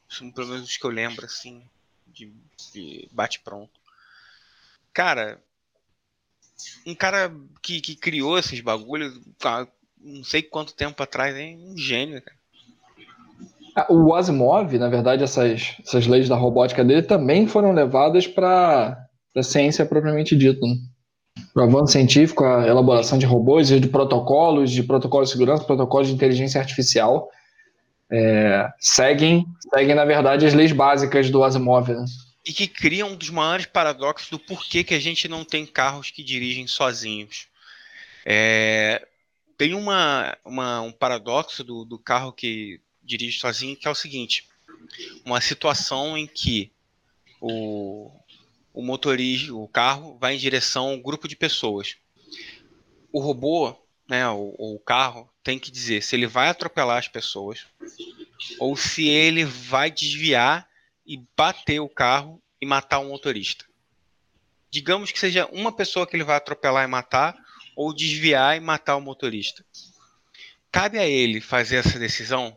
são 0.09 0.31
pelo 0.31 0.47
menos 0.47 0.69
os 0.69 0.77
que 0.77 0.85
eu 0.85 0.91
lembro, 0.91 1.25
assim, 1.25 1.63
de, 2.07 2.31
de 2.73 3.07
bate-pronto. 3.11 3.79
Cara, 4.93 5.41
um 6.85 6.93
cara 6.93 7.33
que, 7.61 7.81
que 7.81 7.95
criou 7.95 8.37
esses 8.37 8.59
bagulhos, 8.61 9.19
não 10.03 10.23
sei 10.23 10.41
quanto 10.41 10.73
tempo 10.73 11.01
atrás, 11.01 11.35
é 11.35 11.55
um 11.57 11.77
gênio, 11.77 12.21
cara. 12.21 12.37
Ah, 13.75 13.87
o 13.89 14.13
Asimov, 14.13 14.77
na 14.77 14.89
verdade, 14.89 15.23
essas, 15.23 15.75
essas 15.79 16.05
leis 16.05 16.27
da 16.27 16.35
robótica 16.35 16.83
dele 16.83 17.03
também 17.03 17.47
foram 17.47 17.71
levadas 17.71 18.27
para 18.27 18.97
a 19.35 19.43
ciência 19.43 19.85
propriamente 19.85 20.35
dita. 20.35 20.65
Né? 20.65 20.75
o 21.55 21.61
avanço 21.61 21.93
científico, 21.93 22.43
a 22.43 22.67
elaboração 22.67 23.17
de 23.17 23.25
robôs, 23.25 23.67
de 23.67 23.87
protocolos, 23.87 24.71
de 24.71 24.83
protocolos 24.83 25.29
de 25.29 25.33
segurança, 25.33 25.63
protocolos 25.63 26.07
de 26.07 26.13
inteligência 26.13 26.59
artificial, 26.59 27.29
é, 28.11 28.69
seguem, 28.79 29.45
seguem, 29.73 29.95
na 29.95 30.05
verdade, 30.05 30.45
as 30.45 30.53
leis 30.53 30.71
básicas 30.71 31.29
do 31.29 31.43
Asimov. 31.43 31.89
Né? 31.89 32.05
E 32.45 32.51
que 32.51 32.67
criam 32.67 33.09
um 33.09 33.15
dos 33.15 33.29
maiores 33.29 33.65
paradoxos 33.65 34.29
do 34.29 34.39
porquê 34.39 34.83
que 34.83 34.93
a 34.93 34.99
gente 34.99 35.27
não 35.27 35.45
tem 35.45 35.65
carros 35.65 36.11
que 36.11 36.23
dirigem 36.23 36.67
sozinhos. 36.67 37.47
É, 38.25 39.05
tem 39.61 39.75
uma, 39.75 40.35
uma, 40.43 40.81
um 40.81 40.91
paradoxo 40.91 41.63
do, 41.63 41.85
do 41.85 41.99
carro 41.99 42.33
que 42.33 42.81
dirige 43.03 43.37
sozinho, 43.37 43.75
que 43.75 43.87
é 43.87 43.91
o 43.91 43.93
seguinte: 43.93 44.49
uma 45.23 45.39
situação 45.39 46.17
em 46.17 46.25
que 46.25 46.71
o, 47.39 48.11
o 48.73 48.81
motorista, 48.81 49.53
o 49.53 49.67
carro, 49.67 50.17
vai 50.19 50.33
em 50.33 50.39
direção 50.39 50.87
a 50.87 50.91
um 50.93 50.99
grupo 50.99 51.27
de 51.27 51.35
pessoas. 51.35 51.95
O 53.13 53.19
robô, 53.19 53.77
né, 54.09 54.27
o, 54.29 54.55
o 54.57 54.79
carro, 54.79 55.29
tem 55.43 55.59
que 55.59 55.69
dizer 55.69 56.01
se 56.01 56.15
ele 56.15 56.25
vai 56.25 56.49
atropelar 56.49 56.97
as 56.97 57.07
pessoas 57.07 57.67
ou 58.57 58.75
se 58.75 59.07
ele 59.07 59.45
vai 59.45 59.91
desviar 59.91 60.67
e 61.05 61.23
bater 61.37 61.79
o 61.79 61.87
carro 61.87 62.41
e 62.59 62.65
matar 62.65 62.97
o 62.97 63.09
motorista. 63.09 63.63
Digamos 64.71 65.11
que 65.11 65.19
seja 65.19 65.45
uma 65.51 65.71
pessoa 65.71 66.07
que 66.07 66.15
ele 66.15 66.23
vai 66.23 66.37
atropelar 66.37 66.83
e 66.83 66.87
matar, 66.87 67.37
ou 67.75 67.93
desviar 67.93 68.57
e 68.57 68.59
matar 68.59 68.95
o 68.95 69.01
motorista. 69.01 69.63
Cabe 70.71 70.97
a 70.97 71.05
ele 71.05 71.41
fazer 71.41 71.77
essa 71.77 71.99
decisão? 71.99 72.55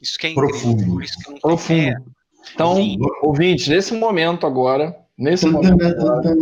Isso 0.00 0.18
que 0.18 0.28
é. 0.28 0.34
Profundo. 0.34 1.02
Isso 1.02 1.18
que 1.18 1.30
não 1.30 1.38
Profundo. 1.38 2.14
Então, 2.52 2.76
Sim. 2.76 2.98
ouvintes, 3.22 3.68
nesse 3.68 3.94
momento 3.94 4.46
agora, 4.46 4.94
nesse 5.16 5.46
momento, 5.46 5.82
agora, 5.82 6.34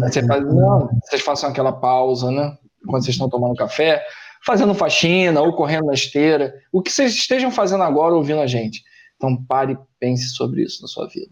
você 0.00 0.26
faz, 0.26 0.42
não, 0.42 0.88
vocês 1.04 1.22
façam 1.22 1.50
aquela 1.50 1.72
pausa, 1.72 2.30
né? 2.30 2.56
Quando 2.86 3.04
vocês 3.04 3.14
estão 3.14 3.28
tomando 3.28 3.54
café, 3.54 4.02
fazendo 4.44 4.74
faxina 4.74 5.40
ou 5.42 5.52
correndo 5.52 5.86
na 5.86 5.92
esteira, 5.92 6.54
o 6.72 6.80
que 6.80 6.90
vocês 6.90 7.14
estejam 7.14 7.50
fazendo 7.50 7.82
agora 7.82 8.14
ouvindo 8.14 8.40
a 8.40 8.46
gente. 8.46 8.82
Então, 9.16 9.36
pare 9.44 9.74
e 9.74 9.78
pense 9.98 10.30
sobre 10.30 10.62
isso 10.62 10.80
na 10.80 10.88
sua 10.88 11.06
vida. 11.06 11.30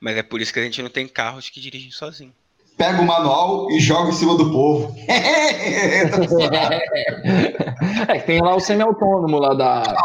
Mas 0.00 0.16
é 0.16 0.22
por 0.22 0.40
isso 0.40 0.52
que 0.52 0.60
a 0.60 0.62
gente 0.62 0.82
não 0.82 0.90
tem 0.90 1.06
carros 1.08 1.50
que 1.50 1.60
dirigem 1.60 1.90
sozinho. 1.90 2.32
Pega 2.76 3.02
o 3.02 3.06
manual 3.06 3.70
e 3.72 3.80
joga 3.80 4.10
em 4.10 4.12
cima 4.12 4.36
do 4.36 4.52
povo. 4.52 4.94
é 8.08 8.18
que 8.18 8.26
tem 8.26 8.40
lá 8.40 8.54
o 8.54 8.60
semi-autônomo 8.60 9.38
lá 9.38 9.52
da, 9.54 9.82
né? 9.82 9.96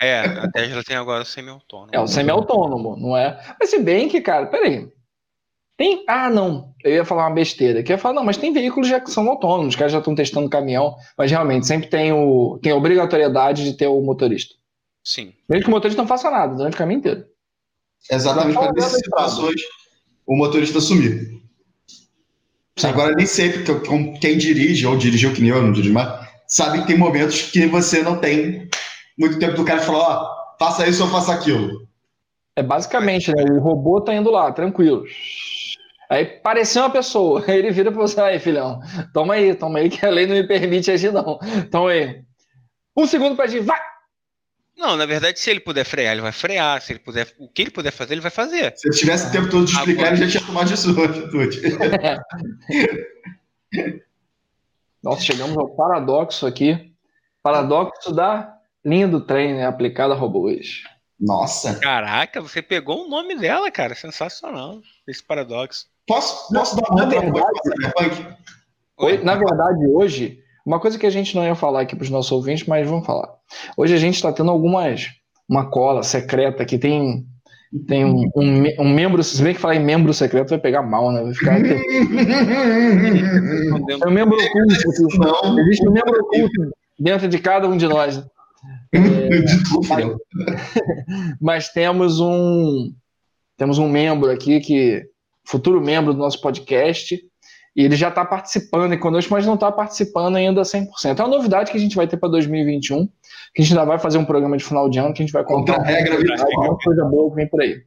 É, 0.00 0.20
a 0.20 0.48
Tesla 0.50 0.84
tem 0.84 0.96
agora 0.96 1.22
o 1.22 1.26
semi-autônomo. 1.26 1.90
É, 1.92 2.00
o 2.00 2.06
semi-autônomo, 2.06 2.96
não 2.96 3.16
é? 3.16 3.36
Mas 3.58 3.70
se 3.70 3.80
bem 3.80 4.08
que, 4.08 4.20
cara, 4.20 4.46
peraí. 4.46 4.88
Tem. 5.76 6.04
Ah, 6.06 6.30
não. 6.30 6.72
Eu 6.84 6.92
ia 6.92 7.04
falar 7.04 7.26
uma 7.26 7.34
besteira. 7.34 7.82
Que 7.82 7.92
ia 7.92 7.98
falar, 7.98 8.14
não, 8.14 8.24
mas 8.24 8.36
tem 8.36 8.52
veículos 8.52 8.88
já 8.88 9.00
que 9.00 9.10
são 9.10 9.28
autônomos, 9.28 9.70
os 9.70 9.76
caras 9.76 9.92
já 9.92 9.98
estão 9.98 10.14
testando 10.14 10.48
caminhão, 10.48 10.94
mas 11.18 11.30
realmente 11.30 11.66
sempre 11.66 11.88
tem, 11.88 12.12
o, 12.12 12.58
tem 12.62 12.72
a 12.72 12.76
obrigatoriedade 12.76 13.64
de 13.64 13.74
ter 13.74 13.86
o 13.86 14.00
motorista. 14.00 14.54
Sim. 15.04 15.32
Mesmo 15.48 15.64
que 15.64 15.68
o 15.70 15.74
motorista 15.74 16.00
não 16.00 16.08
faça 16.08 16.30
nada 16.30 16.54
durante 16.54 16.74
o 16.74 16.78
caminho 16.78 16.98
inteiro. 16.98 17.24
Exatamente 18.10 18.58
para 18.58 18.72
essas 18.76 19.00
situações 19.00 19.60
o 20.26 20.36
motorista 20.36 20.80
sumir. 20.80 21.30
Sim. 22.78 22.88
Agora, 22.88 23.14
nem 23.14 23.26
sempre 23.26 23.62
que, 23.62 24.18
quem 24.18 24.36
dirige, 24.36 24.86
ou 24.86 24.96
dirigiu 24.96 25.32
que 25.32 25.40
nem 25.40 25.50
eu, 25.50 25.62
não 25.62 25.72
dirige 25.72 25.92
mais, 25.92 26.26
sabe 26.46 26.80
que 26.80 26.88
tem 26.88 26.98
momentos 26.98 27.42
que 27.42 27.66
você 27.66 28.02
não 28.02 28.18
tem 28.18 28.68
muito 29.18 29.38
tempo 29.38 29.56
do 29.56 29.64
cara 29.64 29.80
falar, 29.80 30.22
ó, 30.22 30.56
faça 30.58 30.86
isso 30.86 31.02
ou 31.02 31.10
faça 31.10 31.32
aquilo. 31.32 31.86
É 32.54 32.62
basicamente, 32.62 33.32
né? 33.34 33.44
O 33.50 33.60
robô 33.60 34.00
tá 34.00 34.14
indo 34.14 34.30
lá, 34.30 34.52
tranquilo. 34.52 35.04
Aí 36.10 36.24
pareceu 36.24 36.82
uma 36.82 36.90
pessoa. 36.90 37.42
Aí 37.48 37.58
ele 37.58 37.70
vira 37.70 37.90
pra 37.90 38.00
você, 38.00 38.20
aí, 38.20 38.38
filhão, 38.38 38.80
toma 39.12 39.34
aí, 39.34 39.54
toma 39.54 39.78
aí, 39.78 39.88
que 39.88 40.04
a 40.04 40.10
lei 40.10 40.26
não 40.26 40.34
me 40.34 40.46
permite 40.46 40.90
agir, 40.90 41.12
não. 41.12 41.38
Toma 41.70 41.90
aí. 41.90 42.22
Um 42.96 43.06
segundo 43.06 43.36
pra 43.36 43.44
agir, 43.44 43.60
vai! 43.60 43.78
Não, 44.76 44.96
na 44.96 45.06
verdade, 45.06 45.40
se 45.40 45.50
ele 45.50 45.60
puder 45.60 45.84
frear, 45.84 46.12
ele 46.12 46.20
vai 46.20 46.32
frear. 46.32 46.82
Se 46.82 46.92
ele 46.92 46.98
puder, 46.98 47.32
o 47.38 47.48
que 47.48 47.62
ele 47.62 47.70
puder 47.70 47.90
fazer, 47.90 48.12
ele 48.14 48.20
vai 48.20 48.30
fazer. 48.30 48.76
Se 48.76 48.88
ele 48.88 48.96
tivesse 48.96 49.32
tempo 49.32 49.48
todo 49.48 49.64
de 49.64 49.72
explicar, 49.72 50.02
Agora... 50.02 50.16
ele 50.16 50.26
já 50.26 50.38
tinha 50.38 50.46
tomado 50.46 50.76
sua 50.76 51.06
atitude. 51.06 51.62
Nossa, 55.02 55.22
chegamos 55.22 55.56
ao 55.56 55.74
paradoxo 55.74 56.46
aqui. 56.46 56.92
Paradoxo 57.42 58.12
da 58.12 58.54
linha 58.84 59.08
do 59.08 59.20
trem, 59.20 59.54
né? 59.54 59.66
Aplicada 59.66 60.12
a 60.12 60.16
robôs. 60.16 60.82
Nossa. 61.18 61.78
Caraca, 61.78 62.42
você 62.42 62.60
pegou 62.60 63.06
o 63.06 63.08
nome 63.08 63.36
dela, 63.36 63.70
cara. 63.70 63.94
Sensacional. 63.94 64.82
Esse 65.08 65.22
paradoxo. 65.22 65.86
Posso, 66.06 66.52
posso 66.52 66.76
dar 66.76 66.90
uma 66.90 67.02
na 67.02 67.08
verdade, 67.08 68.36
Oi? 68.98 69.18
Na 69.18 69.34
verdade, 69.34 69.86
hoje, 69.88 70.42
uma 70.66 70.80
coisa 70.80 70.98
que 70.98 71.06
a 71.06 71.10
gente 71.10 71.36
não 71.36 71.44
ia 71.44 71.54
falar 71.54 71.82
aqui 71.82 71.94
para 71.94 72.02
os 72.02 72.10
nossos 72.10 72.32
ouvintes, 72.32 72.66
mas 72.66 72.88
vamos 72.88 73.06
falar. 73.06 73.28
Hoje 73.76 73.94
a 73.94 73.98
gente 73.98 74.16
está 74.16 74.32
tendo 74.32 74.50
algumas. 74.50 75.12
Uma 75.48 75.70
cola 75.70 76.02
secreta 76.02 76.64
que 76.64 76.76
tem 76.76 77.24
tem 77.86 78.04
um, 78.04 78.28
um, 78.34 78.64
um, 78.80 78.92
membro, 78.92 79.22
se 79.22 79.40
bem 79.42 79.54
que 79.54 79.60
falar 79.60 79.76
em 79.76 79.84
membro 79.84 80.12
secreto 80.12 80.50
vai 80.50 80.58
pegar 80.58 80.82
mal, 80.82 81.12
né? 81.12 81.22
Vai 81.22 81.32
ficar. 81.34 81.60
é 81.64 81.76
um 84.06 84.10
membro 84.10 84.36
oculto. 84.36 84.74
Não. 85.18 85.56
Existe 85.60 85.88
um 85.88 85.92
membro 85.92 86.20
oculto 86.20 86.72
dentro 86.98 87.28
de 87.28 87.38
cada 87.38 87.68
um 87.68 87.76
de 87.76 87.86
nós. 87.86 88.20
É, 88.92 89.00
mas, 89.88 90.06
mas, 91.40 91.68
temos 91.68 92.20
um 92.20 92.92
temos 93.56 93.78
um 93.78 93.88
membro 93.88 94.30
aqui 94.30 94.60
que 94.60 95.04
futuro 95.44 95.80
membro 95.80 96.14
do 96.14 96.20
nosso 96.20 96.40
podcast 96.40 97.20
e 97.76 97.84
ele 97.84 97.94
já 97.94 98.08
está 98.08 98.24
participando 98.24 98.98
conosco, 98.98 99.34
mas 99.34 99.44
não 99.44 99.54
está 99.54 99.70
participando 99.70 100.36
ainda 100.36 100.62
100%. 100.62 100.88
É 101.04 101.22
uma 101.22 101.36
novidade 101.36 101.70
que 101.70 101.76
a 101.76 101.80
gente 101.80 101.94
vai 101.94 102.08
ter 102.08 102.16
para 102.16 102.30
2021, 102.30 103.06
que 103.54 103.60
a 103.60 103.62
gente 103.62 103.72
ainda 103.72 103.84
vai 103.84 103.98
fazer 103.98 104.16
um 104.16 104.24
programa 104.24 104.56
de 104.56 104.64
final 104.64 104.88
de 104.88 104.98
ano, 104.98 105.12
que 105.12 105.22
a 105.22 105.26
gente 105.26 105.32
vai 105.32 105.44
contar 105.44 105.82
regra 105.82 106.16
uma 106.56 106.78
coisa 106.78 107.04
boa 107.04 107.28
que 107.28 107.36
vem 107.36 107.48
por 107.48 107.60
aí. 107.60 107.82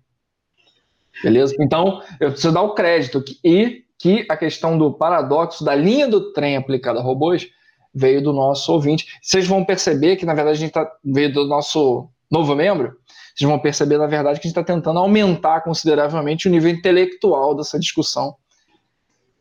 Beleza? 1.24 1.56
Então, 1.60 2.02
eu 2.20 2.30
preciso 2.30 2.54
dar 2.54 2.62
o 2.62 2.76
crédito 2.76 3.24
que, 3.24 3.40
e 3.44 3.84
que 3.98 4.28
a 4.30 4.38
questão 4.38 4.78
do 4.78 4.94
paradoxo 4.94 5.66
da 5.66 5.74
linha 5.74 6.08
do 6.08 6.32
trem 6.34 6.56
aplicada 6.56 7.00
a 7.00 7.02
robôs 7.02 7.48
veio 7.94 8.22
do 8.22 8.32
nosso 8.32 8.72
ouvinte. 8.72 9.08
Vocês 9.24 9.48
vão 9.48 9.66
perceber 9.66 10.18
que, 10.18 10.26
na 10.26 10.36
verdade, 10.36 10.58
a 10.58 10.60
gente 10.60 10.72
tá, 10.72 10.90
veio 11.04 11.34
do 11.34 11.48
nosso 11.48 12.08
novo 12.32 12.56
membro. 12.56 12.94
Vocês 13.36 13.50
vão 13.50 13.58
perceber, 13.58 13.98
na 13.98 14.06
verdade, 14.06 14.40
que 14.40 14.46
a 14.46 14.50
gente 14.50 14.58
está 14.60 14.64
tentando 14.64 15.00
aumentar 15.00 15.62
consideravelmente 15.62 16.48
o 16.48 16.52
nível 16.52 16.70
intelectual 16.70 17.56
dessa 17.56 17.80
discussão 17.80 18.36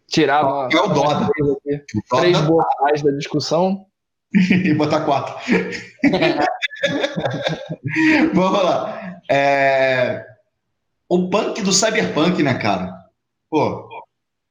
tirar 0.08 0.44
uma, 0.44 0.68
é 0.72 0.80
o 0.80 0.88
Doda. 0.88 1.28
três 2.10 2.40
boas 2.40 2.66
da 3.02 3.12
discussão. 3.12 3.86
e 4.32 4.74
botar 4.74 5.04
quatro. 5.04 5.34
Vamos 8.34 8.62
lá. 8.62 9.20
É... 9.30 10.26
O 11.08 11.30
punk 11.30 11.62
do 11.62 11.72
cyberpunk, 11.72 12.42
né, 12.42 12.54
cara? 12.54 12.92
Pô, 13.48 13.88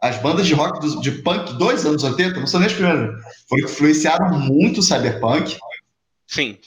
as 0.02 0.18
bandas 0.18 0.48
de 0.48 0.56
rock 0.56 0.80
do, 0.80 1.02
de 1.02 1.12
punk 1.22 1.54
dois 1.54 1.86
anos 1.86 2.04
80, 2.04 2.40
não 2.40 2.48
são 2.48 2.60
nem 2.60 2.68
as 2.68 2.74
primeiras, 2.74 3.24
foram 3.48 3.66
que 3.66 3.72
influenciaram 3.72 4.40
muito 4.40 4.80
o 4.80 4.84
cyberpunk. 4.84 5.56
Sim. 6.26 6.58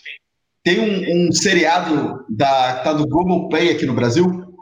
Tem 0.62 0.78
um, 0.78 1.28
um 1.28 1.32
seriado 1.32 2.24
da, 2.28 2.76
que 2.76 2.84
tá 2.84 2.94
no 2.94 3.08
Google 3.08 3.48
Play 3.48 3.72
aqui 3.72 3.86
no 3.86 3.94
Brasil, 3.94 4.56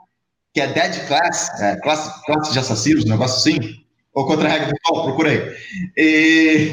que 0.54 0.62
é 0.62 0.68
Dead 0.68 1.06
Class, 1.06 1.50
é, 1.60 1.76
classe, 1.80 2.24
classe 2.24 2.52
de 2.52 2.58
assassinos, 2.58 3.04
um 3.04 3.10
negócio 3.10 3.36
assim 3.36 3.86
ou 4.18 4.26
contra 4.26 4.48
a 4.48 4.50
regra 4.50 4.72
do 4.72 4.78
sol, 4.84 5.04
procurei. 5.04 5.54
E 5.96 6.72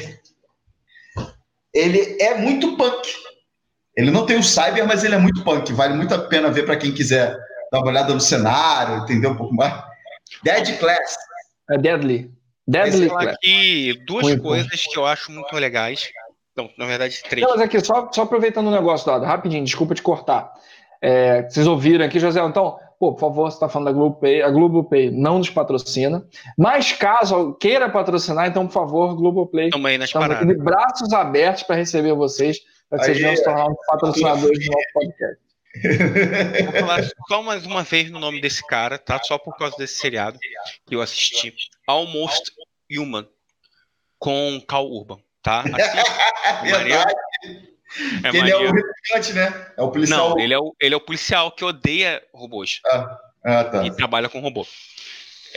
ele 1.71 2.17
é 2.19 2.33
muito 2.39 2.75
punk. 2.75 3.07
Ele 3.95 4.09
não 4.09 4.25
tem 4.25 4.35
o 4.37 4.43
cyber, 4.43 4.87
mas 4.87 5.03
ele 5.03 5.13
é 5.13 5.19
muito 5.19 5.43
punk. 5.43 5.71
Vale 5.71 5.93
muito 5.93 6.13
a 6.15 6.17
pena 6.17 6.49
ver 6.49 6.65
para 6.65 6.75
quem 6.75 6.91
quiser 6.91 7.37
dar 7.71 7.79
uma 7.81 7.87
olhada 7.89 8.15
no 8.15 8.19
cenário, 8.19 9.03
entender 9.03 9.27
um 9.27 9.35
pouco 9.35 9.53
mais. 9.53 9.79
Dead 10.43 10.79
Class. 10.79 11.15
É 11.69 11.77
Deadly. 11.77 12.31
Deadly 12.67 13.09
Class. 13.09 13.27
aqui 13.27 13.93
duas 14.07 14.23
muito 14.23 14.41
coisas 14.41 14.83
bom. 14.83 14.91
que 14.91 14.97
eu 14.97 15.05
acho 15.05 15.31
muito 15.31 15.55
legais. 15.55 16.09
Não, 16.57 16.67
na 16.79 16.87
verdade, 16.87 17.21
três. 17.29 17.45
Não, 17.45 17.55
mas 17.55 17.61
aqui, 17.61 17.79
só, 17.85 18.11
só 18.11 18.23
aproveitando 18.23 18.65
o 18.65 18.69
um 18.69 18.73
negócio, 18.73 19.05
Dado, 19.05 19.23
rapidinho, 19.23 19.63
desculpa 19.63 19.93
te 19.93 20.01
cortar. 20.01 20.51
É, 20.99 21.43
vocês 21.43 21.67
ouviram 21.67 22.03
aqui, 22.03 22.19
José, 22.19 22.43
então, 22.43 22.79
pô, 23.05 23.13
por 23.13 23.19
favor, 23.19 23.51
você 23.51 23.57
está 23.57 23.69
falando 23.69 23.87
da 23.87 23.91
Globopay, 23.91 24.41
a 24.41 24.49
Globopay 24.49 25.11
não 25.11 25.37
nos 25.37 25.49
patrocina, 25.49 26.25
mas 26.57 26.93
caso 26.93 27.53
queira 27.55 27.89
patrocinar, 27.89 28.47
então, 28.47 28.65
por 28.65 28.73
favor, 28.73 29.15
Globoplay, 29.15 29.69
Também 29.69 29.97
nas 29.97 30.09
estamos 30.09 30.31
aqui 30.31 30.45
de 30.45 30.55
braços 30.55 31.13
abertos 31.13 31.63
para 31.63 31.75
receber 31.75 32.13
vocês, 32.13 32.59
para 32.89 32.99
que 32.99 33.05
vocês 33.05 33.17
venham 33.19 33.35
se 33.35 33.43
tornar 33.43 33.67
um 33.67 33.75
patrocinadores 33.87 34.59
do 34.59 34.71
nosso 34.71 34.87
podcast. 34.93 35.45
Vou 36.63 36.73
falar 36.79 37.03
só 37.27 37.43
mais 37.43 37.65
uma 37.65 37.83
vez 37.83 38.09
no 38.09 38.19
nome 38.19 38.41
desse 38.41 38.65
cara, 38.65 38.97
tá? 38.97 39.19
Só 39.21 39.37
por 39.37 39.55
causa 39.57 39.75
desse 39.77 39.95
seriado 39.95 40.39
que 40.87 40.95
eu 40.95 41.01
assisti. 41.01 41.53
Almost 41.85 42.51
Human, 42.89 43.27
com 44.17 44.61
Cal 44.67 44.87
Urban, 44.87 45.19
tá? 45.43 45.61
Assiste, 45.61 46.11
é 48.23 48.37
ele 48.37 48.51
é 48.51 48.57
o 48.57 48.71
replicante, 48.71 49.33
né? 49.33 49.71
É 49.77 49.81
o 49.81 49.91
policial. 49.91 50.29
Não, 50.29 50.39
ele 50.39 50.53
é 50.53 50.59
o, 50.59 50.75
ele 50.79 50.93
é 50.93 50.97
o 50.97 51.01
policial 51.01 51.51
que 51.51 51.63
odeia 51.63 52.21
robôs. 52.33 52.81
Ah, 52.85 53.19
ah 53.43 53.63
tá. 53.63 53.85
E 53.85 53.91
trabalha 53.91 54.29
com 54.29 54.39
robô. 54.39 54.65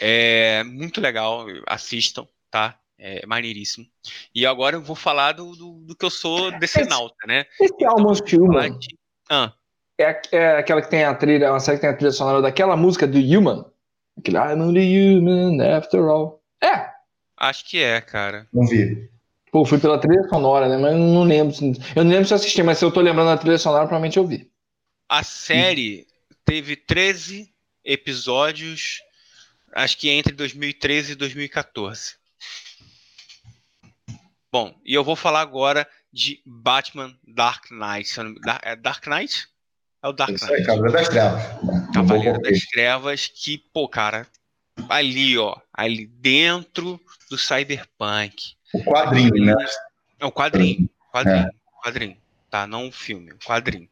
É 0.01 0.63
muito 0.65 1.01
legal, 1.01 1.47
assistam, 1.67 2.27
tá? 2.51 2.77
É 2.99 3.25
maneiríssimo. 3.27 3.87
E 4.35 4.45
agora 4.47 4.77
eu 4.77 4.83
vou 4.83 4.97
falar 4.97 5.33
do, 5.33 5.55
do, 5.55 5.73
do 5.87 5.97
que 5.97 6.05
eu 6.05 6.11
sou 6.11 6.51
decenalta, 6.59 7.27
né? 7.27 7.47
Esse 7.61 7.75
então, 7.75 7.91
Almost 7.91 8.37
Human 8.37 8.79
de... 8.79 8.97
ah. 9.31 9.53
é, 9.99 10.21
é 10.33 10.57
aquela 10.59 10.83
que 10.83 10.91
tem 10.91 11.05
a 11.05 11.15
trilha, 11.15 11.51
uma 11.51 11.61
série 11.61 11.79
que 11.79 11.83
tem 11.83 11.91
a 11.91 11.97
trilha 11.97 12.13
sonora 12.13 12.43
daquela 12.43 12.77
música 12.77 13.07
do 13.07 13.19
Human. 13.19 13.65
Aquele 14.19 14.37
I'm 14.37 14.61
only 14.61 14.83
human 14.83 15.61
after 15.61 16.09
all. 16.09 16.43
É. 16.63 16.91
Acho 17.37 17.65
que 17.65 17.81
é, 17.81 18.01
cara. 18.01 18.49
Não 18.53 18.67
vi. 18.67 19.09
Pô, 19.51 19.65
fui 19.65 19.79
pela 19.79 19.99
trilha 19.99 20.23
sonora, 20.29 20.69
né? 20.69 20.77
Mas 20.77 20.95
não 20.95 21.25
lembro. 21.25 21.55
Eu 21.97 22.05
não 22.05 22.11
lembro 22.11 22.27
se 22.27 22.35
eu 22.35 22.37
assisti, 22.37 22.63
mas 22.63 22.79
se 22.79 22.85
eu 22.85 22.91
tô 22.91 23.01
lembrando 23.01 23.29
da 23.29 23.39
trilha 23.39 23.59
sonora, 23.59 23.85
provavelmente 23.85 24.19
eu 24.19 24.27
vi. 24.27 24.51
A 25.09 25.23
série 25.23 26.07
teve 26.45 26.77
13 26.77 27.51
episódios, 27.85 29.01
acho 29.75 29.97
que 29.97 30.11
entre 30.11 30.35
2013 30.35 31.13
e 31.13 31.15
2014. 31.15 32.17
Bom, 34.53 34.75
e 34.85 34.95
eu 34.95 35.05
vou 35.05 35.17
falar 35.17 35.41
agora 35.41 35.89
de 36.13 36.43
Batman 36.45 37.15
Dark 37.27 37.71
Knight. 37.71 38.15
É 38.63 38.77
Dark 38.77 39.07
Knight? 39.07 39.49
É 40.03 40.09
o 40.09 40.13
Dark 40.13 40.31
Knight. 40.31 40.53
Aí, 40.53 40.65
Cavaleiro 40.65 40.93
das 40.93 41.09
Trevas. 41.09 41.43
Cavaleiro 41.93 42.41
das 42.41 42.59
Trevas, 42.61 43.27
que, 43.27 43.59
pô, 43.73 43.89
cara, 43.89 44.27
ali, 44.89 45.39
ó, 45.39 45.57
ali 45.73 46.07
dentro 46.07 47.01
do 47.31 47.39
Cyberpunk 47.39 48.58
o 48.73 48.85
quadrinho, 48.85 49.45
né? 49.45 49.55
É 50.19 50.27
o 50.27 50.33
quadrinho. 50.33 50.89
Quadrinho. 51.13 51.47
É. 51.47 51.51
Quadrinho. 51.83 52.17
Tá, 52.51 52.67
não 52.67 52.89
o 52.89 52.93
filme, 52.93 53.33
o 53.33 53.39
quadrinho. 53.39 53.89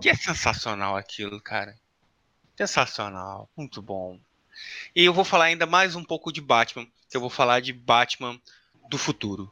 Que 0.00 0.08
é 0.08 0.14
sensacional 0.14 0.96
aquilo, 0.96 1.40
cara. 1.40 1.76
Sensacional. 2.56 3.48
Muito 3.56 3.80
bom. 3.80 4.18
E 4.94 5.04
eu 5.04 5.14
vou 5.14 5.24
falar 5.24 5.44
ainda 5.44 5.64
mais 5.64 5.94
um 5.94 6.04
pouco 6.04 6.32
de 6.32 6.40
Batman. 6.40 6.86
Que 7.08 7.16
eu 7.16 7.20
vou 7.20 7.30
falar 7.30 7.60
de 7.60 7.72
Batman 7.72 8.38
do 8.88 8.98
futuro. 8.98 9.50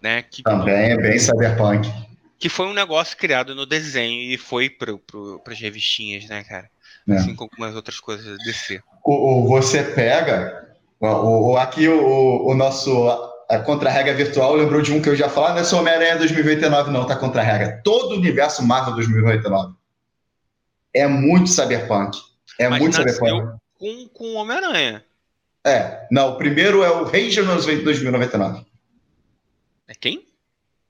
Né? 0.00 0.22
Que, 0.22 0.42
Também 0.42 0.92
é 0.92 0.96
bem 0.96 1.18
cyberpunk. 1.18 1.90
Que 2.38 2.48
foi 2.48 2.66
um 2.66 2.74
negócio 2.74 3.16
criado 3.16 3.54
no 3.54 3.66
desenho 3.66 4.20
e 4.32 4.36
foi 4.36 4.68
para 4.68 4.92
as 5.46 5.60
revistinhas, 5.60 6.26
né, 6.26 6.42
cara? 6.44 6.70
É. 7.08 7.14
Assim 7.14 7.34
como 7.34 7.50
algumas 7.52 7.76
outras 7.76 8.00
coisas 8.00 8.38
DC. 8.38 8.82
O, 9.04 9.42
o, 9.42 9.48
você 9.48 9.82
pega. 9.82 10.74
O, 10.98 11.52
o 11.52 11.56
aqui 11.58 11.86
o, 11.86 12.46
o 12.46 12.54
nosso 12.54 13.06
a 13.48 13.58
contra-regra 13.58 14.14
virtual 14.14 14.54
lembrou 14.54 14.80
de 14.80 14.92
um 14.92 15.00
que 15.00 15.08
eu 15.08 15.16
já 15.16 15.28
falei, 15.28 15.54
não 15.54 15.60
é 15.60 15.64
só 15.64 15.80
Homem-Aranha 15.80 16.16
2089, 16.16 16.90
não, 16.90 17.06
tá 17.06 17.16
contra-regra. 17.16 17.80
Todo 17.84 18.12
o 18.12 18.18
universo 18.18 18.62
Marvel 18.62 18.94
2089 18.94 19.74
é 20.94 21.06
muito 21.06 21.50
cyberpunk. 21.50 22.18
É 22.58 22.68
Mas 22.68 22.80
muito 22.80 22.96
cyberpunk. 22.96 23.58
Com, 23.78 24.08
com 24.08 24.34
Homem-Aranha. 24.34 25.04
É, 25.66 26.06
não, 26.10 26.30
o 26.30 26.36
primeiro 26.36 26.82
é 26.82 26.90
o 26.90 27.04
Ranger 27.04 27.44
2099. 27.44 28.64
É 29.88 29.94
quem? 29.94 30.26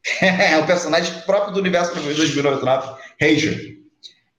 é 0.21 0.59
o 0.59 0.67
personagem 0.67 1.21
próprio 1.23 1.55
do 1.55 1.61
universo 1.61 1.95
2099, 1.95 3.01
Ranger. 3.21 3.79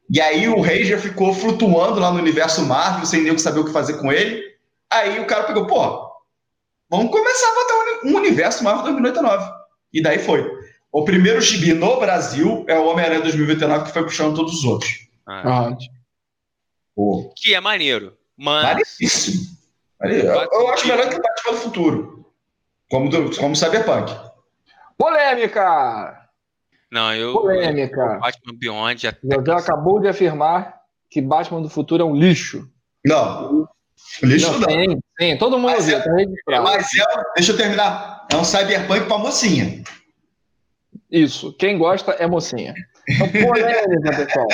E 0.07 0.21
aí 0.21 0.47
o 0.47 0.61
Ranger 0.61 0.99
ficou 0.99 1.33
flutuando 1.33 1.99
lá 1.99 2.11
no 2.11 2.19
universo 2.19 2.61
Marvel, 2.63 3.05
sem 3.05 3.21
nem 3.21 3.35
saber 3.37 3.61
o 3.61 3.65
que 3.65 3.71
fazer 3.71 3.93
com 3.93 4.11
ele. 4.11 4.43
Aí 4.91 5.19
o 5.19 5.25
cara 5.25 5.45
pegou, 5.45 5.65
pô, 5.65 6.04
vamos 6.89 7.11
começar 7.11 7.47
a 7.47 7.55
botar 7.55 8.07
um 8.07 8.15
universo 8.15 8.63
Marvel 8.63 8.83
2089. 8.83 9.51
E 9.93 10.01
daí 10.01 10.19
foi. 10.19 10.49
O 10.91 11.03
primeiro 11.03 11.41
gibi 11.41 11.73
no 11.73 11.99
Brasil 11.99 12.63
é 12.67 12.77
o 12.77 12.85
Homem-Aranha 12.87 13.21
2029, 13.21 13.85
que 13.85 13.91
foi 13.91 14.03
puxando 14.03 14.35
todos 14.35 14.53
os 14.53 14.63
outros. 14.63 14.91
Ah. 15.27 15.75
Pô. 16.95 17.33
Que 17.35 17.53
é 17.53 17.59
maneiro. 17.59 18.15
Mas. 18.37 18.63
Maneiríssimo. 18.63 19.45
Maneiro. 19.99 20.27
Eu, 20.27 20.49
eu 20.51 20.69
acho 20.69 20.87
melhor 20.87 21.09
que 21.09 21.15
o 21.15 21.21
Batman 21.21 21.51
do 21.51 21.57
Futuro. 21.57 22.25
Como, 22.89 23.09
do, 23.09 23.35
como 23.37 23.55
Cyberpunk. 23.55 24.13
Polêmica! 24.97 26.29
Não, 26.91 27.13
eu. 27.13 27.33
Polêmica. 27.33 28.19
Batman 28.19 28.53
Beyond. 28.57 29.07
até- 29.07 29.19
José 29.35 29.51
acabou 29.53 29.99
de 29.99 30.07
afirmar 30.07 30.79
que 31.09 31.21
Batman 31.21 31.61
do 31.61 31.69
futuro 31.69 32.03
é 32.03 32.05
um 32.05 32.15
lixo. 32.15 32.69
Não. 33.05 33.67
Lixo 34.23 34.59
não. 34.59 34.69
Sim, 34.69 34.99
sim, 35.19 35.37
todo 35.37 35.57
mundo 35.57 35.71
Mas 35.71 35.79
ouviu, 35.81 35.97
é- 35.97 36.01
tá 36.01 36.13
registrado. 36.15 36.63
Mas 36.63 36.87
é, 36.97 37.23
deixa 37.35 37.51
eu 37.51 37.57
terminar. 37.57 38.25
É 38.31 38.35
um 38.35 38.43
Cyberpunk 38.43 39.05
pra 39.05 39.17
mocinha. 39.17 39.83
Isso, 41.11 41.53
quem 41.53 41.77
gosta 41.77 42.11
é 42.13 42.25
mocinha. 42.27 42.73
Então, 43.07 43.27
polêmica, 43.29 44.09
pessoal. 44.25 44.47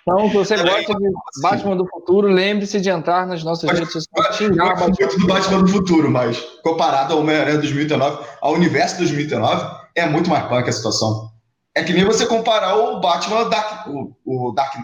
Então, 0.00 0.28
se 0.30 0.34
você 0.34 0.56
gosta 0.56 0.94
de 0.94 1.10
Batman 1.42 1.76
do 1.76 1.86
futuro, 1.86 2.28
lembre-se 2.28 2.80
de 2.80 2.88
entrar 2.88 3.26
nas 3.26 3.44
nossas 3.44 3.70
redes 3.70 3.92
sociais 3.92 4.36
xingar 4.36 4.70
Eu 4.70 4.76
gosto 4.76 5.00
muito 5.00 5.18
do 5.18 5.26
Batman 5.26 5.62
do 5.62 5.68
Futuro, 5.68 6.10
mas 6.10 6.40
comparado 6.62 7.12
ao 7.12 7.20
Homem-Aranha 7.20 7.58
2019, 7.58 8.24
ao 8.40 8.54
universo 8.54 8.96
2019, 8.96 9.70
é 9.94 10.06
muito 10.06 10.30
mais 10.30 10.44
punk 10.48 10.68
a 10.68 10.72
situação. 10.72 11.30
É 11.74 11.82
que 11.82 11.92
nem 11.92 12.04
você 12.04 12.24
comparar 12.26 12.74
o 12.76 13.00
Batman 13.00 13.48
Dark, 13.50 13.86
o, 13.88 14.16
o 14.24 14.52
Dark, 14.52 14.74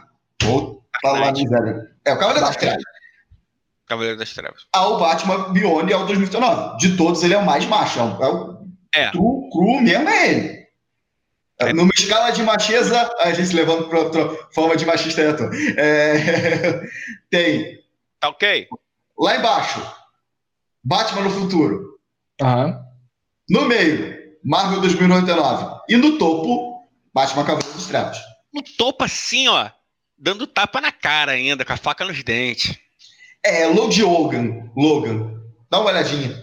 o, 0.45 0.81
tá 1.03 1.13
lá, 1.13 1.33
miséria. 1.33 1.91
É 2.05 2.13
o 2.13 2.19
Cavaleiro 2.19 2.41
das 2.47 2.51
Dark 2.51 2.59
Trevas. 2.61 2.85
Cavaleiro 3.87 4.19
das 4.19 4.33
Trevas. 4.33 4.67
Ao 4.73 4.99
Batman 4.99 5.53
Beyond 5.53 5.91
e 5.91 5.95
ao 5.95 6.07
2019. 6.07 6.79
De 6.79 6.97
todos, 6.97 7.23
ele 7.23 7.35
é 7.35 7.39
o 7.39 7.45
mais 7.45 7.67
macho. 7.67 7.99
É 7.99 8.03
o, 8.03 8.23
é 8.23 8.29
o 8.29 8.59
É. 8.95 9.11
cru, 9.11 9.49
cru 9.53 9.81
mesmo, 9.81 10.09
é 10.09 10.29
ele. 10.31 10.65
É. 11.61 11.73
Numa 11.73 11.93
escala 11.97 12.31
de 12.31 12.43
macheza, 12.43 13.09
a 13.21 13.33
gente 13.33 13.49
se 13.49 13.55
levando 13.55 13.89
para 13.89 14.01
outra 14.01 14.29
forma 14.53 14.77
de 14.77 14.85
machista 14.85 15.21
é, 15.23 15.29
Arthur. 15.29 15.51
É, 15.79 16.81
tem 17.31 17.79
Tá 18.19 18.29
ok? 18.31 18.67
lá 19.19 19.37
embaixo, 19.37 19.81
Batman 20.83 21.23
no 21.23 21.31
futuro. 21.31 21.99
Aham. 22.43 22.83
No 23.49 23.67
meio, 23.67 24.17
Marvel 24.43 24.81
2099. 24.81 25.81
E 25.89 25.97
no 25.97 26.19
topo, 26.19 26.83
Batman 27.15 27.45
Cavaleiro 27.45 27.73
dos 27.75 27.87
Trevas. 27.87 28.19
No 28.53 28.63
topo 28.63 29.05
assim, 29.05 29.47
ó. 29.49 29.71
Dando 30.19 30.47
tapa 30.47 30.81
na 30.81 30.91
cara 30.91 31.33
ainda, 31.33 31.65
com 31.65 31.73
a 31.73 31.77
faca 31.77 32.05
nos 32.05 32.23
dentes. 32.25 32.77
É, 33.45 33.67
Logan 33.67 34.07
Logan. 34.07 34.71
Logan. 34.77 35.41
Dá 35.71 35.81
uma 35.81 35.91
olhadinha. 35.91 36.43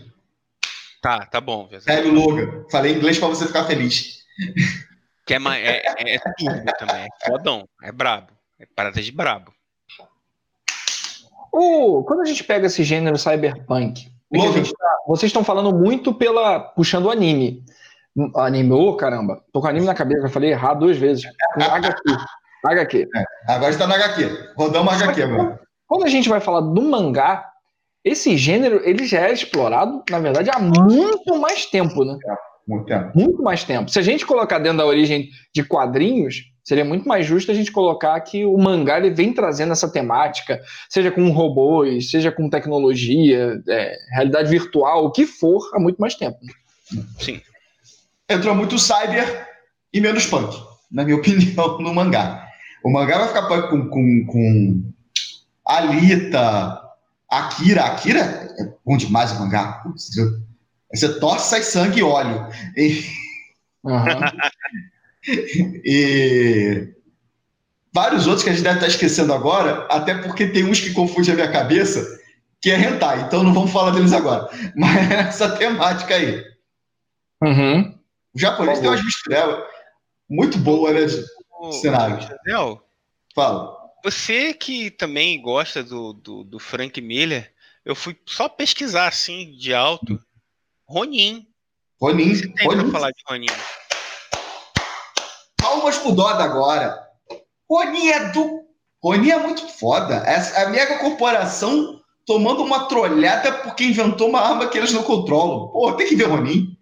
Tá, 1.02 1.26
tá 1.26 1.42
bom. 1.42 1.68
José. 1.72 1.96
Pega 1.96 2.08
o 2.08 2.14
Logan. 2.14 2.66
Falei 2.72 2.94
inglês 2.94 3.18
pra 3.18 3.28
você 3.28 3.48
ficar 3.48 3.64
feliz. 3.66 4.20
Que 5.26 5.34
é, 5.34 5.38
é, 5.38 5.78
é, 5.98 6.16
é 6.16 6.20
turbo 6.38 6.72
também. 6.78 7.08
É 7.24 7.28
fodão. 7.28 7.68
É 7.84 7.92
brabo. 7.92 8.28
É 8.60 8.66
parada 8.76 9.02
de 9.02 9.12
brabo. 9.12 9.52
O- 11.52 12.04
quando 12.04 12.22
a 12.22 12.26
gente 12.26 12.44
pega 12.44 12.68
esse 12.68 12.84
gênero 12.84 13.18
cyberpunk, 13.18 14.08
é 14.34 14.36
que 14.38 14.42
a 14.42 14.46
Logan. 14.46 14.58
gente 14.64 14.74
tá- 14.74 14.98
vocês 15.08 15.30
estão 15.30 15.44
falando 15.44 15.76
muito 15.76 16.14
pela 16.14 16.60
puxando 16.60 17.06
o 17.06 17.12
anime. 17.12 17.64
Anime, 18.36 18.72
ô 18.74 18.96
caramba, 18.96 19.42
tô 19.54 19.62
com 19.62 19.68
anime 19.68 19.86
na 19.86 19.94
cabeça, 19.96 20.24
já 20.24 20.30
falei 20.30 20.52
errado 20.52 20.80
duas 20.82 20.98
vezes. 20.98 21.24
HQ. 21.58 22.02
HQ. 22.66 23.08
Agora 23.48 23.72
está 23.72 23.88
na 23.88 23.96
HQ. 23.96 24.54
Rodamos 24.56 24.94
a 24.94 24.98
HQ, 24.98 25.26
mano. 25.26 25.60
Quando 25.92 26.06
a 26.06 26.10
gente 26.10 26.30
vai 26.30 26.40
falar 26.40 26.62
do 26.62 26.82
mangá, 26.82 27.46
esse 28.02 28.38
gênero 28.38 28.80
ele 28.86 29.06
já 29.06 29.28
é 29.28 29.34
explorado, 29.34 30.02
na 30.10 30.20
verdade, 30.20 30.50
há 30.50 30.58
muito 30.58 31.38
mais 31.38 31.66
tempo, 31.66 32.06
né? 32.06 32.18
Muito 32.66 32.86
tempo. 32.86 33.12
Muito 33.14 33.44
mais 33.44 33.66
tempo. 33.66 33.92
Se 33.92 34.00
a 34.00 34.02
gente 34.02 34.26
colocar 34.26 34.58
dentro 34.60 34.78
da 34.78 34.86
origem 34.86 35.28
de 35.54 35.66
quadrinhos, 35.66 36.44
seria 36.64 36.86
muito 36.86 37.06
mais 37.06 37.26
justo 37.26 37.52
a 37.52 37.54
gente 37.54 37.74
colocar 37.74 38.18
que 38.22 38.46
o 38.46 38.58
mangá 38.58 39.00
ele 39.00 39.10
vem 39.10 39.34
trazendo 39.34 39.74
essa 39.74 39.92
temática, 39.92 40.62
seja 40.90 41.12
com 41.12 41.30
robôs, 41.30 42.10
seja 42.10 42.32
com 42.32 42.50
tecnologia, 42.50 43.62
é, 43.68 43.94
realidade 44.14 44.50
virtual, 44.50 45.04
o 45.04 45.12
que 45.12 45.26
for, 45.26 45.60
há 45.74 45.80
muito 45.80 45.98
mais 45.98 46.16
tempo. 46.16 46.38
Sim. 47.20 47.42
Entrou 48.30 48.56
muito 48.56 48.80
cyber 48.80 49.46
e 49.94 50.00
menos 50.00 50.26
punk, 50.26 50.56
na 50.90 51.04
minha 51.04 51.18
opinião, 51.20 51.80
no 51.80 51.94
mangá. 51.94 52.48
O 52.82 52.90
mangá 52.90 53.18
vai 53.18 53.28
ficar 53.28 53.48
punk 53.50 53.70
com, 53.70 53.90
com, 53.90 54.26
com 54.26 54.91
Alita, 55.78 56.82
Akira. 57.30 57.84
Akira 57.86 58.20
é 58.20 58.74
bom 58.86 58.98
demais 58.98 59.32
o 59.32 59.40
mangá. 59.40 59.84
Você 60.94 61.20
torce, 61.20 61.50
sai 61.50 61.64
sangue 61.64 62.00
e 62.00 62.04
óleo. 62.04 62.48
E, 62.78 63.04
Aham. 63.86 64.32
e 65.86 66.94
vários 67.94 68.28
outros 68.28 68.44
que 68.44 68.50
a 68.50 68.54
gente 68.54 68.64
deve 68.64 68.76
estar 68.76 68.88
esquecendo 68.88 69.34
agora, 69.34 69.86
até 69.90 70.16
porque 70.16 70.48
tem 70.48 70.66
uns 70.66 70.80
que 70.80 70.94
confundem 70.94 71.32
a 71.34 71.36
minha 71.36 71.52
cabeça, 71.52 72.06
que 72.62 72.72
é 72.72 72.80
hentai. 72.80 73.22
Então 73.22 73.44
não 73.44 73.54
vamos 73.54 73.72
falar 73.72 73.92
deles 73.92 74.14
agora. 74.14 74.50
Mas 74.76 75.12
essa 75.12 75.50
temática 75.58 76.16
aí. 76.16 76.44
Uhum. 77.42 77.98
O 78.36 78.40
japonês 78.40 78.80
tem 78.80 78.90
umas 78.90 79.04
misturelas 79.04 79.64
muito 80.30 80.58
boa, 80.58 80.92
né? 80.94 81.06
de- 81.06 81.24
Ô, 81.60 81.72
Cenário. 81.74 82.20
Josel, 82.22 82.82
Fala. 83.36 83.81
Você 84.04 84.54
que 84.54 84.92
também 84.92 85.42
gosta 85.42 85.84
do, 85.84 86.14
do, 86.14 86.44
do 86.44 86.60
Frank 86.60 87.00
Miller, 87.02 87.54
eu 87.86 87.96
fui 87.96 88.16
só 88.26 88.48
pesquisar 88.48 89.08
assim, 89.08 89.52
de 89.58 89.74
alto. 89.74 90.20
Ronin. 90.88 91.48
Ronin. 92.00 92.36
Você 92.36 92.48
tem 92.48 92.68
pra 92.68 92.76
Ronin. 92.76 92.92
falar 92.92 93.12
de 93.12 93.24
Ronin? 93.28 93.48
Palmas 95.58 95.98
pro 95.98 96.12
Doda 96.12 96.44
agora. 96.44 97.00
Ronin 97.70 98.10
é 98.10 98.32
do. 98.32 98.62
Ronin 99.02 99.32
é 99.32 99.40
muito 99.40 99.68
foda. 99.68 100.24
A 100.58 100.70
mega 100.70 101.00
corporação 101.00 102.02
tomando 102.26 102.64
uma 102.64 102.86
trolhada 102.86 103.52
porque 103.52 103.84
inventou 103.84 104.30
uma 104.30 104.42
arma 104.42 104.68
que 104.68 104.78
eles 104.78 104.92
não 104.92 105.04
controlam. 105.04 105.70
Pô, 105.70 105.94
tem 105.94 106.08
que 106.08 106.16
ver 106.16 106.26
Ronin. 106.26 106.78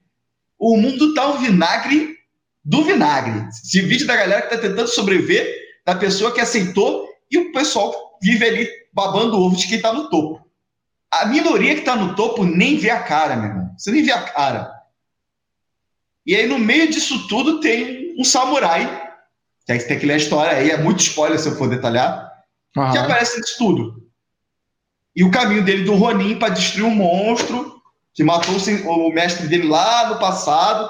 O 0.57 0.75
mundo 0.75 1.13
tá 1.13 1.27
um 1.29 1.37
vinagre 1.37 2.17
do 2.63 2.83
vinagre. 2.83 3.47
Esse 3.49 3.81
vídeo 3.81 4.05
da 4.05 4.15
galera 4.15 4.41
que 4.41 4.49
tá 4.49 4.57
tentando 4.57 4.87
sobreviver, 4.87 5.47
da 5.85 5.95
pessoa 5.95 6.31
que 6.31 6.41
aceitou, 6.41 7.08
e 7.29 7.37
o 7.37 7.51
pessoal 7.51 8.17
vive 8.21 8.45
ali 8.45 8.69
babando 8.91 9.39
ovo 9.39 9.55
de 9.55 9.67
quem 9.67 9.81
tá 9.81 9.93
no 9.93 10.09
topo. 10.09 10.47
A 11.11 11.25
minoria 11.25 11.75
que 11.75 11.81
tá 11.81 11.95
no 11.95 12.15
topo 12.15 12.43
nem 12.43 12.77
vê 12.77 12.89
a 12.89 13.01
cara, 13.01 13.35
meu 13.35 13.49
irmão. 13.49 13.73
Você 13.77 13.91
nem 13.91 14.03
vê 14.03 14.11
a 14.11 14.21
cara. 14.21 14.71
E 16.25 16.35
aí, 16.35 16.47
no 16.47 16.59
meio 16.59 16.89
disso 16.89 17.27
tudo, 17.27 17.59
tem 17.59 18.15
um 18.17 18.23
samurai. 18.23 19.09
Que 19.65 19.71
aí 19.71 19.79
você 19.79 19.87
tem 19.87 19.99
que 19.99 20.05
ler 20.05 20.13
a 20.13 20.17
história 20.17 20.57
aí, 20.57 20.69
é 20.69 20.77
muito 20.77 20.99
spoiler 20.99 21.39
se 21.39 21.47
eu 21.47 21.55
for 21.55 21.69
detalhar. 21.69 22.29
Que 22.91 22.97
aparece 22.97 23.39
nisso 23.39 23.55
tudo. 23.57 24.09
E 25.15 25.23
o 25.23 25.31
caminho 25.31 25.63
dele 25.63 25.83
do 25.83 25.95
Ronin 25.95 26.37
para 26.37 26.53
destruir 26.53 26.85
um 26.85 26.95
monstro 26.95 27.81
que 28.13 28.23
matou 28.23 28.55
o 28.55 29.13
mestre 29.13 29.47
dele 29.47 29.67
lá 29.67 30.09
no 30.09 30.19
passado. 30.19 30.89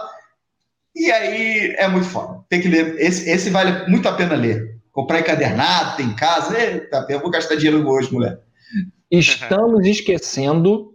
E 0.96 1.12
aí 1.12 1.76
é 1.78 1.88
muito 1.88 2.08
foda. 2.08 2.44
Tem 2.50 2.60
que 2.60 2.68
ler. 2.68 3.00
Esse, 3.00 3.30
esse 3.30 3.50
vale 3.50 3.88
muito 3.90 4.08
a 4.10 4.14
pena 4.14 4.36
ler. 4.36 4.79
Comprar 5.00 5.20
encadernado, 5.22 5.96
tem 5.98 6.08
em 6.08 6.16
casa. 6.16 6.60
Eita, 6.60 7.06
eu 7.10 7.20
vou 7.22 7.30
gastar 7.32 7.56
dinheiro 7.56 7.88
hoje, 7.88 8.12
mulher. 8.14 8.42
Estamos 9.10 9.86
esquecendo. 9.88 10.94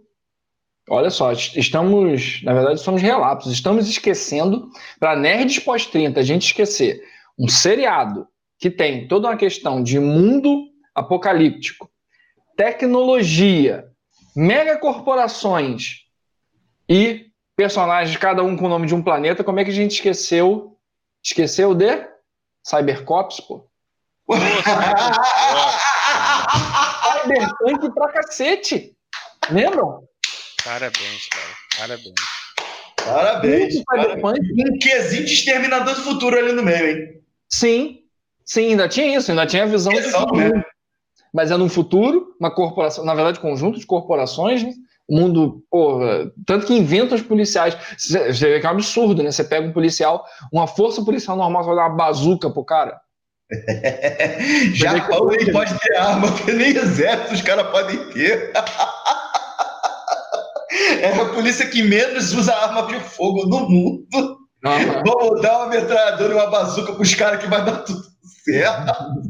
Olha 0.87 1.09
só, 1.09 1.31
est- 1.31 1.55
estamos, 1.57 2.43
na 2.43 2.53
verdade, 2.53 2.79
somos 2.81 3.01
relapsos. 3.01 3.51
Estamos 3.51 3.89
esquecendo, 3.89 4.69
para 4.99 5.15
nerds 5.15 5.57
pós-30, 5.57 6.17
a 6.19 6.21
gente 6.23 6.45
esquecer 6.45 7.01
um 7.39 7.47
seriado 7.47 8.27
que 8.59 8.69
tem 8.69 9.07
toda 9.07 9.27
uma 9.27 9.35
questão 9.37 9.81
de 9.81 9.99
mundo 9.99 10.65
apocalíptico, 10.93 11.89
tecnologia, 12.55 13.85
megacorporações 14.35 16.01
e 16.87 17.25
personagens, 17.57 18.15
cada 18.17 18.43
um 18.43 18.55
com 18.55 18.65
o 18.65 18.69
nome 18.69 18.85
de 18.85 18.93
um 18.93 19.01
planeta. 19.01 19.43
Como 19.43 19.59
é 19.59 19.63
que 19.65 19.71
a 19.71 19.73
gente 19.73 19.93
esqueceu? 19.95 20.77
Esqueceu 21.23 21.73
de 21.73 22.07
Cybercops, 22.63 23.39
pô. 23.39 23.67
Cyberpunk 27.23 27.93
pra 27.93 28.07
cacete. 28.09 28.95
Lembram? 29.49 30.03
Parabéns, 30.63 31.27
cara. 31.29 31.53
Parabéns. 31.77 32.13
Parabéns. 33.05 33.73
Cyberpunk. 33.75 34.39
Um 34.39 34.79
quesinho 34.79 35.25
de 35.25 35.33
exterminador 35.33 35.93
do 35.95 36.01
futuro 36.01 36.37
ali 36.37 36.51
no 36.51 36.63
meio, 36.63 36.87
hein? 36.89 37.21
Sim, 37.49 37.99
sim, 38.43 38.71
ainda 38.71 38.87
tinha 38.89 39.15
isso, 39.17 39.31
ainda 39.31 39.45
tinha 39.45 39.63
a 39.63 39.67
visão 39.67 39.93
Visão, 39.93 40.21
futuro. 40.21 40.55
né? 40.55 40.63
Mas 41.33 41.51
é 41.51 41.57
num 41.57 41.69
futuro, 41.69 42.33
uma 42.39 42.49
corporação, 42.49 43.05
na 43.05 43.13
verdade, 43.13 43.39
conjunto 43.39 43.79
de 43.79 43.85
corporações, 43.85 44.63
né? 44.63 44.71
O 45.07 45.15
mundo, 45.15 45.63
porra, 45.69 46.31
tanto 46.47 46.65
que 46.65 46.73
inventam 46.73 47.15
os 47.15 47.21
policiais. 47.21 47.77
Você 47.95 48.33
você 48.33 48.49
vê 48.49 48.59
que 48.59 48.65
é 48.65 48.69
um 48.69 48.73
absurdo, 48.73 49.21
né? 49.21 49.29
Você 49.29 49.43
pega 49.43 49.67
um 49.67 49.73
policial, 49.73 50.25
uma 50.51 50.65
força 50.65 51.03
policial 51.05 51.37
normal, 51.37 51.61
você 51.63 51.67
vai 51.67 51.75
dar 51.75 51.87
uma 51.89 51.95
bazuca 51.95 52.49
pro 52.49 52.65
cara. 52.65 52.99
Japão 54.73 55.27
nem 55.27 55.51
pode 55.51 55.77
ter 55.79 55.95
arma, 55.95 56.31
porque 56.31 56.51
nem 56.53 56.75
exército 56.75 57.33
os 57.33 57.41
caras 57.41 57.69
podem 57.69 58.09
ter. 58.09 58.51
É 60.99 61.13
a 61.13 61.25
polícia 61.29 61.69
que 61.69 61.81
menos 61.81 62.33
usa 62.33 62.53
arma 62.53 62.87
de 62.87 62.99
fogo 62.99 63.45
no 63.45 63.69
mundo. 63.69 64.05
Vamos 65.05 65.41
dar 65.41 65.59
uma 65.59 65.67
metralhadora 65.67 66.33
e 66.33 66.35
uma 66.35 66.47
bazuca 66.47 66.93
pros 66.93 67.13
caras 67.13 67.41
que 67.41 67.49
vai 67.49 67.63
dar 67.63 67.77
tudo 67.77 68.03
certo. 68.43 69.21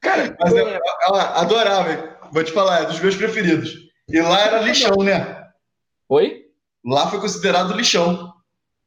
Cara, 0.00 0.36
Mas 0.38 0.52
eu, 0.52 0.68
eu, 0.68 0.80
adorava. 1.14 2.16
Vou 2.30 2.44
te 2.44 2.52
falar, 2.52 2.82
é 2.82 2.86
dos 2.86 3.00
meus 3.00 3.16
preferidos. 3.16 3.74
E 4.08 4.20
lá 4.20 4.40
era 4.40 4.60
lixão, 4.60 5.02
né? 5.02 5.44
Oi? 6.08 6.44
Lá 6.84 7.08
foi 7.10 7.20
considerado 7.20 7.74
lixão. 7.74 8.32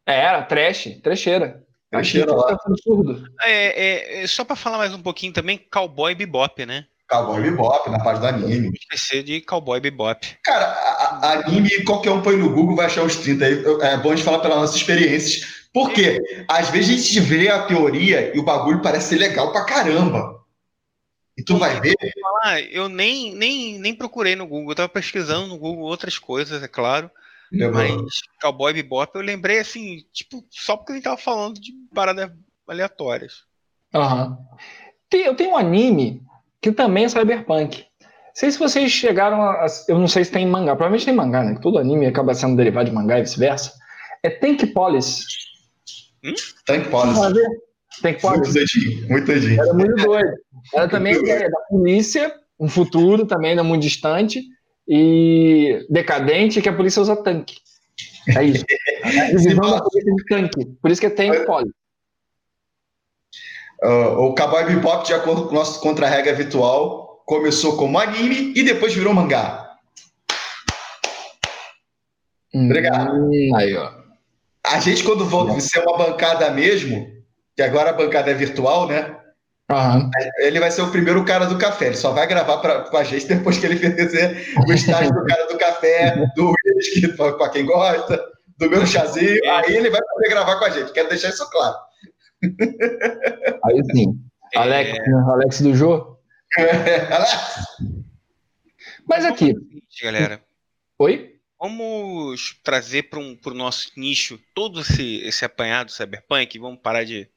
É, 0.08 0.22
era 0.22 0.44
trash, 0.44 0.98
trecheira. 1.04 1.62
É, 3.42 4.20
é, 4.20 4.24
é, 4.24 4.28
só 4.28 4.44
para 4.44 4.56
falar 4.56 4.78
mais 4.78 4.94
um 4.94 5.02
pouquinho 5.02 5.34
também, 5.34 5.58
Cowboy 5.72 6.14
Bebop, 6.14 6.66
né? 6.66 6.86
Cowboy 7.10 7.42
Bebop, 7.42 7.90
na 7.90 8.04
parte 8.04 8.20
do 8.20 8.28
anime. 8.28 8.72
Esquecer 8.76 9.24
de 9.24 9.42
Cowboy 9.42 9.80
Bebop. 9.80 10.38
Cara, 10.44 10.66
a, 10.66 11.20
a, 11.24 11.34
anime, 11.48 11.84
qualquer 11.84 12.12
um 12.12 12.22
põe 12.22 12.38
no 12.38 12.54
Google, 12.54 12.76
vai 12.76 12.86
achar 12.86 13.04
os 13.04 13.16
30. 13.16 13.46
É 13.46 13.98
bom 13.98 14.12
a 14.12 14.16
gente 14.16 14.24
falar 14.24 14.40
pelas 14.40 14.60
nossas 14.60 14.76
experiências. 14.76 15.68
Porque 15.74 16.20
às 16.48 16.70
vezes 16.70 16.90
a 16.90 16.98
gente 16.98 17.20
vê 17.22 17.50
a 17.50 17.64
teoria 17.64 18.36
e 18.36 18.40
o 18.40 18.44
bagulho 18.44 18.82
parece 18.82 19.10
ser 19.10 19.18
legal 19.18 19.52
pra 19.52 19.66
caramba. 19.66 20.40
E 21.38 21.44
tu 21.44 21.58
vai 21.58 21.80
ver. 21.80 21.96
Eu 22.72 22.90
nem, 22.90 23.34
nem, 23.34 23.80
nem 23.80 23.96
procurei 23.96 24.36
no 24.36 24.46
Google, 24.46 24.72
eu 24.72 24.76
tava 24.76 24.90
pesquisando 24.90 25.48
no 25.48 25.58
Google 25.58 25.86
outras 25.86 26.18
coisas, 26.18 26.62
é 26.62 26.68
claro. 26.68 27.10
Mas 27.52 28.02
Cowboy 28.42 28.74
Bebop 28.74 29.12
eu 29.16 29.22
lembrei 29.22 29.60
assim, 29.60 30.04
tipo, 30.14 30.46
só 30.52 30.78
porque 30.78 30.92
a 30.92 30.96
gente 30.96 31.04
tava 31.04 31.18
falando 31.18 31.60
de 31.60 31.72
paradas 31.94 32.32
aleatórias. 32.68 33.44
Aham. 33.94 34.30
Uhum. 34.30 34.38
Eu 35.12 35.36
tenho 35.36 35.52
um 35.52 35.58
anime 35.58 36.22
que 36.62 36.72
também 36.72 37.06
é 37.06 37.10
cyberpunk. 37.10 37.86
Não 38.02 38.36
sei 38.36 38.52
se 38.52 38.60
vocês 38.60 38.92
chegaram 38.92 39.42
a. 39.42 39.66
Eu 39.88 39.98
não 39.98 40.08
sei 40.08 40.24
se 40.24 40.32
tem 40.32 40.46
mangá, 40.46 40.76
provavelmente 40.76 41.06
tem 41.06 41.16
mangá, 41.16 41.44
né? 41.44 41.58
Todo 41.62 41.80
anime 41.80 42.06
acaba 42.06 42.34
sendo 42.34 42.56
derivado 42.56 42.90
de 42.90 42.96
mangá 42.96 43.18
e 43.18 43.24
vice-versa. 43.24 43.74
É 44.24 44.30
Tank 44.30 44.68
Police. 44.68 45.24
Hum? 46.24 46.34
Tank 46.66 46.90
Police. 46.90 47.20
Tank 48.02 48.22
Police. 48.22 48.40
Muito 48.40 48.54
doidinho, 48.54 49.10
muito 49.10 49.26
doidinho. 49.26 49.62
Era 49.62 49.74
muito 49.74 49.96
doido. 49.96 50.34
Era 50.74 50.88
também 50.88 51.16
a 51.16 51.20
ideia 51.20 51.50
da 51.50 51.60
polícia, 51.62 52.34
um 52.60 52.70
futuro 52.70 53.26
também 53.26 53.56
não 53.56 53.64
muito 53.64 53.82
distante, 53.82 54.44
e 54.90 55.86
decadente, 55.88 56.62
que 56.64 56.68
a 56.68 56.74
polícia 56.74 57.00
usa 57.00 57.16
tanque. 57.16 57.58
É 58.36 58.44
isso. 58.44 58.66
Visão 59.32 59.70
da 59.70 59.82
polícia 59.84 60.16
de 60.16 60.26
tanque. 60.26 60.66
Por 60.82 60.90
isso 60.90 61.00
que 61.00 61.08
é 61.08 61.12
Tank 61.12 61.46
Police. 61.46 61.74
Uh, 63.84 64.26
o 64.26 64.36
Cowboy 64.36 64.66
Bebop, 64.66 65.06
de 65.06 65.14
acordo 65.14 65.48
com 65.48 65.56
nosso 65.56 65.80
contra-regra 65.80 66.34
habitual, 66.34 67.24
começou 67.26 67.78
como 67.78 68.00
anime 68.00 68.52
e 68.56 68.64
depois 68.64 68.94
virou 68.94 69.14
mangá. 69.14 69.78
Hum, 72.54 72.66
Obrigado. 72.66 73.30
Aí, 73.56 73.78
ó. 73.78 73.92
A 74.66 74.80
gente, 74.80 75.04
quando 75.04 75.24
volta 75.24 75.54
a 75.54 75.60
ser 75.60 75.80
uma 75.80 75.98
bancada 75.98 76.50
mesmo, 76.52 77.08
que 77.56 77.62
agora 77.62 77.92
a 77.92 77.94
bancada 77.94 78.32
é 78.32 78.34
virtual, 78.34 78.88
né? 78.88 79.19
Uhum. 79.72 80.10
Ele 80.40 80.60
vai 80.60 80.72
ser 80.72 80.82
o 80.82 80.92
primeiro 80.92 81.24
cara 81.24 81.46
do 81.46 81.58
café. 81.58 81.88
Ele 81.88 81.96
só 81.96 82.12
vai 82.12 82.26
gravar 82.26 82.58
pra, 82.58 82.82
com 82.82 82.98
a 82.98 83.04
gente 83.04 83.28
depois 83.28 83.58
que 83.58 83.66
ele 83.68 83.76
fizer 83.78 84.46
o 84.68 84.74
estágio 84.74 85.14
do 85.14 85.26
cara 85.26 85.48
do 85.48 85.58
café, 85.58 86.26
do 86.36 86.54
whisky, 86.76 87.08
para 87.16 87.50
quem 87.50 87.66
gosta, 87.66 88.20
do 88.58 88.70
meu 88.70 88.86
chazinho. 88.86 89.40
Aí 89.52 89.76
ele 89.76 89.90
vai 89.90 90.02
poder 90.02 90.30
gravar 90.30 90.58
com 90.58 90.66
a 90.66 90.70
gente. 90.70 90.92
Quero 90.92 91.10
deixar 91.10 91.30
isso 91.30 91.48
claro. 91.52 91.78
Aí 93.66 93.84
sim. 93.96 94.20
É... 94.54 94.60
Alex, 94.60 94.92
né? 94.92 95.24
Alex 95.28 95.62
do 95.62 95.76
Jô? 95.76 96.18
É, 96.58 97.14
Alex! 97.14 97.68
Mas 99.08 99.26
aqui. 99.26 99.54
Galera. 100.02 100.42
Oi? 100.98 101.36
Vamos 101.60 102.60
trazer 102.64 103.04
para 103.04 103.20
um, 103.20 103.38
o 103.44 103.50
nosso 103.52 103.92
nicho 103.98 104.40
todo 104.56 104.82
esse, 104.82 105.18
esse 105.18 105.44
apanhado 105.44 105.92
cyberpunk. 105.92 106.58
Vamos 106.58 106.80
parar 106.80 107.04
de. 107.04 107.30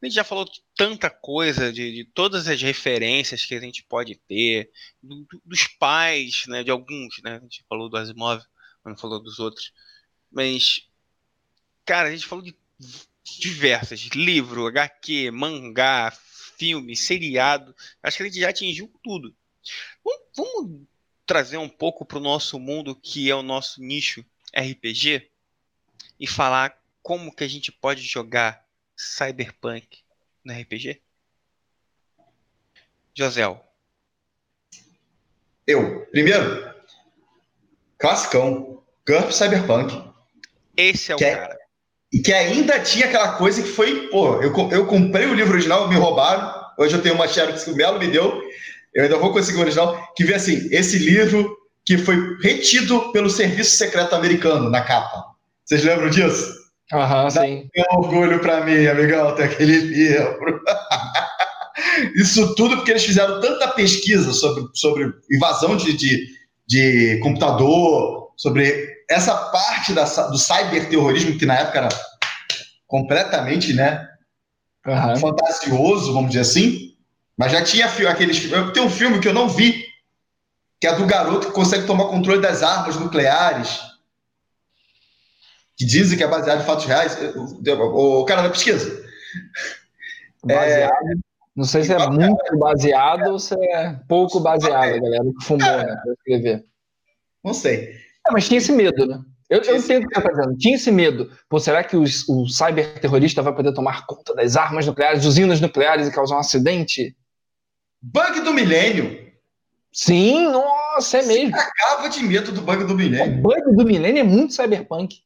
A 0.00 0.06
gente 0.06 0.14
já 0.14 0.24
falou 0.24 0.46
de 0.46 0.62
tanta 0.74 1.10
coisa, 1.10 1.70
de, 1.70 1.92
de 1.92 2.04
todas 2.04 2.48
as 2.48 2.60
referências 2.62 3.44
que 3.44 3.54
a 3.54 3.60
gente 3.60 3.82
pode 3.84 4.16
ter, 4.16 4.70
do, 5.02 5.26
dos 5.44 5.66
pais, 5.66 6.44
né, 6.46 6.64
de 6.64 6.70
alguns, 6.70 7.20
né? 7.22 7.36
A 7.36 7.40
gente 7.40 7.64
falou 7.68 7.88
do 7.88 7.98
Asimov, 7.98 8.42
não 8.84 8.96
falou 8.96 9.22
dos 9.22 9.38
outros. 9.38 9.72
Mas, 10.30 10.88
cara, 11.84 12.08
a 12.08 12.12
gente 12.12 12.26
falou 12.26 12.42
de 12.42 12.56
diversas: 13.38 14.00
livro, 14.14 14.66
HQ, 14.66 15.30
mangá, 15.30 16.10
filme, 16.58 16.96
seriado. 16.96 17.74
Acho 18.02 18.18
que 18.18 18.22
a 18.22 18.26
gente 18.26 18.40
já 18.40 18.48
atingiu 18.48 18.90
tudo. 19.02 19.34
Vamos, 20.02 20.22
vamos 20.34 20.82
trazer 21.26 21.58
um 21.58 21.68
pouco 21.68 22.06
para 22.06 22.18
o 22.18 22.22
nosso 22.22 22.58
mundo, 22.58 22.96
que 22.96 23.30
é 23.30 23.34
o 23.34 23.42
nosso 23.42 23.82
nicho 23.82 24.24
RPG, 24.54 25.30
e 26.18 26.26
falar 26.26 26.76
como 27.02 27.34
que 27.34 27.44
a 27.44 27.48
gente 27.48 27.70
pode 27.70 28.02
jogar 28.02 28.64
Cyberpunk 29.00 30.00
no 30.44 30.52
RPG? 30.52 31.00
Josel. 33.14 33.64
Eu. 35.66 36.06
Primeiro, 36.10 36.74
classicão. 37.98 38.82
GURP 39.08 39.32
Cyberpunk. 39.32 40.12
Esse 40.76 41.12
é 41.12 41.14
o 41.14 41.18
que 41.18 41.24
é 41.24 41.34
cara. 41.34 41.54
É, 41.54 41.58
e 42.12 42.20
que 42.20 42.32
ainda 42.32 42.78
tinha 42.80 43.06
aquela 43.06 43.32
coisa 43.36 43.62
que 43.62 43.68
foi, 43.68 44.08
pô, 44.08 44.42
eu, 44.42 44.52
eu 44.70 44.86
comprei 44.86 45.26
o 45.26 45.34
livro 45.34 45.54
original, 45.54 45.88
me 45.88 45.96
roubaram. 45.96 46.52
Hoje 46.78 46.94
eu 46.94 47.02
tenho 47.02 47.14
uma 47.14 47.26
Xerox 47.26 47.64
que 47.64 47.70
o 47.70 47.76
Melo 47.76 47.98
me 47.98 48.08
deu. 48.08 48.42
Eu 48.94 49.04
ainda 49.04 49.16
vou 49.16 49.32
conseguir 49.32 49.58
o 49.58 49.62
original. 49.62 50.12
Que 50.14 50.24
vê 50.24 50.34
assim, 50.34 50.68
esse 50.70 50.98
livro 50.98 51.56
que 51.86 51.96
foi 51.96 52.36
retido 52.42 53.10
pelo 53.12 53.30
Serviço 53.30 53.76
Secreto 53.76 54.14
Americano 54.14 54.68
na 54.68 54.82
capa. 54.82 55.24
Vocês 55.64 55.82
lembram 55.82 56.10
disso? 56.10 56.59
Aham, 56.92 57.30
sim. 57.30 57.68
É 57.74 57.94
um 57.94 57.98
orgulho 57.98 58.40
para 58.40 58.64
mim, 58.64 58.86
amigão, 58.86 59.34
ter 59.34 59.44
aquele 59.44 59.78
livro. 59.78 60.60
Isso 62.14 62.54
tudo 62.54 62.76
porque 62.76 62.90
eles 62.90 63.04
fizeram 63.04 63.40
tanta 63.40 63.68
pesquisa 63.68 64.32
sobre, 64.32 64.64
sobre 64.74 65.12
invasão 65.30 65.76
de, 65.76 65.96
de, 65.96 66.26
de 66.66 67.20
computador, 67.22 68.32
sobre 68.36 68.88
essa 69.08 69.34
parte 69.34 69.92
da, 69.92 70.04
do 70.04 70.38
cyberterrorismo, 70.38 71.38
que 71.38 71.46
na 71.46 71.58
época 71.58 71.78
era 71.78 71.88
completamente 72.86 73.72
né, 73.72 74.06
uhum. 74.86 75.16
fantasioso, 75.16 76.12
vamos 76.12 76.30
dizer 76.30 76.40
assim, 76.40 76.94
mas 77.36 77.52
já 77.52 77.62
tinha 77.62 77.86
aqueles. 77.86 78.50
Tem 78.74 78.82
um 78.82 78.90
filme 78.90 79.20
que 79.20 79.28
eu 79.28 79.34
não 79.34 79.48
vi, 79.48 79.84
que 80.80 80.86
é 80.86 80.94
do 80.94 81.06
garoto 81.06 81.48
que 81.48 81.52
consegue 81.52 81.86
tomar 81.86 82.06
controle 82.06 82.40
das 82.40 82.62
armas 82.62 82.96
nucleares, 82.96 83.80
que 85.80 85.86
dizem 85.86 86.18
que 86.18 86.22
é 86.22 86.28
baseado 86.28 86.60
em 86.60 86.66
fatos 86.66 86.84
reais. 86.84 87.16
O, 87.66 88.24
cara 88.26 88.42
da 88.42 88.50
pesquisa. 88.50 89.02
Baseado. 90.44 90.92
É, 90.92 91.14
não 91.56 91.64
sei 91.64 91.84
se 91.84 91.94
é 91.94 92.06
muito 92.06 92.58
baseado 92.58 93.28
ou 93.28 93.38
se 93.38 93.54
é 93.54 93.98
pouco 94.06 94.40
baseado, 94.40 95.00
galera, 95.00 95.24
que 95.24 95.42
fumou, 95.42 95.66
né, 95.66 95.84
para 95.84 96.12
escrever. 96.12 96.64
Não 97.42 97.54
sei. 97.54 97.94
É, 98.28 98.30
mas 98.30 98.46
tinha 98.46 98.58
esse 98.58 98.72
medo, 98.72 99.06
né? 99.06 99.22
Eu, 99.48 99.62
eu 99.62 99.76
entendo 99.76 100.04
o 100.04 100.08
que 100.08 100.14
você 100.14 100.20
está 100.20 100.30
dizendo. 100.30 100.58
Tinha 100.58 100.76
esse 100.76 100.90
medo. 100.90 101.30
Pô, 101.48 101.58
será 101.58 101.82
que 101.82 101.96
os, 101.96 102.28
o 102.28 102.46
cyberterrorista 102.46 103.40
vai 103.40 103.54
poder 103.54 103.72
tomar 103.72 104.04
conta 104.04 104.34
das 104.34 104.56
armas 104.56 104.86
nucleares, 104.86 105.24
usinas 105.24 105.62
nucleares 105.62 106.06
e 106.06 106.12
causar 106.12 106.36
um 106.36 106.40
acidente? 106.40 107.16
Bug 108.02 108.40
do 108.42 108.52
milênio. 108.52 109.32
Sim, 109.90 110.50
nossa, 110.50 111.18
é 111.18 111.22
mesmo. 111.22 111.56
Você 111.56 111.62
acaba 111.62 112.08
de 112.08 112.22
medo 112.22 112.52
do 112.52 112.60
bug 112.60 112.84
do 112.84 112.94
milênio. 112.94 113.38
O 113.38 113.40
bug 113.40 113.76
do 113.76 113.84
milênio 113.86 114.20
é 114.20 114.24
muito 114.24 114.52
cyberpunk. 114.52 115.22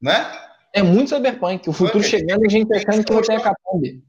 Né? 0.00 0.30
É 0.72 0.82
muito 0.82 1.14
cyberpunk. 1.14 1.68
O 1.68 1.72
futuro 1.72 2.02
chegando 2.02 2.44
e 2.44 2.46
a 2.46 2.50
gente 2.50 2.72
achando 2.74 3.04
que 3.04 3.12
não 3.12 3.22
tem 3.22 3.36
hecatombe. 3.36 4.02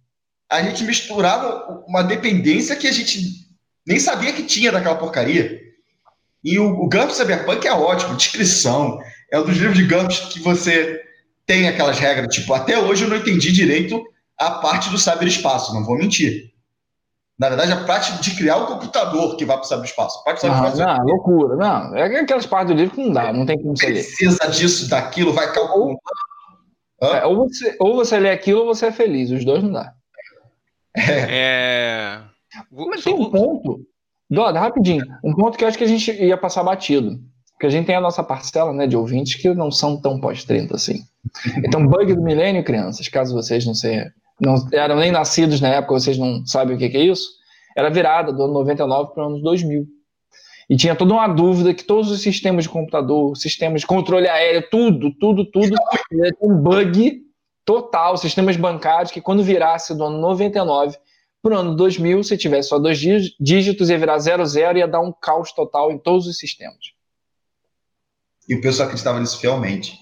A 0.49 0.61
gente 0.63 0.83
misturava 0.83 1.83
uma 1.87 2.03
dependência 2.03 2.75
que 2.75 2.87
a 2.87 2.91
gente 2.91 3.47
nem 3.85 3.99
sabia 3.99 4.33
que 4.33 4.43
tinha 4.43 4.71
daquela 4.71 4.95
porcaria. 4.95 5.59
E 6.43 6.57
o, 6.57 6.67
o 6.67 6.89
GURPS 6.89 7.17
Cyberpunk 7.17 7.67
é 7.67 7.73
ótimo, 7.73 8.15
descrição. 8.15 8.99
É 9.31 9.39
um 9.39 9.45
dos 9.45 9.57
livros 9.57 9.77
de 9.77 9.85
GURPS 9.85 10.19
que 10.31 10.39
você 10.39 11.01
tem 11.45 11.67
aquelas 11.67 11.99
regras. 11.99 12.33
Tipo, 12.33 12.53
até 12.53 12.77
hoje 12.79 13.03
eu 13.03 13.09
não 13.09 13.17
entendi 13.17 13.51
direito 13.51 14.03
a 14.37 14.51
parte 14.51 14.89
do 14.89 14.97
cyberespaço, 14.97 15.73
não 15.73 15.83
vou 15.83 15.97
mentir. 15.97 16.51
Na 17.39 17.47
verdade, 17.47 17.71
a 17.71 17.85
parte 17.85 18.21
de 18.21 18.35
criar 18.35 18.57
o 18.57 18.67
computador 18.67 19.37
que 19.37 19.45
vai 19.45 19.55
para 19.55 19.63
o 19.63 19.67
cyberespaço. 19.67 20.19
A 20.19 20.23
parte 20.23 20.37
do 20.37 20.41
cyberespaço. 20.41 20.77
Não, 20.77 20.97
não, 20.97 21.05
loucura. 21.05 21.55
Não, 21.55 21.95
é 21.95 22.19
aquelas 22.19 22.45
partes 22.45 22.75
do 22.75 22.77
livro 22.79 22.95
que 22.95 23.03
não 23.03 23.13
dá, 23.13 23.31
não 23.31 23.45
tem 23.45 23.57
como 23.57 23.77
você 23.77 23.87
ler. 23.87 24.03
Precisa 24.03 24.47
disso, 24.49 24.89
daquilo, 24.89 25.31
vai 25.31 25.51
calculando. 25.53 25.97
É, 27.01 27.25
ou, 27.25 27.37
você, 27.37 27.77
ou 27.79 27.95
você 27.95 28.19
lê 28.19 28.29
aquilo 28.29 28.61
ou 28.61 28.65
você 28.65 28.87
é 28.87 28.91
feliz. 28.91 29.31
Os 29.31 29.45
dois 29.45 29.63
não 29.63 29.71
dá. 29.71 29.93
É. 30.97 31.27
é... 31.29 32.21
Mas 32.71 33.03
tem 33.03 33.13
um 33.13 33.29
ponto 33.29 33.85
Doda, 34.29 34.59
rapidinho. 34.59 35.03
Um 35.23 35.33
ponto 35.33 35.57
que 35.57 35.63
eu 35.63 35.67
acho 35.67 35.77
que 35.77 35.83
a 35.83 35.87
gente 35.87 36.11
ia 36.11 36.37
passar 36.37 36.63
batido. 36.63 37.19
Porque 37.53 37.65
a 37.65 37.69
gente 37.69 37.87
tem 37.87 37.95
a 37.95 38.01
nossa 38.01 38.23
parcela 38.23 38.71
né, 38.71 38.85
de 38.85 38.95
ouvintes 38.95 39.35
que 39.35 39.53
não 39.53 39.71
são 39.71 39.99
tão 39.99 40.19
pós-30 40.19 40.75
assim. 40.75 41.03
Então, 41.57 41.85
bug 41.85 42.13
do 42.13 42.21
milênio, 42.21 42.63
crianças, 42.63 43.07
caso 43.09 43.33
vocês 43.33 43.65
não, 43.65 43.73
se, 43.73 44.09
não 44.39 44.55
eram 44.71 44.97
nem 44.97 45.11
nascidos 45.11 45.61
na 45.61 45.69
época, 45.69 45.93
vocês 45.93 46.17
não 46.17 46.45
sabem 46.45 46.75
o 46.75 46.79
que, 46.79 46.85
é 46.85 47.03
isso, 47.03 47.29
era 47.75 47.89
virada 47.89 48.31
do 48.31 48.43
ano 48.43 48.53
99 48.53 49.13
para 49.13 49.23
o 49.23 49.27
ano 49.27 49.41
2000. 49.41 49.85
E 50.69 50.77
tinha 50.77 50.95
toda 50.95 51.13
uma 51.13 51.27
dúvida 51.27 51.73
que 51.73 51.83
todos 51.83 52.11
os 52.11 52.21
sistemas 52.21 52.65
de 52.65 52.69
computador, 52.69 53.35
sistemas 53.35 53.81
de 53.81 53.87
controle 53.87 54.27
aéreo, 54.27 54.67
tudo, 54.69 55.11
tudo, 55.19 55.43
tudo, 55.45 55.75
um 56.41 56.55
bug 56.55 57.23
total, 57.65 58.17
sistemas 58.17 58.55
bancários, 58.55 59.11
que 59.11 59.21
quando 59.21 59.43
virasse 59.43 59.95
do 59.95 60.03
ano 60.03 60.19
99 60.19 60.97
Pro 61.41 61.57
ano 61.57 61.75
2000, 61.75 62.23
se 62.23 62.37
tivesse 62.37 62.69
só 62.69 62.77
dois 62.77 62.99
dígitos, 63.39 63.89
ia 63.89 63.97
virar 63.97 64.19
00 64.19 64.77
e 64.77 64.79
ia 64.79 64.87
dar 64.87 64.99
um 64.99 65.11
caos 65.11 65.53
total 65.53 65.91
em 65.91 65.97
todos 65.97 66.27
os 66.27 66.37
sistemas. 66.37 66.93
E 68.47 68.55
o 68.55 68.61
pessoal 68.61 68.87
acreditava 68.87 69.19
nisso 69.19 69.39
fielmente. 69.39 69.97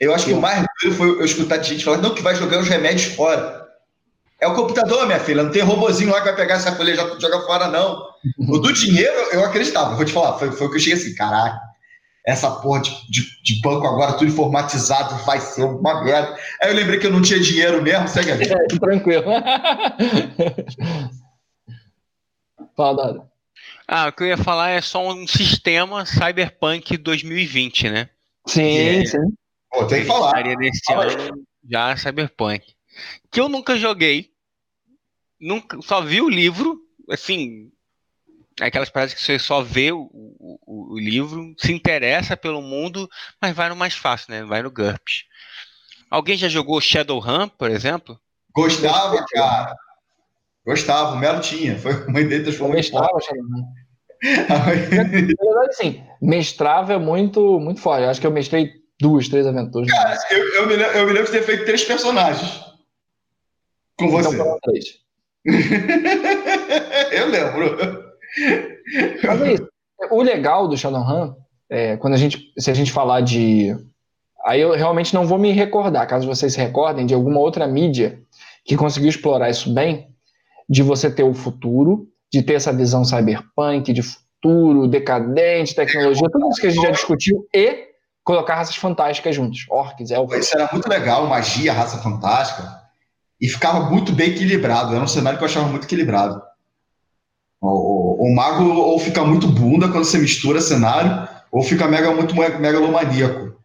Eu 0.00 0.14
acho 0.14 0.24
que 0.24 0.32
o 0.32 0.40
mais 0.40 0.64
doido 0.80 0.96
foi 0.96 1.08
eu 1.10 1.24
escutar 1.24 1.58
de 1.58 1.68
gente 1.68 1.84
falando, 1.84 2.02
não, 2.02 2.14
que 2.14 2.22
vai 2.22 2.34
jogar 2.34 2.60
os 2.60 2.68
remédios 2.68 3.14
fora. 3.14 3.59
É 4.40 4.46
o 4.46 4.54
computador, 4.54 5.06
minha 5.06 5.20
filha, 5.20 5.42
não 5.42 5.50
tem 5.50 5.62
robozinho 5.62 6.10
lá 6.10 6.18
que 6.18 6.26
vai 6.26 6.36
pegar 6.36 6.54
essa 6.54 6.74
folha 6.74 6.92
e 6.92 6.96
joga 6.96 7.40
fora, 7.42 7.68
não. 7.68 8.02
O 8.48 8.58
do 8.58 8.72
dinheiro, 8.72 9.14
eu 9.32 9.44
acreditava, 9.44 9.94
vou 9.94 10.04
te 10.04 10.12
falar, 10.12 10.38
foi, 10.38 10.50
foi 10.50 10.66
o 10.66 10.70
que 10.70 10.76
eu 10.76 10.80
cheguei 10.80 10.98
assim, 10.98 11.14
caraca, 11.14 11.60
essa 12.26 12.50
porra 12.50 12.80
de, 12.80 12.90
de, 13.10 13.22
de, 13.42 13.60
banco 13.60 13.86
agora 13.86 14.12
tudo 14.14 14.30
informatizado 14.30 15.14
vai 15.24 15.40
ser 15.40 15.64
uma 15.64 16.02
merda. 16.04 16.36
Aí 16.62 16.70
eu 16.70 16.76
lembrei 16.76 16.98
que 16.98 17.06
eu 17.06 17.12
não 17.12 17.22
tinha 17.22 17.40
dinheiro 17.40 17.82
mesmo, 17.82 18.08
segue 18.08 18.32
a 18.32 18.36
vida. 18.36 18.54
É, 18.54 18.66
tranquilo. 18.78 19.24
Fala, 22.76 23.06
Dado. 23.06 23.30
Ah, 23.86 24.08
o 24.08 24.12
que 24.12 24.22
eu 24.22 24.28
ia 24.28 24.38
falar 24.38 24.70
é 24.70 24.80
só 24.80 25.06
um 25.06 25.26
sistema 25.26 26.06
Cyberpunk 26.06 26.96
2020, 26.96 27.90
né? 27.90 28.08
Sim, 28.46 28.78
é, 28.78 29.04
sim. 29.04 29.18
Pô, 29.70 29.84
tem 29.86 30.02
que 30.02 30.06
falar. 30.06 30.42
Nesse 30.56 30.92
ano 30.92 31.42
já 31.68 31.96
Cyberpunk. 31.96 32.79
Que 33.30 33.40
eu 33.40 33.48
nunca 33.48 33.76
joguei. 33.76 34.30
Nunca, 35.40 35.80
só 35.82 36.02
vi 36.02 36.20
o 36.20 36.28
livro, 36.28 36.78
assim, 37.08 37.70
aquelas 38.60 38.90
paradas 38.90 39.14
que 39.14 39.22
você 39.22 39.38
só 39.38 39.62
vê 39.62 39.90
o, 39.90 40.10
o, 40.12 40.94
o, 40.94 40.98
livro, 40.98 41.54
se 41.58 41.72
interessa 41.72 42.36
pelo 42.36 42.60
mundo, 42.60 43.08
mas 43.40 43.54
vai 43.54 43.68
no 43.68 43.76
mais 43.76 43.94
fácil, 43.94 44.32
né? 44.32 44.44
Vai 44.44 44.62
no 44.62 44.70
GURPS. 44.70 45.24
Alguém 46.10 46.36
já 46.36 46.48
jogou 46.48 46.80
Shadowrun, 46.80 47.48
por 47.48 47.70
exemplo? 47.70 48.18
Gostava, 48.54 49.24
cara. 49.30 49.74
Gostava, 50.66 51.12
o 51.12 51.18
Melo 51.18 51.40
tinha. 51.40 51.78
Foi 51.78 52.06
uma 52.06 52.20
ideia 52.20 52.42
das 52.42 52.58
Eu 52.58 52.68
mestrava 52.68 53.18
Shadowrun. 53.20 53.64
Na 54.48 54.58
verdade, 54.58 55.76
sim, 55.76 56.04
mestrava 56.20 56.92
é 56.92 56.98
muito, 56.98 57.58
muito 57.58 57.80
forte. 57.80 58.02
Eu 58.02 58.10
acho 58.10 58.20
que 58.20 58.26
eu 58.26 58.30
mestrei 58.30 58.70
duas, 59.00 59.28
três 59.28 59.46
aventuras. 59.46 59.90
Cara, 59.90 60.18
eu, 60.30 60.54
eu, 60.54 60.66
me 60.66 60.76
lembro, 60.76 60.98
eu 60.98 61.06
me 61.06 61.12
lembro 61.12 61.32
de 61.32 61.38
ter 61.38 61.42
feito 61.42 61.64
três 61.64 61.84
personagens. 61.84 62.69
Com 64.00 64.18
então, 64.18 64.58
você. 64.64 64.80
Eu 67.12 67.28
lembro. 67.28 67.76
Mas 69.26 69.42
é 69.42 69.52
isso. 69.54 69.68
O 70.10 70.22
legal 70.22 70.66
do 70.66 70.76
Shadowrun, 70.76 71.34
é, 71.68 71.96
quando 71.96 72.14
a 72.14 72.16
gente, 72.16 72.52
se 72.58 72.70
a 72.70 72.74
gente 72.74 72.92
falar 72.92 73.20
de. 73.20 73.76
Aí 74.44 74.60
eu 74.60 74.72
realmente 74.72 75.12
não 75.12 75.26
vou 75.26 75.38
me 75.38 75.52
recordar, 75.52 76.06
caso 76.06 76.26
vocês 76.26 76.54
se 76.54 76.58
recordem, 76.58 77.04
de 77.04 77.12
alguma 77.12 77.38
outra 77.38 77.66
mídia 77.66 78.18
que 78.64 78.74
conseguiu 78.74 79.10
explorar 79.10 79.50
isso 79.50 79.72
bem, 79.72 80.08
de 80.68 80.82
você 80.82 81.10
ter 81.10 81.22
o 81.22 81.34
futuro, 81.34 82.08
de 82.32 82.42
ter 82.42 82.54
essa 82.54 82.72
visão 82.72 83.04
cyberpunk, 83.04 83.92
de 83.92 84.02
futuro, 84.02 84.88
decadente, 84.88 85.74
tecnologia, 85.74 86.30
tudo 86.30 86.48
isso 86.48 86.60
que 86.60 86.68
a 86.68 86.70
gente 86.70 86.82
já 86.82 86.90
discutiu, 86.90 87.46
e 87.54 87.88
colocar 88.24 88.54
raças 88.54 88.76
fantásticas 88.76 89.34
juntos, 89.34 89.66
orcs, 89.68 90.10
elfos. 90.10 90.38
Isso 90.38 90.56
era 90.56 90.70
muito 90.72 90.88
legal, 90.88 91.26
magia, 91.26 91.72
raça 91.72 91.98
fantástica, 91.98 92.79
e 93.40 93.48
ficava 93.48 93.88
muito 93.88 94.12
bem 94.12 94.30
equilibrado, 94.30 94.94
era 94.94 95.02
um 95.02 95.08
cenário 95.08 95.38
que 95.38 95.44
eu 95.44 95.48
achava 95.48 95.68
muito 95.68 95.86
equilibrado. 95.86 96.40
O, 97.60 97.68
o, 97.68 98.26
o, 98.26 98.34
mago 98.34 98.64
ou 98.64 98.98
fica 98.98 99.24
muito 99.24 99.46
bunda 99.46 99.88
quando 99.88 100.04
você 100.04 100.18
mistura 100.18 100.60
cenário, 100.60 101.28
ou 101.50 101.62
fica 101.62 101.88
mega, 101.88 102.12
muito 102.12 102.34
megalomaníaco. 102.34 103.58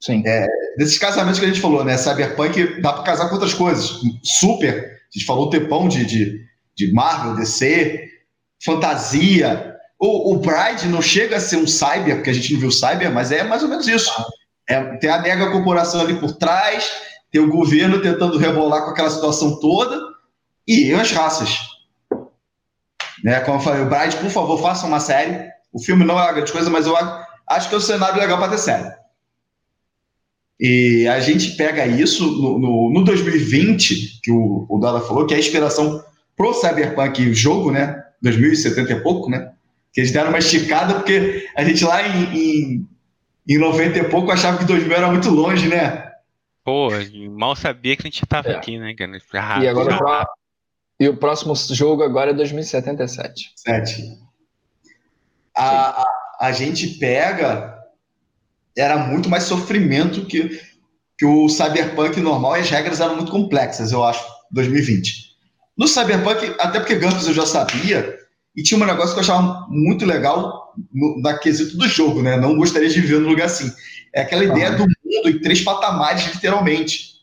Sim. 0.00 0.22
É, 0.26 0.46
desses 0.76 0.98
casamentos 0.98 1.38
que 1.38 1.46
a 1.46 1.48
gente 1.48 1.60
falou, 1.60 1.84
né? 1.84 1.96
Cyberpunk 1.96 2.80
dá 2.80 2.92
para 2.92 3.04
casar 3.04 3.28
com 3.28 3.34
outras 3.34 3.54
coisas. 3.54 4.00
Super, 4.22 4.74
a 4.74 5.18
gente 5.18 5.26
falou 5.26 5.46
o 5.46 5.50
tepão 5.50 5.88
de, 5.88 6.04
de, 6.04 6.44
de 6.76 6.92
Marvel, 6.92 7.36
DC, 7.36 8.08
fantasia. 8.64 9.74
O, 9.98 10.34
o 10.34 10.38
Bride 10.38 10.88
não 10.88 11.00
chega 11.00 11.36
a 11.36 11.40
ser 11.40 11.56
um 11.56 11.66
cyber, 11.66 12.16
porque 12.16 12.30
a 12.30 12.34
gente 12.34 12.52
não 12.52 12.60
viu 12.60 12.70
cyber, 12.70 13.10
mas 13.12 13.32
é 13.32 13.42
mais 13.44 13.62
ou 13.62 13.68
menos 13.68 13.88
isso. 13.88 14.12
É, 14.68 14.82
tem 14.96 15.08
a 15.08 15.22
mega 15.22 15.50
corporação 15.50 16.00
ali 16.00 16.18
por 16.18 16.32
trás, 16.32 16.90
tem 17.34 17.42
o 17.42 17.50
governo 17.50 18.00
tentando 18.00 18.38
rebolar 18.38 18.84
com 18.84 18.90
aquela 18.92 19.10
situação 19.10 19.58
toda, 19.58 20.00
e 20.68 20.94
as 20.94 21.10
raças. 21.10 21.58
Né? 23.24 23.40
Como 23.40 23.58
eu 23.58 23.60
falei, 23.60 23.82
o 23.82 23.88
Bright, 23.88 24.16
por 24.18 24.30
favor, 24.30 24.62
faça 24.62 24.86
uma 24.86 25.00
série. 25.00 25.50
O 25.72 25.80
filme 25.80 26.04
não 26.04 26.16
é 26.16 26.22
uma 26.22 26.32
grande 26.32 26.52
coisa, 26.52 26.70
mas 26.70 26.86
eu 26.86 26.94
acho 26.96 27.68
que 27.68 27.74
é 27.74 27.78
um 27.78 27.80
cenário 27.80 28.20
legal 28.20 28.38
para 28.38 28.52
ter 28.52 28.58
série. 28.58 28.88
E 30.60 31.08
a 31.08 31.18
gente 31.18 31.56
pega 31.56 31.84
isso 31.84 32.24
no, 32.24 32.56
no, 32.56 32.90
no 32.92 33.04
2020, 33.04 34.20
que 34.22 34.30
o, 34.30 34.64
o 34.68 34.78
Dada 34.78 35.00
falou, 35.00 35.26
que 35.26 35.34
é 35.34 35.36
a 35.36 35.40
inspiração 35.40 36.04
pro 36.36 36.54
Cyberpunk 36.54 37.34
jogo, 37.34 37.72
né? 37.72 38.00
2070 38.22 38.92
e 38.92 39.00
pouco, 39.00 39.28
né? 39.28 39.50
Que 39.92 40.02
eles 40.02 40.12
deram 40.12 40.28
uma 40.28 40.38
esticada, 40.38 40.94
porque 40.94 41.48
a 41.56 41.64
gente 41.64 41.84
lá 41.84 42.00
em, 42.06 42.36
em, 42.36 42.88
em 43.48 43.58
90 43.58 43.98
e 43.98 44.04
pouco 44.04 44.30
achava 44.30 44.56
que 44.56 44.64
2000 44.64 44.96
era 44.96 45.10
muito 45.10 45.30
longe, 45.30 45.66
né? 45.66 46.13
Pô, 46.64 46.88
mal 47.30 47.54
sabia 47.54 47.94
que 47.94 48.02
a 48.02 48.10
gente 48.10 48.24
estava 48.24 48.48
é. 48.48 48.56
aqui, 48.56 48.78
né, 48.78 48.94
cara? 48.94 49.62
E 49.62 49.68
agora, 49.68 49.98
pra, 49.98 50.26
e 50.98 51.08
o 51.08 51.16
próximo 51.16 51.54
jogo 51.54 52.02
agora 52.02 52.30
é 52.30 52.34
2077. 52.34 53.52
Sete. 53.54 54.18
A, 55.54 56.02
a, 56.02 56.06
a, 56.40 56.52
gente 56.52 56.88
pega. 56.98 57.78
Era 58.76 58.96
muito 58.96 59.28
mais 59.28 59.44
sofrimento 59.44 60.24
que, 60.24 60.60
que 61.18 61.26
o 61.26 61.48
Cyberpunk 61.48 62.18
normal 62.20 62.56
e 62.56 62.60
as 62.60 62.70
regras 62.70 63.00
eram 63.00 63.16
muito 63.16 63.30
complexas, 63.30 63.92
eu 63.92 64.02
acho, 64.02 64.24
2020. 64.50 65.36
No 65.76 65.86
Cyberpunk, 65.86 66.56
até 66.58 66.80
porque 66.80 66.96
Gantz 66.96 67.26
eu 67.26 67.34
já 67.34 67.46
sabia, 67.46 68.18
e 68.56 68.62
tinha 68.62 68.80
um 68.80 68.86
negócio 68.86 69.12
que 69.12 69.18
eu 69.18 69.22
achava 69.22 69.66
muito 69.68 70.04
legal 70.04 70.63
no, 70.92 71.20
na 71.20 71.38
quesito 71.38 71.76
do 71.76 71.88
jogo, 71.88 72.22
né? 72.22 72.36
Não 72.36 72.56
gostaria 72.56 72.88
de 72.88 73.00
viver 73.00 73.20
num 73.20 73.30
lugar 73.30 73.46
assim. 73.46 73.72
É 74.12 74.22
aquela 74.22 74.44
ideia 74.44 74.72
do 74.72 74.82
mundo 74.82 75.28
em 75.28 75.40
três 75.40 75.60
patamares, 75.60 76.26
literalmente. 76.32 77.14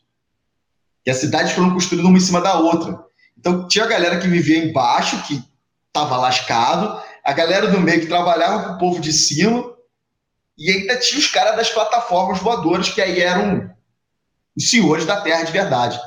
E 1.06 1.10
as 1.10 1.16
cidades 1.16 1.52
foram 1.52 1.70
construídas 1.70 2.06
uma 2.06 2.18
em 2.18 2.20
cima 2.20 2.40
da 2.40 2.58
outra. 2.58 2.98
Então 3.38 3.66
tinha 3.66 3.84
a 3.84 3.88
galera 3.88 4.18
que 4.18 4.28
vivia 4.28 4.58
embaixo, 4.58 5.22
que 5.26 5.42
estava 5.88 6.16
lascado, 6.16 7.00
a 7.24 7.32
galera 7.32 7.68
do 7.68 7.80
meio 7.80 8.00
que 8.00 8.06
trabalhava 8.06 8.64
com 8.64 8.74
o 8.74 8.78
povo 8.78 9.00
de 9.00 9.12
cima, 9.12 9.72
e 10.56 10.70
ainda 10.70 10.98
tinha 10.98 11.18
os 11.18 11.26
caras 11.26 11.56
das 11.56 11.70
plataformas 11.70 12.38
voadoras, 12.40 12.88
que 12.88 13.00
aí 13.00 13.20
eram 13.20 13.70
os 14.56 14.70
senhores 14.70 15.04
da 15.04 15.20
Terra 15.20 15.42
de 15.42 15.52
verdade. 15.52 15.98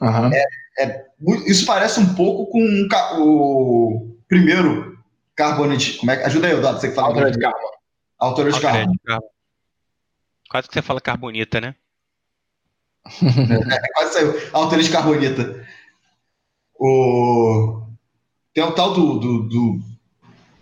Uhum. 0.00 0.30
É, 0.32 0.44
é, 0.80 1.04
isso 1.46 1.64
parece 1.64 1.98
um 2.00 2.14
pouco 2.14 2.46
com 2.46 2.88
o 3.18 4.16
primeiro 4.28 4.95
Carbonite. 5.36 5.98
Como 5.98 6.10
é, 6.10 6.24
ajuda 6.24 6.46
aí, 6.46 6.54
Eduardo, 6.54 6.80
você 6.80 6.88
que 6.88 6.94
fala. 6.94 7.08
Autora 7.08 7.30
de 7.30 7.38
carbono. 7.38 7.72
Autora 8.18 8.52
de 8.52 8.60
carbono. 8.60 8.94
Quase 10.48 10.68
que 10.68 10.74
você 10.74 10.82
fala 10.82 11.00
carbonita, 11.00 11.60
né? 11.60 11.74
é, 13.22 13.92
quase 13.94 14.14
saiu. 14.14 14.34
Autora 14.52 14.82
de 14.82 14.90
carbonita. 14.90 15.66
O... 16.78 17.82
Tem 18.54 18.64
o 18.64 18.72
tal 18.72 18.94
do, 18.94 19.18
do, 19.18 19.42
do, 19.42 19.78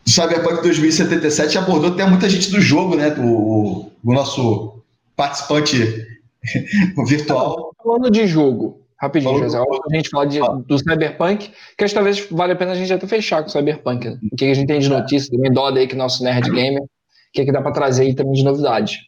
do 0.05 0.11
Cyberpunk 0.11 0.63
2077 0.63 1.57
abordou 1.57 1.93
até 1.93 2.05
muita 2.05 2.29
gente 2.29 2.51
do 2.51 2.61
jogo, 2.61 2.97
né? 2.97 3.11
Do, 3.11 3.91
do 4.03 4.13
nosso 4.13 4.83
participante 5.15 6.05
virtual. 7.07 7.73
Falando 7.83 8.11
de 8.11 8.27
jogo, 8.27 8.84
rapidinho, 9.01 9.39
José, 9.39 9.59
a 9.59 9.97
gente 9.97 10.09
fala 10.09 10.27
de, 10.27 10.39
do 10.67 10.79
Cyberpunk, 10.79 11.53
que 11.77 11.85
acho 11.85 11.93
que 11.93 11.99
talvez 11.99 12.29
vale 12.31 12.53
a 12.53 12.57
pena 12.57 12.73
a 12.73 12.75
gente 12.75 12.93
até 12.93 13.07
fechar 13.07 13.43
com 13.43 13.49
o 13.49 13.51
Cyberpunk. 13.51 14.09
Né? 14.09 14.19
O 14.33 14.37
que 14.37 14.45
a 14.45 14.55
gente 14.55 14.67
tem 14.67 14.81
de 14.81 14.89
notícia, 14.89 15.31
também 15.31 15.53
doda 15.53 15.81
aí 15.81 15.87
que 15.87 15.97
nosso 15.97 16.23
Nerd 16.23 16.51
Gamer, 16.51 16.83
o 16.83 16.89
que, 17.33 17.43
é 17.43 17.45
que 17.45 17.53
dá 17.53 17.61
para 17.61 17.73
trazer 17.73 18.05
aí 18.05 18.15
também 18.15 18.35
de 18.35 18.45
novidade. 18.45 19.01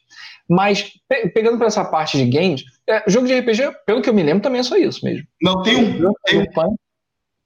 Mas, 0.49 0.93
pe 1.09 1.29
pegando 1.31 1.59
para 1.59 1.67
essa 1.67 1.85
parte 1.85 2.17
de 2.17 2.27
games, 2.27 2.63
é, 2.89 3.03
jogo 3.09 3.27
de 3.27 3.39
RPG, 3.39 3.73
pelo 3.85 4.01
que 4.01 4.09
eu 4.09 4.15
me 4.15 4.23
lembro, 4.23 4.43
também 4.43 4.61
é 4.61 4.63
só 4.63 4.77
isso 4.77 5.05
mesmo. 5.05 5.27
Não, 5.43 5.63
tem 5.63 5.77
um. 5.77 6.13
Tem 6.25 6.41
um, 6.41 6.77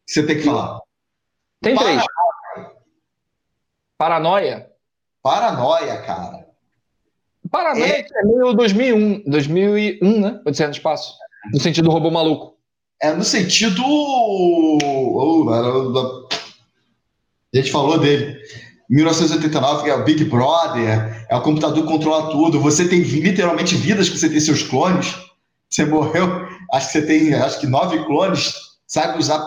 você 0.07 0.27
tem 0.27 0.37
que 0.37 0.43
falar. 0.43 0.81
Tem 1.63 1.75
três. 1.75 2.03
Paranoia. 3.97 4.67
Paranoia, 5.23 6.03
cara. 6.03 6.47
Paranoia 7.51 7.97
é, 7.97 8.01
é 8.01 8.25
meio 8.25 8.53
2001, 8.53 9.25
2001, 9.27 10.21
né? 10.21 10.41
Odisseia 10.47 10.69
no 10.69 10.75
Espaço. 10.75 11.15
No 11.53 11.61
sentido 11.61 11.85
do 11.85 11.91
robô 11.91 12.11
maluco. 12.11 12.57
É 13.03 13.13
no 13.13 13.25
sentido... 13.25 13.83
A 17.53 17.57
gente 17.57 17.71
falou 17.71 17.99
dele. 17.99 18.39
1989, 18.91 19.85
que 19.85 19.91
é 19.91 19.95
o 19.95 20.05
Big 20.05 20.25
Brother, 20.25 21.27
é 21.29 21.37
o 21.37 21.43
computador 21.43 21.83
que 21.83 21.89
controla 21.89 22.33
tudo. 22.33 22.61
Você 22.61 22.89
tem 22.89 23.01
literalmente 23.01 23.77
vidas 23.77 24.09
que 24.09 24.19
você 24.19 24.29
tem 24.29 24.41
seus 24.41 24.63
clones. 24.65 25.15
Você 25.69 25.85
morreu, 25.85 26.27
acho 26.73 26.87
que 26.89 26.93
você 26.93 27.07
tem 27.07 27.33
acho 27.33 27.61
que 27.61 27.67
nove 27.69 28.05
clones, 28.05 28.53
sabe 28.89 29.19
usar 29.19 29.41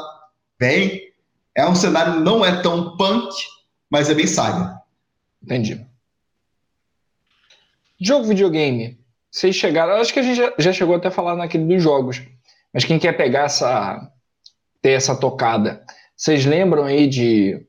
bem. 0.58 1.12
É 1.54 1.68
um 1.68 1.76
cenário 1.76 2.22
não 2.22 2.44
é 2.44 2.62
tão 2.62 2.96
punk, 2.96 3.36
mas 3.90 4.10
é 4.10 4.14
bem 4.14 4.26
saga. 4.26 4.82
Entendi. 5.44 5.86
Jogo 8.00 8.26
videogame. 8.26 8.98
Vocês 9.34 9.56
chegaram. 9.56 9.94
Acho 9.94 10.14
que 10.14 10.20
a 10.20 10.24
gente 10.24 10.36
já, 10.36 10.54
já 10.60 10.72
chegou 10.72 10.96
até 10.96 11.08
a 11.08 11.12
falar 11.12 11.36
naquele 11.36 11.66
dos 11.66 11.82
jogos. 11.82 12.22
Mas 12.72 12.86
quem 12.86 13.00
quer 13.00 13.14
pegar 13.14 13.46
essa, 13.46 14.12
ter 14.80 14.92
essa 14.92 15.20
tocada. 15.20 15.84
Vocês 16.16 16.46
lembram 16.46 16.84
aí 16.84 17.08
de, 17.08 17.66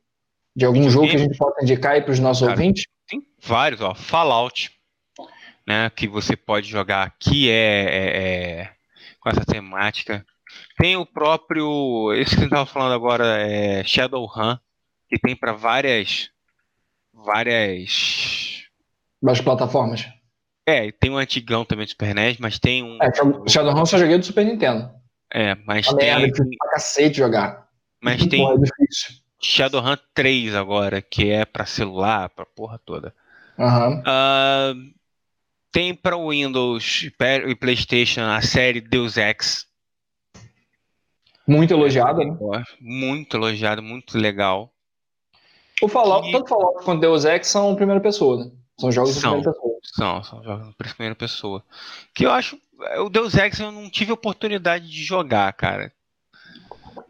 de 0.55 0.67
algum 0.67 0.91
jogo 0.91 1.09
que 1.09 1.17
a 1.17 1.19
gente 1.19 1.39
pode 1.39 1.63
indicar 1.63 1.93
aí 1.93 2.03
para 2.03 2.13
os 2.13 2.19
nossos 2.19 2.47
Cara, 2.47 2.53
ouvintes? 2.53 2.85
Tem 3.09 3.27
vários, 3.43 3.81
ó. 3.81 3.95
Fallout, 3.95 4.71
né, 5.67 5.89
que 5.89 6.07
você 6.07 6.37
pode 6.37 6.69
jogar 6.69 7.15
que 7.19 7.51
é, 7.51 7.55
é, 7.55 8.21
é 8.61 8.71
com 9.19 9.31
essa 9.31 9.45
temática. 9.47 10.25
Tem 10.77 10.99
o 10.99 11.07
próprio, 11.07 12.13
esse 12.13 12.33
que 12.33 12.37
a 12.37 12.41
gente 12.41 12.53
estava 12.53 12.67
falando 12.67 12.93
agora, 12.93 13.41
é 13.41 13.83
Shadowrun, 13.85 14.59
que 15.09 15.19
tem 15.19 15.35
para 15.35 15.55
várias 15.55 16.31
várias 17.11 18.65
várias 19.23 19.41
plataformas. 19.43 20.07
É, 20.67 20.91
tem 20.93 21.11
um 21.11 21.19
antigão 21.19 21.65
também 21.65 21.85
do 21.85 21.91
Super 21.91 22.15
NES, 22.15 22.39
mas 22.39 22.59
tem 22.59 22.83
um. 22.83 22.99
É, 23.03 23.11
Shadowrun 23.49 23.85
só 23.85 23.99
joguei 23.99 24.17
do 24.17 24.25
Super 24.25 24.45
Nintendo. 24.47 24.91
É, 25.33 25.55
mas 25.67 25.87
Uma 25.89 25.99
tem. 25.99 26.17
Merda, 26.17 26.45
pra 26.59 26.71
cacete 26.71 27.19
jogar. 27.19 27.69
Mas 28.01 28.19
Muito 28.19 28.31
tem. 28.31 28.47
É 28.47 28.55
Shadowrun 29.43 29.97
3 30.15 30.55
agora, 30.55 31.03
que 31.03 31.31
é 31.31 31.45
para 31.45 31.67
celular, 31.67 32.31
pra 32.31 32.47
porra 32.47 32.81
toda. 32.83 33.15
Uhum. 33.59 33.99
Uh, 34.01 34.95
tem 35.71 35.95
para 35.95 36.17
o 36.17 36.31
Windows 36.31 37.03
e 37.03 37.55
PlayStation 37.55 38.23
a 38.23 38.41
série 38.41 38.81
Deus 38.81 39.17
Ex. 39.19 39.67
Muito 41.47 41.75
elogiada, 41.75 42.25
né? 42.25 42.37
Muito 42.81 43.37
elogiado, 43.37 43.83
muito 43.83 44.17
legal. 44.17 44.73
O 45.83 45.89
Fallout, 45.89 46.31
tanto 46.33 46.49
Fallout 46.49 46.85
quanto 46.85 47.01
Deus 47.01 47.27
Ex 47.27 47.49
são 47.49 47.75
primeira 47.77 48.01
pessoa, 48.01 48.45
né? 48.45 48.51
São 48.79 48.91
jogos 48.91 49.15
são, 49.15 49.39
de 49.39 49.43
primeira 49.43 49.53
pessoa. 49.53 49.81
São, 49.83 50.25
são 50.25 50.43
jogos 50.43 50.69
de 50.69 50.75
primeira 50.75 51.15
pessoa. 51.15 51.65
Que 52.15 52.27
eu 52.27 52.33
acho. 52.33 52.59
O 52.99 53.09
Deus 53.09 53.35
Ex 53.35 53.61
eu 53.61 53.71
não 53.71 53.89
tive 53.89 54.13
oportunidade 54.13 54.89
de 54.89 55.05
jogar, 55.05 55.53
cara. 55.53 55.93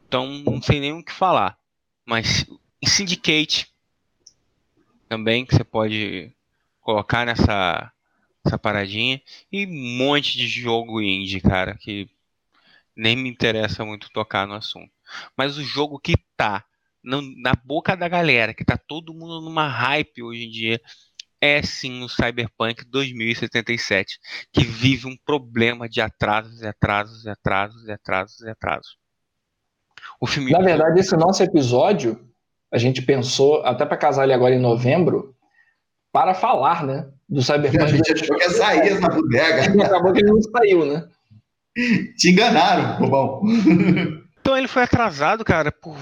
Então 0.07 0.29
não 0.45 0.61
sei 0.61 0.81
nem 0.81 0.93
o 0.93 1.03
que 1.03 1.13
falar. 1.13 1.59
Mas 2.05 2.47
Syndicate 2.87 3.73
também, 5.09 5.47
que 5.47 5.55
você 5.55 5.65
pode 5.65 6.33
colocar 6.81 7.25
nessa 7.25 7.91
essa 8.45 8.59
paradinha. 8.59 9.21
E 9.51 9.67
um 9.67 9.97
monte 9.97 10.37
de 10.37 10.47
jogo 10.47 11.01
indie, 11.01 11.41
cara, 11.41 11.77
que 11.77 12.09
nem 12.95 13.17
me 13.17 13.29
interessa 13.29 13.85
muito 13.85 14.11
tocar 14.11 14.47
no 14.47 14.55
assunto. 14.55 14.93
Mas 15.37 15.57
o 15.57 15.63
jogo 15.63 15.99
que 15.99 16.15
tá 16.37 16.65
na 17.03 17.55
boca 17.55 17.95
da 17.97 18.09
galera, 18.09 18.55
que 18.55 18.65
tá 18.65 18.79
todo 18.79 19.13
mundo 19.13 19.41
numa 19.41 19.69
hype 19.69 20.23
hoje 20.23 20.45
em 20.45 20.51
dia, 20.51 20.81
é 21.45 21.61
sim 21.61 22.03
o 22.03 22.09
Cyberpunk 22.09 22.87
2077, 22.87 24.19
que 24.51 24.65
vive 24.65 25.07
um 25.07 25.15
problema 25.27 25.87
de 25.87 26.01
atrasos 26.01 26.63
e 26.63 26.67
atrasos 26.67 27.27
e 27.27 27.29
atrasos 27.29 27.87
e 27.87 27.93
atrasos 27.93 28.41
e 28.41 28.49
atrasos. 28.49 28.97
O 30.19 30.27
filme 30.27 30.53
Na 30.53 30.61
verdade, 30.61 31.01
esse 31.01 31.15
nosso 31.15 31.43
episódio, 31.43 32.19
a 32.73 32.79
gente 32.79 33.03
pensou, 33.03 33.63
até 33.63 33.85
para 33.85 33.99
casar 33.99 34.25
ele 34.25 34.33
agora 34.33 34.55
em 34.55 34.59
novembro, 34.59 35.37
para 36.11 36.33
falar, 36.33 36.83
né? 36.83 37.11
Do 37.29 37.43
Cyberpunk. 37.43 37.83
A 37.83 37.87
gente 37.89 38.13
achou 38.13 38.37
que 38.39 38.43
ia 38.43 38.51
sair 38.51 38.99
na 38.99 39.09
bodega. 39.09 39.85
Acabou 39.85 40.15
que 40.15 40.21
ele 40.21 40.31
não 40.31 40.41
saiu, 40.41 40.87
né? 40.87 41.07
Te 42.17 42.31
enganaram, 42.31 43.01
bobão. 43.01 43.43
Então 44.41 44.57
ele 44.57 44.69
foi 44.69 44.83
atrasado, 44.83 45.45
cara, 45.45 45.71
por 45.71 45.99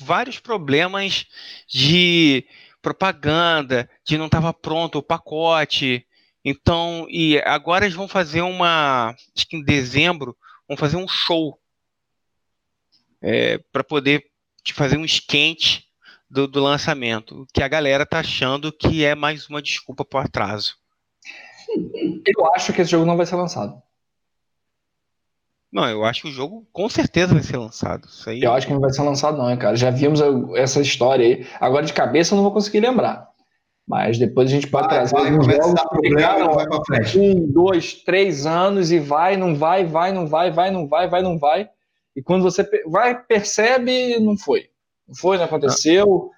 vários 0.00 0.40
problemas 0.40 1.26
de 1.68 2.44
propaganda, 2.82 3.88
de 4.04 4.18
não 4.18 4.26
estava 4.26 4.52
pronto 4.52 4.98
o 4.98 5.02
pacote. 5.02 6.06
Então, 6.44 7.06
e 7.08 7.38
agora 7.44 7.84
eles 7.84 7.96
vão 7.96 8.08
fazer 8.08 8.42
uma, 8.42 9.14
acho 9.34 9.46
que 9.48 9.56
em 9.56 9.62
dezembro, 9.62 10.36
vão 10.68 10.76
fazer 10.76 10.96
um 10.96 11.06
show 11.06 11.58
é, 13.22 13.58
para 13.72 13.84
poder 13.84 14.26
fazer 14.74 14.98
um 14.98 15.04
esquente 15.04 15.86
do, 16.28 16.48
do 16.48 16.62
lançamento, 16.62 17.46
que 17.52 17.62
a 17.62 17.68
galera 17.68 18.04
tá 18.04 18.18
achando 18.18 18.72
que 18.72 19.04
é 19.04 19.14
mais 19.14 19.48
uma 19.48 19.62
desculpa 19.62 20.04
pro 20.04 20.18
atraso. 20.18 20.76
Eu 22.26 22.52
acho 22.54 22.72
que 22.72 22.80
esse 22.80 22.90
jogo 22.90 23.06
não 23.06 23.16
vai 23.16 23.26
ser 23.26 23.36
lançado. 23.36 23.80
Não, 25.72 25.88
eu 25.88 26.04
acho 26.04 26.22
que 26.22 26.28
o 26.28 26.32
jogo 26.32 26.66
com 26.70 26.86
certeza 26.88 27.32
vai 27.32 27.42
ser 27.42 27.56
lançado. 27.56 28.06
Isso 28.06 28.28
aí... 28.28 28.42
Eu 28.42 28.52
acho 28.52 28.66
que 28.66 28.72
não 28.74 28.80
vai 28.80 28.92
ser 28.92 29.02
lançado, 29.02 29.38
não, 29.38 29.56
cara. 29.56 29.74
Já 29.74 29.90
vimos 29.90 30.20
essa 30.54 30.82
história 30.82 31.24
aí. 31.24 31.46
Agora 31.58 31.86
de 31.86 31.94
cabeça 31.94 32.34
eu 32.34 32.36
não 32.36 32.42
vou 32.42 32.52
conseguir 32.52 32.80
lembrar. 32.80 33.32
Mas 33.88 34.18
depois 34.18 34.50
a 34.50 34.54
gente 34.54 34.66
pode 34.68 34.86
vai, 34.86 34.96
trazer 34.96 35.14
vai, 35.14 35.32
jogos 35.32 35.82
problema, 35.82 36.52
vai 36.52 36.66
pra 36.66 36.84
frente. 36.84 37.18
um, 37.18 37.50
dois, 37.50 37.94
três 37.94 38.46
anos 38.46 38.92
e 38.92 38.98
vai, 38.98 39.36
não 39.36 39.56
vai, 39.56 39.84
vai, 39.84 40.12
não 40.12 40.26
vai, 40.26 40.50
vai, 40.50 40.70
não 40.70 40.86
vai, 40.86 41.08
vai, 41.08 41.22
não 41.22 41.38
vai. 41.38 41.68
E 42.14 42.22
quando 42.22 42.42
você 42.42 42.68
vai, 42.86 43.18
percebe, 43.18 44.20
não 44.20 44.36
foi. 44.36 44.68
Não 45.08 45.14
foi, 45.14 45.38
não 45.38 45.44
aconteceu. 45.44 46.30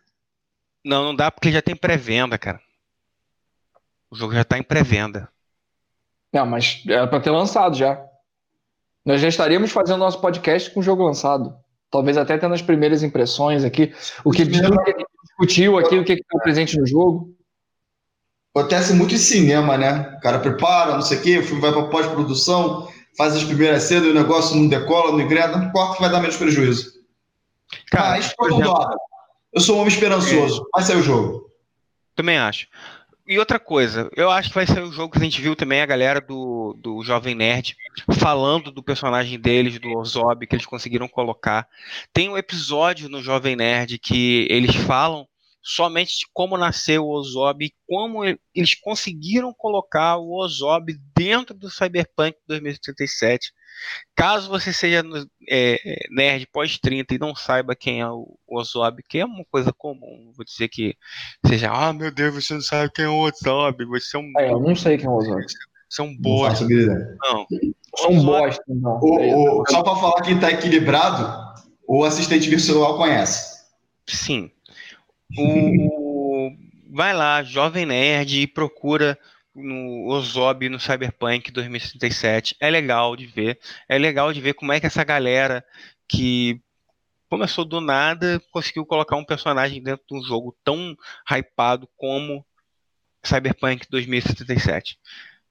Não, 0.85 1.03
não 1.03 1.15
dá 1.15 1.31
porque 1.31 1.51
já 1.51 1.61
tem 1.61 1.75
pré-venda, 1.75 2.39
cara. 2.39 2.61
O 4.11 4.17
jogo 4.17 4.33
já 4.33 4.43
está 4.43 4.57
em 4.57 4.63
pré-venda. 4.63 5.29
Não, 6.33 6.47
mas 6.47 6.83
era 6.87 7.07
para 7.07 7.21
ter 7.21 7.31
lançado 7.31 7.77
já. 7.77 8.01
Nós 9.05 9.21
já 9.21 9.29
estaríamos 9.29 9.71
fazendo 9.71 9.99
nosso 9.99 10.21
podcast 10.21 10.71
com 10.71 10.81
o 10.81 10.83
jogo 10.83 11.05
lançado. 11.05 11.55
Talvez 11.91 12.17
até 12.17 12.39
tendo 12.39 12.55
as 12.55 12.63
primeiras 12.63 13.03
impressões 13.03 13.63
aqui. 13.65 13.93
O 14.25 14.31
que, 14.31 14.45
discutiu 14.45 15.79
aqui, 15.79 15.99
o 15.99 16.05
que 16.05 16.15
está 16.15 16.39
presente 16.43 16.79
no 16.79 16.87
jogo. 16.87 17.35
Acontece 18.57 18.95
muito 18.95 19.15
em 19.15 19.19
cinema, 19.19 19.77
né? 19.77 20.15
O 20.17 20.21
cara 20.21 20.39
prepara, 20.39 20.95
não 20.95 21.03
sei 21.03 21.19
o 21.19 21.23
quê, 21.23 21.39
o 21.39 21.43
filme 21.43 21.61
vai 21.61 21.73
para 21.73 21.89
pós-produção, 21.89 22.89
faz 23.17 23.35
as 23.35 23.45
primeiras 23.45 23.83
cenas 23.83 24.07
e 24.07 24.11
o 24.11 24.15
negócio 24.15 24.57
não 24.57 24.69
decola, 24.69 25.13
não 25.13 25.21
engrena, 25.21 25.57
não 25.57 25.67
importa 25.67 25.97
que 25.97 26.01
vai 26.01 26.11
dar 26.11 26.21
menos 26.21 26.37
prejuízo. 26.37 26.93
Cara, 27.91 28.11
Mas, 28.11 28.33
por 28.35 28.53
exemplo, 28.53 28.89
eu 29.53 29.61
sou 29.61 29.77
um 29.77 29.81
homem 29.81 29.93
esperançoso. 29.93 30.63
É. 30.63 30.79
Vai 30.79 30.85
sair 30.85 30.97
o 30.97 31.03
jogo. 31.03 31.51
Também 32.15 32.39
acho. 32.39 32.69
E 33.27 33.39
outra 33.39 33.59
coisa, 33.59 34.11
eu 34.15 34.31
acho 34.31 34.51
que 34.51 34.55
vai 34.55 34.67
ser 34.67 34.83
o 34.83 34.93
jogo 34.93 35.13
que 35.13 35.19
a 35.19 35.25
gente 35.25 35.41
viu 35.41 35.57
também 35.57 35.81
a 35.81 35.87
galera 35.87 36.21
do, 36.21 36.77
do 36.79 37.03
Jovem 37.03 37.35
Nerd 37.35 37.75
falando 38.19 38.71
do 38.71 38.83
personagem 38.83 39.41
deles, 39.41 39.79
do 39.79 39.97
Ozob, 39.97 40.47
que 40.47 40.55
eles 40.55 40.67
conseguiram 40.67 41.09
colocar. 41.09 41.67
Tem 42.13 42.29
um 42.29 42.37
episódio 42.37 43.09
no 43.09 43.23
Jovem 43.23 43.57
Nerd 43.57 43.99
que 43.99 44.47
eles 44.51 44.77
falam 44.77 45.27
somente 45.65 46.19
de 46.19 46.27
como 46.33 46.59
nasceu 46.59 47.05
o 47.05 47.11
Ozob 47.11 47.65
e 47.65 47.73
como 47.89 48.25
eles 48.25 48.75
conseguiram 48.81 49.53
colocar 49.53 50.19
o 50.19 50.35
Ozob 50.35 50.95
dentro 51.17 51.55
do 51.55 51.71
Cyberpunk 51.71 52.37
2077 52.47 53.53
Caso 54.15 54.49
você 54.49 54.73
seja 54.73 55.03
é, 55.51 55.79
nerd 56.11 56.47
pós-30 56.53 57.13
e 57.13 57.19
não 57.19 57.35
saiba 57.35 57.75
quem 57.75 58.01
é 58.01 58.09
o 58.09 58.39
Ozob, 58.49 59.03
que 59.09 59.19
é 59.19 59.25
uma 59.25 59.45
coisa 59.51 59.73
comum, 59.73 60.33
vou 60.37 60.45
dizer 60.45 60.69
que 60.69 60.97
seja, 61.47 61.71
ah, 61.71 61.93
meu 61.93 62.13
Deus, 62.13 62.35
você 62.35 62.55
não 62.55 62.61
sabe 62.61 62.93
quem 62.93 63.05
é 63.05 63.09
o 63.09 63.19
Ozob, 63.19 63.85
você 63.87 64.17
é 64.17 64.21
um. 64.21 64.33
É, 64.39 64.53
eu 64.53 64.61
não 64.61 64.77
sei 64.77 64.97
quem 64.97 65.07
é 65.07 65.11
o 65.11 65.17
Ozob. 65.17 65.43
Você 65.89 66.01
é 66.01 66.05
um 66.05 66.17
bosta. 66.17 66.67
Não. 66.69 67.47
Não. 68.03 68.11
Um 68.11 68.25
bosta, 68.25 68.63
não. 68.69 68.99
O, 69.01 69.63
o, 69.63 69.65
só 69.69 69.83
para 69.83 69.97
falar 69.97 70.23
que 70.23 70.33
está 70.33 70.51
equilibrado, 70.51 71.63
o 71.87 72.05
assistente 72.05 72.49
virtual 72.49 72.97
conhece. 72.97 73.65
Sim. 74.09 74.51
O, 75.37 76.51
vai 76.91 77.13
lá, 77.13 77.43
Jovem 77.43 77.87
Nerd, 77.87 78.43
e 78.43 78.47
procura 78.47 79.19
no 79.55 80.09
Ozob 80.09 80.69
no 80.69 80.81
Cyberpunk 80.81 81.51
2067. 81.53 82.57
É 82.61 82.69
legal 82.71 83.15
de 83.17 83.27
ver. 83.27 83.59
É 83.89 83.97
legal 83.99 84.33
de 84.33 84.41
ver 84.41 84.55
como 84.55 84.73
é 84.73 84.81
que 84.81 84.87
essa 84.87 85.05
galera 85.05 85.65
que 86.09 86.61
começou 87.31 87.65
do 87.65 87.81
nada 87.81 88.41
conseguiu 88.51 88.85
colocar 88.85 89.17
um 89.17 89.25
personagem 89.25 89.83
dentro 89.83 90.05
de 90.09 90.17
um 90.17 90.23
jogo 90.23 90.57
tão 90.65 90.97
hypado 91.29 91.89
como 91.97 92.45
Cyberpunk 93.25 93.87
2077. 93.91 94.99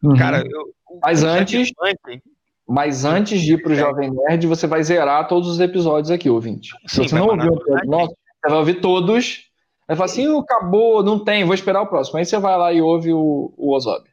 Uhum. 0.02 0.16
Cara, 0.16 0.44
eu, 0.46 0.74
mas 1.02 1.24
antes, 1.24 1.70
Cyberpunk... 1.70 2.22
mas 2.68 3.06
antes 3.06 3.42
de 3.42 3.54
ir 3.54 3.64
pro 3.64 3.74
é. 3.74 3.78
Jovem 3.78 4.12
Nerd, 4.12 4.48
você 4.48 4.68
vai 4.68 4.84
zerar 4.84 5.28
todos 5.28 5.50
os 5.50 5.60
episódios 5.60 6.12
aqui, 6.12 6.30
ouvinte. 6.30 6.70
Se 6.88 6.98
Sim, 6.98 7.08
você 7.08 7.16
não 7.16 7.28
ouviu 7.28 7.54
o 7.54 7.90
nosso, 7.90 8.16
você 8.42 8.50
vai 8.50 8.60
ouvir 8.60 8.82
todos 8.82 9.53
Aí 9.88 9.96
fala 9.96 10.06
assim, 10.06 10.40
acabou, 10.40 11.04
não 11.04 11.24
tem, 11.24 11.44
vou 11.44 11.54
esperar 11.54 11.82
o 11.82 11.88
próximo. 11.88 12.18
Aí 12.18 12.26
você 12.26 12.38
vai 12.38 12.58
lá 12.58 12.72
e 12.72 12.82
ouve 12.82 13.12
o, 13.12 13.54
o 13.58 13.76
Ozob. 13.76 14.08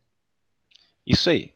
Isso 1.06 1.30
aí. 1.30 1.52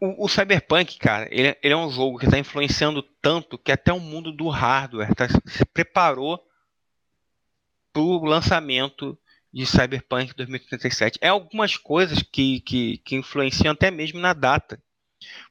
O, 0.00 0.24
o 0.24 0.28
Cyberpunk, 0.28 0.98
cara, 0.98 1.28
ele, 1.30 1.56
ele, 1.62 1.74
é 1.74 1.76
um 1.76 1.90
jogo 1.90 2.18
que 2.18 2.26
está 2.26 2.38
influenciando 2.38 3.02
tanto 3.22 3.58
que 3.58 3.72
até 3.72 3.92
o 3.92 4.00
mundo 4.00 4.32
do 4.32 4.48
hardware 4.48 5.14
tá, 5.14 5.26
se 5.28 5.64
preparou 5.66 6.42
para 7.92 8.02
o 8.02 8.24
lançamento 8.24 9.18
de 9.52 9.64
Cyberpunk 9.64 10.34
2037. 10.34 11.18
É 11.22 11.28
algumas 11.28 11.76
coisas 11.76 12.22
que, 12.22 12.60
que, 12.60 12.98
que 12.98 13.16
influenciam 13.16 13.72
até 13.72 13.90
mesmo 13.90 14.20
na 14.20 14.32
data 14.32 14.82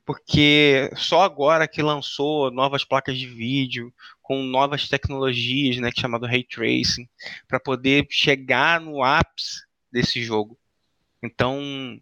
porque 0.06 0.90
só 0.96 1.24
agora 1.24 1.68
que 1.68 1.82
lançou 1.82 2.52
novas 2.52 2.84
placas 2.84 3.18
de 3.18 3.28
vídeo 3.28 3.94
com 4.22 4.44
novas 4.44 4.88
tecnologias, 4.88 5.78
né, 5.78 5.92
que 5.92 6.00
é 6.00 6.02
chamado 6.02 6.26
ray 6.26 6.44
tracing, 6.44 7.08
para 7.48 7.60
poder 7.60 8.08
chegar 8.10 8.80
no 8.82 9.04
ápice 9.04 9.64
desse 9.92 10.24
jogo. 10.24 10.58
Então 11.24 12.00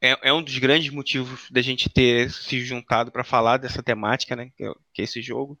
é, 0.00 0.28
é, 0.28 0.32
um 0.32 0.42
dos 0.42 0.58
grandes 0.58 0.90
motivos 0.90 1.46
da 1.50 1.60
gente 1.60 1.88
ter 1.90 2.30
se 2.30 2.64
juntado 2.64 3.12
para 3.12 3.24
falar 3.24 3.58
dessa 3.58 3.82
temática, 3.82 4.34
né, 4.36 4.50
que 4.56 4.64
é, 4.64 4.72
que 4.94 5.02
é 5.02 5.04
esse 5.04 5.20
jogo. 5.22 5.58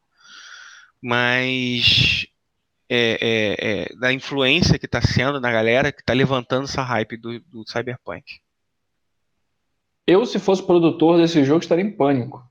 mas 1.02 2.26
é, 2.88 3.18
é, 3.20 3.82
é, 3.92 3.96
da 3.96 4.12
influência 4.12 4.78
que 4.78 4.86
está 4.86 5.00
sendo 5.00 5.40
na 5.40 5.52
galera 5.52 5.92
que 5.92 6.00
está 6.00 6.12
levantando 6.12 6.64
essa 6.64 6.82
hype 6.82 7.16
do, 7.16 7.38
do 7.40 7.64
Cyberpunk. 7.64 8.40
Eu, 10.10 10.26
se 10.26 10.40
fosse 10.40 10.60
produtor 10.60 11.18
desse 11.18 11.44
jogo, 11.44 11.60
estaria 11.60 11.84
em 11.84 11.92
pânico. 11.92 12.44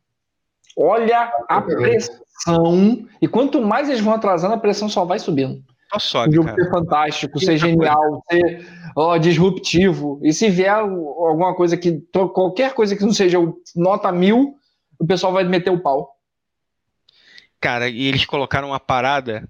Olha 0.78 1.30
a 1.50 1.62
pressão. 1.62 3.06
E 3.22 3.28
quanto 3.28 3.62
mais 3.62 3.90
eles 3.90 4.00
vão 4.00 4.14
atrasando, 4.14 4.54
a 4.54 4.58
pressão 4.58 4.88
só 4.88 5.04
vai 5.04 5.20
subindo. 5.20 5.62
Só 5.92 6.00
sobe, 6.00 6.30
o 6.30 6.34
jogo 6.36 6.48
cara. 6.48 6.64
ser 6.64 6.70
fantástico, 6.70 7.40
ser 7.40 7.58
genial, 7.58 8.24
ser 8.32 8.66
ó, 8.96 9.18
disruptivo. 9.18 10.22
E 10.24 10.32
se 10.32 10.50
vier 10.50 10.74
alguma 10.74 11.54
coisa 11.54 11.76
que. 11.76 12.00
qualquer 12.34 12.74
coisa 12.74 12.96
que 12.96 13.04
não 13.04 13.12
seja 13.12 13.40
nota 13.76 14.10
mil, 14.10 14.56
o 14.98 15.06
pessoal 15.06 15.34
vai 15.34 15.44
meter 15.44 15.70
o 15.70 15.82
pau. 15.82 16.16
Cara, 17.60 17.90
e 17.90 18.04
eles 18.04 18.24
colocaram 18.24 18.70
uma 18.70 18.80
parada 18.80 19.50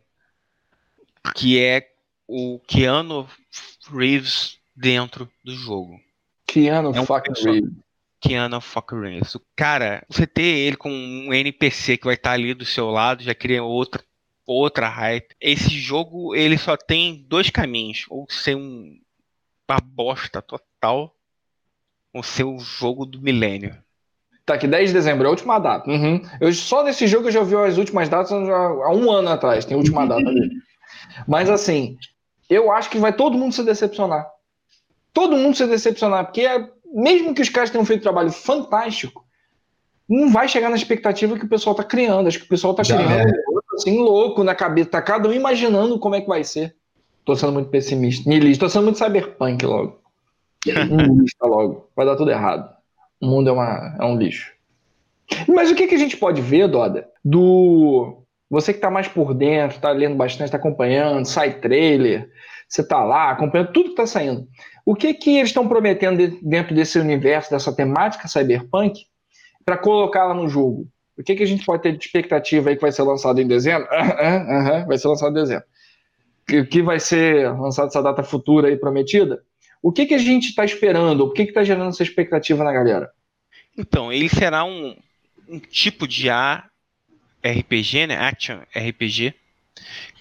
que 1.35 1.63
é 1.63 1.87
o 2.27 2.59
Keanu 2.65 3.27
Reeves 3.93 4.57
dentro 4.75 5.29
do 5.45 5.51
jogo. 5.51 5.99
Keanu 6.47 6.91
É 6.95 7.01
um 7.01 7.05
fucking 7.05 7.33
Reeves. 7.45 7.88
Keanu 8.19 8.59
Reeves. 8.91 9.35
O 9.35 9.41
Cara, 9.55 10.03
você 10.09 10.27
ter 10.27 10.41
ele 10.41 10.75
com 10.75 10.91
um 10.91 11.33
NPC 11.33 11.97
que 11.97 12.05
vai 12.05 12.15
estar 12.15 12.31
ali 12.31 12.53
do 12.53 12.65
seu 12.65 12.89
lado 12.89 13.23
já 13.23 13.33
cria 13.33 13.63
outra, 13.63 14.03
outra 14.45 14.87
hype. 14.87 15.35
Esse 15.39 15.69
jogo, 15.69 16.35
ele 16.35 16.57
só 16.57 16.75
tem 16.75 17.25
dois 17.27 17.49
caminhos. 17.49 18.05
Ou 18.09 18.27
ser 18.29 18.55
um, 18.55 18.99
uma 19.67 19.79
bosta 19.79 20.41
total, 20.41 21.15
ou 22.13 22.23
ser 22.23 22.43
o 22.43 22.59
jogo 22.59 23.05
do 23.05 23.21
milênio. 23.21 23.77
Tá 24.45 24.55
aqui, 24.55 24.67
10 24.67 24.89
de 24.89 24.93
dezembro, 24.95 25.25
é 25.25 25.27
a 25.27 25.29
última 25.29 25.59
data. 25.59 25.87
Uhum. 25.89 26.21
Eu, 26.41 26.51
só 26.53 26.83
nesse 26.83 27.05
jogo 27.05 27.27
eu 27.27 27.31
já 27.31 27.43
vi 27.43 27.55
as 27.55 27.77
últimas 27.77 28.09
datas 28.09 28.47
já, 28.47 28.57
há 28.57 28.91
um 28.91 29.11
ano 29.11 29.29
atrás, 29.29 29.63
tem 29.63 29.75
a 29.75 29.77
última 29.77 30.07
data 30.07 30.23
dele. 30.23 30.55
Mas 31.27 31.49
assim, 31.51 31.97
eu 32.49 32.71
acho 32.71 32.89
que 32.89 32.97
vai 32.97 33.13
todo 33.13 33.37
mundo 33.37 33.53
se 33.53 33.63
decepcionar. 33.63 34.27
Todo 35.13 35.37
mundo 35.37 35.55
se 35.55 35.67
decepcionar, 35.67 36.25
porque 36.25 36.41
é- 36.41 36.67
mesmo 36.93 37.33
que 37.33 37.41
os 37.41 37.49
caras 37.49 37.69
tenham 37.69 37.85
feito 37.85 38.01
um 38.01 38.03
trabalho 38.03 38.31
fantástico, 38.31 39.25
não 40.09 40.31
vai 40.31 40.47
chegar 40.47 40.69
na 40.69 40.75
expectativa 40.75 41.37
que 41.37 41.45
o 41.45 41.49
pessoal 41.49 41.75
tá 41.75 41.83
criando. 41.83 42.27
Acho 42.27 42.39
que 42.39 42.45
o 42.45 42.49
pessoal 42.49 42.73
tá 42.73 42.83
Já 42.83 42.97
criando 42.97 43.29
é. 43.29 43.31
um 43.31 43.59
assim 43.75 43.99
louco 43.99 44.43
na 44.43 44.55
cabeça, 44.55 44.89
tá 44.89 45.01
cada 45.01 45.29
um 45.29 45.33
imaginando 45.33 45.99
como 45.99 46.15
é 46.15 46.21
que 46.21 46.27
vai 46.27 46.43
ser. 46.43 46.75
Tô 47.23 47.35
sendo 47.35 47.53
muito 47.53 47.69
pessimista. 47.69 48.27
Niilista, 48.27 48.65
tô 48.65 48.69
sendo 48.69 48.85
muito 48.85 48.97
cyberpunk 48.97 49.63
logo. 49.65 50.01
Niilista 50.65 51.45
logo. 51.45 51.89
Vai 51.95 52.05
dar 52.05 52.15
tudo 52.15 52.31
errado. 52.31 52.73
O 53.21 53.27
mundo 53.27 53.49
é, 53.49 53.53
uma, 53.53 53.97
é 53.99 54.05
um 54.05 54.17
lixo. 54.17 54.51
Mas 55.47 55.69
o 55.69 55.75
que, 55.75 55.85
que 55.85 55.95
a 55.95 55.99
gente 55.99 56.17
pode 56.17 56.41
ver, 56.41 56.67
Doda, 56.67 57.07
do. 57.23 58.23
Você 58.49 58.73
que 58.73 58.79
tá 58.79 58.89
mais 58.89 59.07
por 59.07 59.35
dentro, 59.35 59.79
tá 59.79 59.91
lendo 59.91 60.15
bastante, 60.15 60.49
tá 60.49 60.57
acompanhando, 60.57 61.23
sai 61.25 61.59
trailer, 61.59 62.31
você 62.67 62.83
tá 62.83 63.03
lá, 63.03 63.29
acompanhando 63.29 63.71
tudo 63.71 63.89
que 63.89 63.95
tá 63.95 64.07
saindo. 64.07 64.47
O 64.89 64.95
que 64.95 65.13
que 65.13 65.37
eles 65.37 65.49
estão 65.49 65.67
prometendo 65.67 66.17
de- 66.17 66.39
dentro 66.41 66.73
desse 66.73 66.97
universo, 66.97 67.51
dessa 67.51 67.71
temática 67.71 68.27
cyberpunk, 68.27 69.05
para 69.63 69.77
colocá-la 69.77 70.33
no 70.33 70.49
jogo? 70.49 70.87
O 71.15 71.21
que, 71.23 71.35
que 71.35 71.43
a 71.43 71.45
gente 71.45 71.63
pode 71.63 71.83
ter 71.83 71.95
de 71.95 72.03
expectativa 72.03 72.71
aí 72.71 72.75
que 72.75 72.81
vai 72.81 72.91
ser 72.91 73.03
lançado 73.03 73.39
em 73.39 73.47
dezembro? 73.47 73.87
Aham, 73.93 74.47
aham, 74.49 74.85
vai 74.87 74.97
ser 74.97 75.07
lançado 75.07 75.29
em 75.29 75.41
dezembro. 75.41 75.63
Que, 76.47 76.65
que 76.65 76.81
vai 76.81 76.99
ser 76.99 77.51
lançado 77.51 77.89
essa 77.89 78.01
data 78.01 78.23
futura 78.23 78.67
aí 78.69 78.77
prometida? 78.77 79.43
O 79.79 79.91
que, 79.91 80.07
que 80.07 80.15
a 80.15 80.17
gente 80.17 80.47
está 80.49 80.65
esperando? 80.65 81.21
O 81.23 81.31
que 81.33 81.43
está 81.43 81.63
gerando 81.63 81.89
essa 81.89 82.01
expectativa 82.01 82.63
na 82.63 82.73
galera? 82.73 83.11
Então, 83.77 84.11
ele 84.11 84.27
será 84.27 84.63
um, 84.63 84.95
um 85.47 85.59
tipo 85.59 86.07
de 86.07 86.31
ARPG, 86.31 88.07
né? 88.07 88.15
Action 88.17 88.57
RPG. 88.75 89.35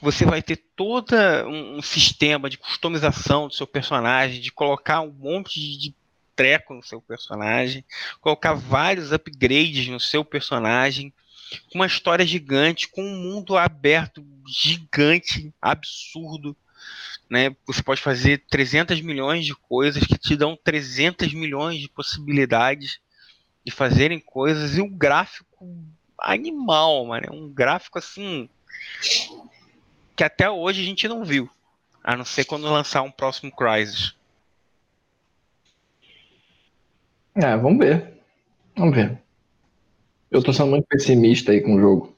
Você 0.01 0.25
vai 0.25 0.43
ter 0.43 0.57
todo 0.77 1.15
um, 1.47 1.83
sistema 1.83 2.49
de 2.49 2.59
customização 2.59 3.49
do 3.49 3.55
seu 3.55 3.67
personagem, 3.67 4.41
de 4.41 4.53
colocar 4.53 5.01
um 5.01 5.11
monte 5.11 5.61
de, 5.61 5.79
de 5.79 5.95
treco 6.37 6.73
no 6.73 6.83
seu 6.83 7.01
personagem, 7.01 7.85
colocar 8.21 8.55
vários 8.55 9.13
upgrades 9.13 9.89
no 9.89 9.99
seu 9.99 10.25
personagem, 10.25 11.13
com 11.71 11.79
uma 11.79 11.87
história 11.87 12.25
gigante, 12.25 12.89
com 12.89 13.03
um 13.03 13.17
mundo 13.17 13.57
aberto 13.57 14.25
gigante, 14.47 15.53
absurdo. 15.61 16.57
Né? 17.29 17.55
Você 17.67 17.83
pode 17.83 18.01
fazer 18.01 18.45
300 18.49 19.01
milhões 19.01 19.45
de 19.45 19.55
coisas 19.55 20.07
que 20.07 20.17
te 20.17 20.37
dão 20.37 20.57
300 20.63 21.35
milhões 21.35 21.81
de 21.81 21.89
possibilidades 21.89 23.01
de 23.65 23.73
fazerem 23.73 24.21
coisas 24.21 24.77
e 24.77 24.81
um 24.81 24.89
gráfico 24.89 25.77
animal, 26.19 27.05
mano. 27.07 27.27
É 27.29 27.33
um 27.33 27.49
gráfico 27.49 27.99
assim 27.99 28.49
que 30.19 30.25
até 30.25 30.51
hoje 30.51 30.83
a 30.83 30.85
gente 30.85 31.07
não 31.07 31.25
viu. 31.25 31.49
A 32.03 32.17
não 32.17 32.25
ser 32.25 32.45
quando 32.45 32.65
lançar 32.65 33.03
um 33.03 33.11
próximo 33.11 33.53
Crysis. 33.53 34.17
É, 37.37 37.57
vamos 37.57 37.79
ver. 37.79 38.15
Vamos 38.77 38.97
ver. 38.97 39.17
Eu 40.29 40.43
tô 40.43 40.53
sendo 40.53 40.71
muito 40.71 40.87
pessimista 40.89 41.53
aí 41.53 41.61
com 41.61 41.77
o 41.77 41.81
jogo. 41.81 42.17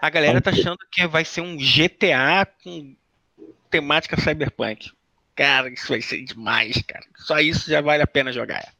A 0.00 0.08
galera 0.08 0.40
tá 0.40 0.48
achando 0.48 0.78
que 0.90 1.06
vai 1.06 1.26
ser 1.26 1.42
um 1.42 1.58
GTA 1.58 2.46
com 2.64 2.96
temática 3.68 4.18
cyberpunk. 4.18 4.90
Cara, 5.34 5.68
isso 5.68 5.88
vai 5.88 6.00
ser 6.00 6.24
demais, 6.24 6.80
cara. 6.82 7.04
Só 7.16 7.38
isso 7.38 7.68
já 7.68 7.82
vale 7.82 8.02
a 8.02 8.06
pena 8.06 8.32
jogar. 8.32 8.72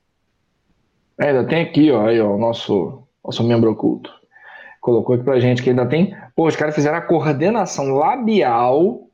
É, 1.21 1.29
ainda 1.29 1.47
tem 1.47 1.61
aqui, 1.61 1.91
ó, 1.91 2.07
aí, 2.07 2.19
ó, 2.19 2.35
o 2.35 2.39
nosso, 2.39 3.07
nosso 3.23 3.45
membro 3.47 3.71
oculto. 3.71 4.16
Colocou 4.87 5.17
aqui 5.17 5.25
pra 5.25 5.41
gente 5.41 5.65
que 5.65 5.71
ainda 5.71 5.85
tem. 5.85 6.17
Pô, 6.37 6.47
os 6.47 6.55
caras 6.55 6.73
fizeram 6.73 6.97
a 6.97 7.01
coordenação 7.01 7.87
labial 7.87 9.11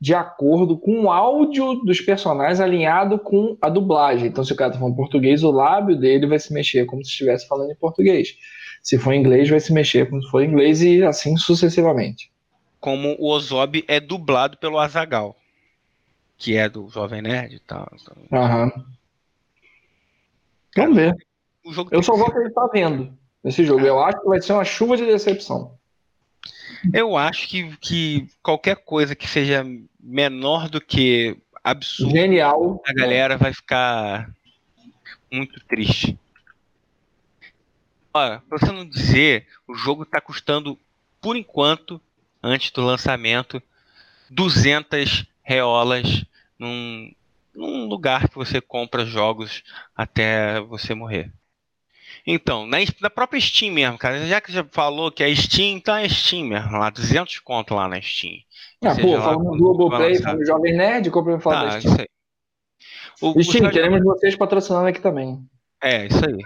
de 0.00 0.14
acordo 0.14 0.78
com 0.78 1.02
o 1.02 1.10
áudio 1.10 1.74
dos 1.84 2.00
personagens 2.00 2.60
alinhado 2.60 3.18
com 3.18 3.58
a 3.60 3.68
dublagem. 3.68 4.28
Então, 4.28 4.44
se 4.44 4.52
o 4.52 4.56
cara 4.56 4.70
tá 4.70 4.78
falando 4.78 4.94
português, 4.94 5.42
o 5.42 5.50
lábio 5.50 5.98
dele 5.98 6.28
vai 6.28 6.38
se 6.38 6.52
mexer 6.52 6.86
como 6.86 7.04
se 7.04 7.10
estivesse 7.10 7.48
falando 7.48 7.72
em 7.72 7.74
português. 7.74 8.36
Se 8.80 8.98
for 8.98 9.14
em 9.14 9.18
inglês, 9.18 9.50
vai 9.50 9.58
se 9.58 9.72
mexer 9.72 10.08
como 10.08 10.22
se 10.22 10.30
for 10.30 10.42
em 10.42 10.48
inglês 10.48 10.80
e 10.80 11.02
assim 11.02 11.36
sucessivamente. 11.36 12.30
Como 12.78 13.16
o 13.18 13.28
Ozob 13.28 13.84
é 13.88 13.98
dublado 13.98 14.56
pelo 14.58 14.78
Azagal, 14.78 15.34
que 16.38 16.56
é 16.56 16.68
do 16.68 16.88
Jovem 16.88 17.22
Nerd 17.22 17.56
e 17.56 17.58
tal. 17.58 17.90
Então, 18.00 18.16
Aham. 18.32 18.72
Vamos 20.76 20.94
ver. 20.94 21.16
Eu 21.90 22.00
só 22.00 22.12
que 22.12 22.18
vou 22.20 22.28
acreditar 22.28 22.68
vendo 22.68 23.25
esse 23.44 23.64
jogo. 23.64 23.84
Eu 23.84 24.00
acho 24.02 24.20
que 24.20 24.28
vai 24.28 24.40
ser 24.40 24.52
uma 24.52 24.64
chuva 24.64 24.96
de 24.96 25.06
decepção. 25.06 25.76
Eu 26.92 27.16
acho 27.16 27.48
que, 27.48 27.76
que 27.78 28.28
qualquer 28.42 28.76
coisa 28.76 29.14
que 29.14 29.28
seja 29.28 29.64
menor 30.00 30.68
do 30.68 30.80
que 30.80 31.36
absurdo, 31.62 32.12
Genial. 32.12 32.82
a 32.86 32.92
galera 32.92 33.36
vai 33.36 33.52
ficar 33.52 34.30
muito 35.30 35.58
triste. 35.66 36.18
Olha, 38.14 38.42
pra 38.48 38.58
você 38.58 38.72
não 38.72 38.88
dizer, 38.88 39.46
o 39.66 39.74
jogo 39.74 40.06
tá 40.06 40.20
custando, 40.20 40.78
por 41.20 41.36
enquanto, 41.36 42.00
antes 42.42 42.70
do 42.70 42.82
lançamento, 42.82 43.62
200 44.30 45.26
reolas 45.42 46.24
num, 46.58 47.12
num 47.54 47.86
lugar 47.86 48.28
que 48.28 48.36
você 48.36 48.60
compra 48.60 49.04
jogos 49.04 49.62
até 49.94 50.60
você 50.60 50.94
morrer. 50.94 51.32
Então, 52.26 52.66
na, 52.66 52.78
na 53.00 53.08
própria 53.10 53.40
Steam 53.40 53.72
mesmo, 53.72 53.96
cara, 53.96 54.26
já 54.26 54.40
que 54.40 54.50
já 54.52 54.64
falou 54.72 55.12
que 55.12 55.22
é 55.22 55.32
Steam, 55.34 55.76
então 55.76 55.94
é 55.94 56.08
Steam 56.08 56.44
mesmo, 56.46 56.72
lá 56.76 56.90
200 56.90 57.38
conto 57.38 57.74
lá 57.74 57.86
na 57.88 58.00
Steam. 58.02 58.34
Ah, 58.84 58.94
Seja 58.94 59.06
pô, 59.06 59.16
lá 59.16 59.22
falando 59.24 59.50
do 59.52 59.56
Globoplay, 59.58 60.08
lançar. 60.10 60.22
falando 60.24 60.38
do 60.40 60.46
Jovem 60.46 60.76
Nerd, 60.76 61.10
comprei 61.10 61.38
falar 61.38 61.56
Tá, 61.60 61.64
da 61.74 61.80
Steam. 61.80 61.92
isso 61.92 62.00
aí. 62.02 62.08
O, 63.22 63.28
o 63.38 63.42
Steam, 63.44 63.52
Sérgio- 63.64 63.70
queremos 63.70 64.02
vocês 64.02 64.34
patrocinando 64.36 64.88
aqui 64.88 65.00
também. 65.00 65.38
É, 65.82 66.06
isso 66.06 66.20
aí. 66.26 66.36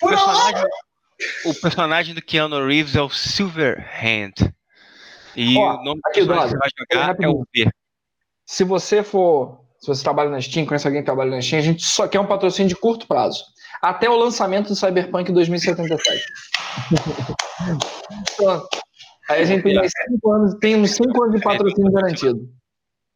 O 0.00 0.08
personagem, 0.08 0.64
o 1.44 1.54
personagem 1.54 2.14
do 2.14 2.22
Keanu 2.22 2.64
Reeves 2.66 2.94
é 2.96 3.02
o 3.02 3.10
Silverhand. 3.10 4.32
E 5.36 5.56
Ó, 5.58 5.80
o 5.80 5.84
nome 5.84 6.00
do 6.00 6.08
aqui, 6.08 6.20
personagem 6.20 6.44
que 6.46 6.50
você 6.50 6.58
vai 6.58 7.08
jogar 7.10 7.16
é 7.24 7.28
o 7.28 7.44
V. 7.54 7.70
Se 8.46 8.64
você 8.64 9.02
for, 9.02 9.60
se 9.80 9.86
você 9.88 10.02
trabalha 10.02 10.30
na 10.30 10.40
Steam, 10.40 10.66
conhece 10.66 10.86
alguém 10.86 11.02
que 11.02 11.06
trabalha 11.06 11.30
na 11.30 11.40
Steam, 11.42 11.58
a 11.58 11.62
gente 11.62 11.82
só 11.84 12.06
quer 12.06 12.20
um 12.20 12.26
patrocínio 12.26 12.68
de 12.68 12.76
curto 12.76 13.06
prazo. 13.06 13.44
Até 13.82 14.08
o 14.08 14.16
lançamento 14.16 14.68
do 14.68 14.76
Cyberpunk 14.76 15.32
2077. 15.32 16.24
Pronto. 18.36 18.68
Aí 19.28 19.42
a 19.42 19.44
gente 19.44 19.62
tem 19.64 19.74
mais 19.74 19.90
cinco 20.08 20.32
anos, 20.32 20.54
tem 20.60 20.76
uns 20.76 20.90
5 20.92 21.22
anos 21.22 21.36
de 21.36 21.42
patrocínio 21.42 21.92
garantido. 21.92 22.48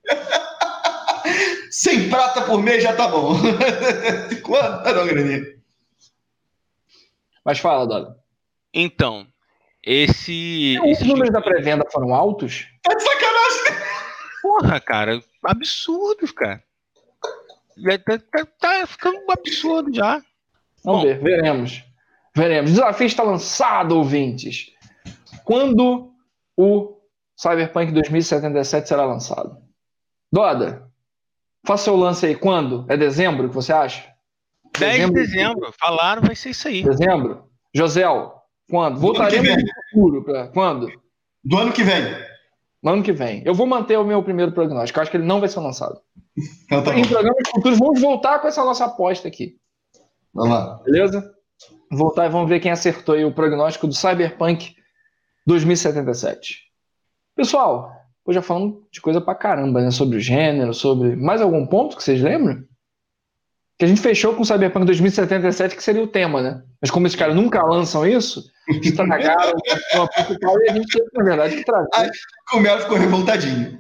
Sem 1.71 2.09
prata 2.09 2.43
por 2.43 2.62
mês 2.62 2.83
já 2.83 2.95
tá 2.97 3.07
bom. 3.09 3.35
Quanto? 4.43 4.85
Não. 4.95 5.57
Mas 7.45 7.59
fala, 7.59 7.87
Dado. 7.87 8.17
Então, 8.73 9.27
esse. 9.85 10.79
Os 10.85 11.01
números 11.03 11.33
da 11.33 11.41
pré-venda 11.41 11.85
foram 11.93 12.14
altos? 12.14 12.67
Tá 12.83 12.95
de 12.95 13.03
sacanagem. 13.03 13.85
Porra, 14.43 14.81
cara, 14.81 15.23
absurdos, 15.45 16.31
cara. 16.33 16.62
Tá, 18.05 18.19
tá- 18.19 18.47
tá 18.59 18.87
ficando 18.87 19.19
um 19.19 19.31
absurdo 19.31 19.95
já. 19.95 20.23
Vamos 20.87 21.03
Bom. 21.03 21.09
ver, 21.09 21.20
veremos. 21.20 21.84
Veremos. 22.34 22.70
O 22.70 22.74
desafio 22.74 23.07
está 23.09 23.24
lançado, 23.24 23.97
ouvintes. 23.97 24.68
Quando 25.45 26.12
o 26.57 26.97
Cyberpunk 27.37 27.91
2077 27.91 28.87
será 28.87 29.05
lançado. 29.05 29.59
Doda, 30.30 30.89
faça 31.66 31.84
seu 31.84 31.97
lance 31.97 32.24
aí. 32.24 32.37
Quando? 32.37 32.87
É 32.89 32.97
dezembro 32.97 33.49
que 33.49 33.55
você 33.55 33.72
acha? 33.72 34.09
10 34.78 34.93
dezembro, 34.93 35.14
de 35.14 35.26
dezembro. 35.26 35.74
Falaram, 35.80 36.22
vai 36.22 36.37
ser 36.37 36.51
isso 36.51 36.68
aí. 36.68 36.84
Dezembro. 36.84 37.51
Josel, 37.74 38.34
quando? 38.70 39.01
Voltaremos 39.01 39.49
no 39.51 39.68
futuro. 39.91 40.24
Pra... 40.24 40.49
Quando? 40.49 40.89
Do 41.45 41.59
ano 41.59 41.72
que 41.72 41.82
vem. 41.82 42.05
No 42.80 42.93
ano 42.93 43.03
que 43.03 43.12
vem. 43.12 43.43
Eu 43.45 43.55
vou 43.55 43.66
manter 43.66 43.97
o 43.97 44.05
meu 44.05 44.22
primeiro 44.22 44.53
prognóstico. 44.53 45.01
Eu 45.01 45.03
acho 45.03 45.11
que 45.11 45.16
ele 45.16 45.26
não 45.26 45.41
vai 45.41 45.49
ser 45.49 45.59
lançado. 45.59 46.01
Então, 46.66 46.84
tá 46.84 46.97
em 46.97 47.09
programas 47.09 47.49
futuros, 47.51 47.78
vamos 47.78 48.01
voltar 48.01 48.39
com 48.39 48.47
essa 48.47 48.64
nossa 48.64 48.84
aposta 48.84 49.26
aqui. 49.26 49.59
Vamos 50.37 50.51
lá. 50.51 50.80
Beleza? 50.84 51.34
Voltar 51.91 52.26
e 52.26 52.28
vamos 52.28 52.49
ver 52.49 52.61
quem 52.61 52.70
acertou 52.70 53.14
aí 53.14 53.24
o 53.24 53.32
prognóstico 53.32 53.87
do 53.87 53.95
Cyberpunk 53.95 54.74
2077. 55.47 56.59
Pessoal, 57.34 57.91
hoje 58.24 58.34
já 58.34 58.43
falando 58.43 58.87
de 58.93 59.01
coisa 59.01 59.20
pra 59.20 59.34
caramba, 59.34 59.80
né? 59.80 59.91
Sobre 59.91 60.18
o 60.18 60.20
gênero, 60.20 60.74
sobre. 60.74 61.16
Mais 61.16 61.41
algum 61.41 61.66
ponto 61.66 61.97
que 61.97 62.03
vocês 62.03 62.20
lembram? 62.20 62.62
Que 63.78 63.84
a 63.87 63.89
gente 63.89 64.01
fechou 64.01 64.34
com 64.34 64.43
o 64.43 64.45
Cyberpunk 64.45 64.84
2077, 64.84 65.74
que 65.74 65.82
seria 65.82 66.03
o 66.03 66.09
tema, 66.09 66.43
né? 66.43 66.62
Mas 66.82 66.91
como 66.91 67.07
esses 67.07 67.18
caras 67.18 67.34
nunca 67.34 67.62
lançam 67.62 68.07
isso, 68.07 68.45
estragaram 68.82 69.55
uma 69.95 70.09
principal 70.09 70.61
e 70.61 70.70
a 70.70 70.74
gente 70.74 70.99
teve, 70.99 71.09
na 71.14 71.24
verdade, 71.24 71.57
que 71.57 71.64
trazer. 71.64 72.11
o 72.53 72.61
Melo 72.61 72.80
ficou 72.80 72.99
revoltadinho. 72.99 73.78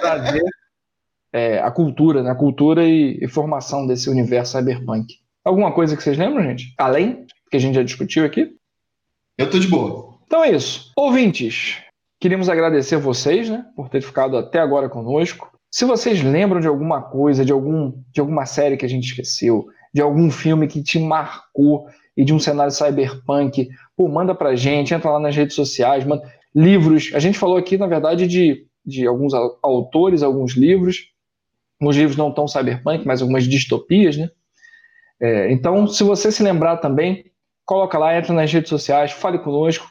trazer 0.00 0.42
é, 1.32 1.58
a 1.58 1.70
cultura, 1.70 2.22
né? 2.22 2.30
A 2.30 2.34
cultura 2.34 2.82
e, 2.84 3.18
e 3.20 3.28
formação 3.28 3.86
desse 3.86 4.08
universo 4.08 4.56
cyberpunk. 4.56 5.25
Alguma 5.46 5.70
coisa 5.70 5.96
que 5.96 6.02
vocês 6.02 6.18
lembram, 6.18 6.42
gente? 6.42 6.74
Além 6.76 7.24
que 7.48 7.56
a 7.56 7.60
gente 7.60 7.76
já 7.76 7.82
discutiu 7.84 8.24
aqui? 8.24 8.56
Eu 9.38 9.48
tô 9.48 9.60
de 9.60 9.68
boa. 9.68 10.18
Então 10.26 10.42
é 10.42 10.50
isso. 10.50 10.90
Ouvintes, 10.96 11.76
queríamos 12.18 12.48
agradecer 12.48 12.96
vocês, 12.96 13.48
né, 13.48 13.64
por 13.76 13.88
ter 13.88 14.02
ficado 14.02 14.36
até 14.36 14.58
agora 14.58 14.88
conosco. 14.88 15.56
Se 15.70 15.84
vocês 15.84 16.20
lembram 16.20 16.58
de 16.58 16.66
alguma 16.66 17.00
coisa, 17.00 17.44
de, 17.44 17.52
algum, 17.52 17.92
de 18.12 18.20
alguma 18.20 18.44
série 18.44 18.76
que 18.76 18.84
a 18.84 18.88
gente 18.88 19.04
esqueceu, 19.04 19.66
de 19.94 20.02
algum 20.02 20.32
filme 20.32 20.66
que 20.66 20.82
te 20.82 20.98
marcou 20.98 21.86
e 22.16 22.24
de 22.24 22.34
um 22.34 22.40
cenário 22.40 22.72
cyberpunk, 22.72 23.68
pô, 23.96 24.08
manda 24.08 24.34
pra 24.34 24.56
gente, 24.56 24.94
entra 24.94 25.12
lá 25.12 25.20
nas 25.20 25.36
redes 25.36 25.54
sociais, 25.54 26.04
manda 26.04 26.28
livros. 26.52 27.12
A 27.14 27.20
gente 27.20 27.38
falou 27.38 27.56
aqui, 27.56 27.78
na 27.78 27.86
verdade, 27.86 28.26
de, 28.26 28.66
de 28.84 29.06
alguns 29.06 29.32
autores, 29.62 30.24
alguns 30.24 30.54
livros. 30.54 31.12
Os 31.80 31.94
livros 31.94 32.16
não 32.16 32.32
tão 32.32 32.48
cyberpunk, 32.48 33.06
mas 33.06 33.22
algumas 33.22 33.44
distopias, 33.44 34.16
né? 34.16 34.28
É, 35.20 35.50
então, 35.50 35.86
se 35.86 36.04
você 36.04 36.30
se 36.30 36.42
lembrar 36.42 36.76
também, 36.78 37.24
coloca 37.64 37.98
lá, 37.98 38.16
entra 38.16 38.32
nas 38.32 38.52
redes 38.52 38.68
sociais, 38.68 39.12
fale 39.12 39.38
conosco. 39.38 39.88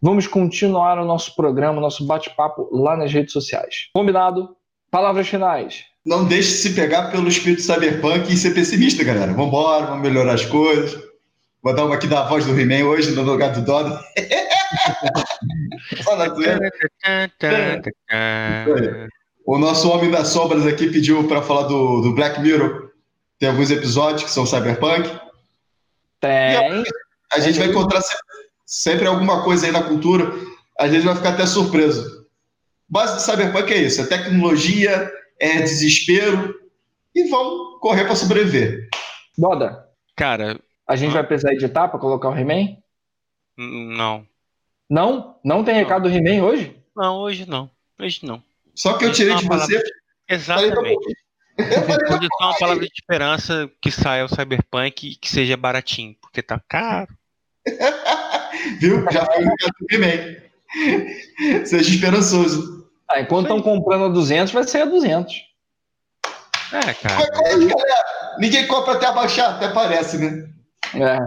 Vamos 0.00 0.26
continuar 0.26 0.98
o 0.98 1.04
nosso 1.04 1.34
programa, 1.34 1.78
o 1.78 1.80
nosso 1.80 2.04
bate-papo 2.06 2.68
lá 2.70 2.96
nas 2.96 3.12
redes 3.12 3.32
sociais. 3.32 3.88
Combinado? 3.94 4.54
Palavras 4.90 5.26
finais. 5.26 5.84
Não 6.04 6.26
deixe 6.26 6.50
se 6.50 6.74
pegar 6.74 7.10
pelo 7.10 7.26
espírito 7.28 7.62
cyberpunk 7.62 8.30
e 8.30 8.36
ser 8.36 8.52
pessimista, 8.52 9.02
galera. 9.02 9.32
Vamos 9.32 9.48
embora, 9.48 9.86
vamos 9.86 10.02
melhorar 10.02 10.34
as 10.34 10.44
coisas. 10.44 11.02
Vou 11.62 11.74
dar 11.74 11.86
uma 11.86 11.94
aqui 11.94 12.06
da 12.06 12.28
voz 12.28 12.44
do 12.44 12.52
He-Man 12.58 12.84
hoje, 12.84 13.12
no 13.12 13.22
lugar 13.22 13.52
do 13.54 13.62
Dodo. 13.62 13.98
Só 16.02 16.16
na 16.16 16.26
O 19.46 19.58
nosso 19.58 19.90
Homem 19.90 20.10
das 20.10 20.28
Sombras 20.28 20.66
aqui 20.66 20.90
pediu 20.90 21.26
para 21.26 21.40
falar 21.40 21.62
do, 21.62 22.02
do 22.02 22.14
Black 22.14 22.38
Mirror. 22.42 22.90
Tem 23.44 23.50
alguns 23.50 23.70
episódios 23.70 24.24
que 24.24 24.30
são 24.30 24.46
cyberpunk. 24.46 25.06
Tem. 26.18 26.82
A 27.30 27.38
gente 27.38 27.58
vai 27.58 27.68
encontrar 27.68 28.00
sempre 28.64 29.06
alguma 29.06 29.44
coisa 29.44 29.66
aí 29.66 29.72
na 29.72 29.82
cultura. 29.82 30.32
A 30.80 30.88
gente 30.88 31.04
vai 31.04 31.14
ficar 31.14 31.34
até 31.34 31.44
surpreso 31.44 32.24
base 32.88 33.16
do 33.16 33.20
Cyberpunk 33.20 33.70
é 33.70 33.82
isso: 33.82 34.00
é 34.00 34.06
tecnologia, 34.06 35.12
é 35.38 35.60
desespero 35.60 36.54
e 37.14 37.28
vão 37.28 37.78
correr 37.80 38.04
para 38.04 38.16
sobreviver. 38.16 38.88
Boda. 39.36 39.86
Cara. 40.16 40.58
A 40.86 40.96
gente 40.96 41.12
vai 41.12 41.24
precisar 41.24 41.52
editar 41.52 41.88
para 41.88 41.98
colocar 41.98 42.30
o 42.30 42.38
He-Man? 42.38 42.78
Não. 43.58 44.26
Não? 44.88 45.38
Não 45.44 45.62
tem 45.62 45.74
recado 45.74 46.08
do 46.08 46.14
He-Man 46.14 46.42
hoje? 46.42 46.74
Não, 46.96 47.18
hoje 47.18 47.44
não. 47.46 47.70
Hoje 48.00 48.20
não. 48.22 48.42
Só 48.74 48.96
que 48.96 49.04
eu 49.04 49.12
tirei 49.12 49.34
de 49.34 49.46
você. 49.46 49.82
Exatamente. 50.26 51.23
Hoje 51.58 52.28
só 52.38 52.44
uma 52.44 52.58
palavra 52.58 52.84
de 52.84 52.92
esperança 52.92 53.70
que 53.80 53.90
saia 53.90 54.24
o 54.24 54.28
Cyberpunk 54.28 55.08
e 55.08 55.16
que 55.16 55.28
seja 55.28 55.56
baratinho, 55.56 56.16
porque 56.20 56.42
tá 56.42 56.60
caro. 56.68 57.08
Viu? 58.80 59.04
Já 59.10 59.24
foi 59.26 59.44
o 59.44 59.54
He-Man. 59.90 61.64
Seja 61.64 61.94
esperançoso. 61.94 62.88
Ah, 63.10 63.20
enquanto 63.20 63.44
estão 63.44 63.62
comprando 63.62 64.06
a 64.06 64.08
200, 64.08 64.52
vai 64.52 64.64
ser 64.64 64.82
a 64.82 64.86
200. 64.86 65.34
É, 66.72 66.94
cara. 66.94 68.36
Ninguém 68.38 68.66
compra 68.66 68.94
até 68.94 69.06
abaixar, 69.06 69.54
até 69.54 69.68
parece, 69.72 70.18
né? 70.18 70.48
É. 70.94 71.18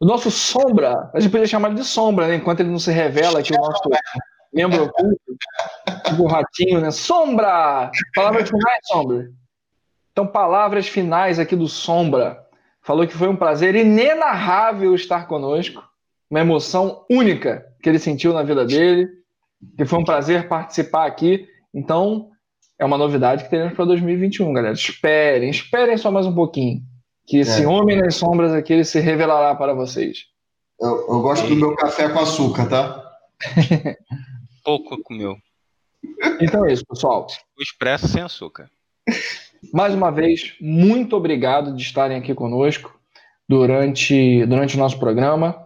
O 0.00 0.06
nosso 0.06 0.30
Sombra, 0.30 1.10
a 1.14 1.20
gente 1.20 1.30
podia 1.30 1.46
chamar 1.46 1.68
ele 1.68 1.78
de 1.80 1.84
Sombra, 1.84 2.26
né? 2.28 2.34
Enquanto 2.36 2.60
ele 2.60 2.70
não 2.70 2.78
se 2.78 2.90
revela 2.90 3.42
que 3.42 3.54
o 3.54 3.56
nosso 3.56 3.88
membro 4.52 4.84
oculto, 4.84 5.18
o 6.18 6.26
ratinho, 6.26 6.80
né? 6.80 6.90
Sombra! 6.90 7.90
Palavras 8.14 8.48
finais, 8.48 8.80
Sombra. 8.84 9.30
Então, 10.14 10.28
palavras 10.28 10.86
finais 10.86 11.40
aqui 11.40 11.56
do 11.56 11.66
Sombra. 11.66 12.40
Falou 12.80 13.04
que 13.04 13.16
foi 13.16 13.28
um 13.28 13.34
prazer 13.34 13.74
inenarrável 13.74 14.94
estar 14.94 15.26
conosco, 15.26 15.82
uma 16.30 16.38
emoção 16.38 17.04
única 17.10 17.66
que 17.82 17.88
ele 17.88 17.98
sentiu 17.98 18.32
na 18.32 18.44
vida 18.44 18.64
dele, 18.64 19.08
que 19.76 19.84
foi 19.84 19.98
um 19.98 20.04
prazer 20.04 20.46
participar 20.46 21.06
aqui. 21.06 21.48
Então, 21.74 22.30
é 22.78 22.84
uma 22.84 22.96
novidade 22.96 23.42
que 23.42 23.50
teremos 23.50 23.74
para 23.74 23.86
2021, 23.86 24.52
galera. 24.52 24.74
Esperem, 24.74 25.50
esperem 25.50 25.96
só 25.96 26.12
mais 26.12 26.26
um 26.26 26.34
pouquinho. 26.34 26.80
Que 27.26 27.38
esse 27.38 27.64
é. 27.64 27.66
homem 27.66 27.96
nas 27.96 28.14
sombras 28.14 28.52
aqui 28.52 28.72
ele 28.72 28.84
se 28.84 29.00
revelará 29.00 29.52
para 29.56 29.74
vocês. 29.74 30.26
Eu, 30.80 31.08
eu 31.08 31.20
gosto 31.22 31.48
do 31.48 31.56
meu 31.56 31.74
café 31.74 32.08
com 32.08 32.20
açúcar, 32.20 32.68
tá? 32.68 33.16
Pouco 34.62 34.96
com 35.02 35.14
meu. 35.14 35.36
Então 36.40 36.64
é 36.64 36.72
isso, 36.72 36.84
pessoal. 36.86 37.26
O 37.58 37.62
expresso 37.62 38.06
sem 38.06 38.22
açúcar. 38.22 38.70
Mais 39.72 39.94
uma 39.94 40.10
vez, 40.10 40.54
muito 40.60 41.16
obrigado 41.16 41.74
de 41.74 41.82
estarem 41.82 42.16
aqui 42.16 42.34
conosco 42.34 42.98
durante, 43.48 44.44
durante 44.46 44.76
o 44.76 44.78
nosso 44.78 44.98
programa. 44.98 45.56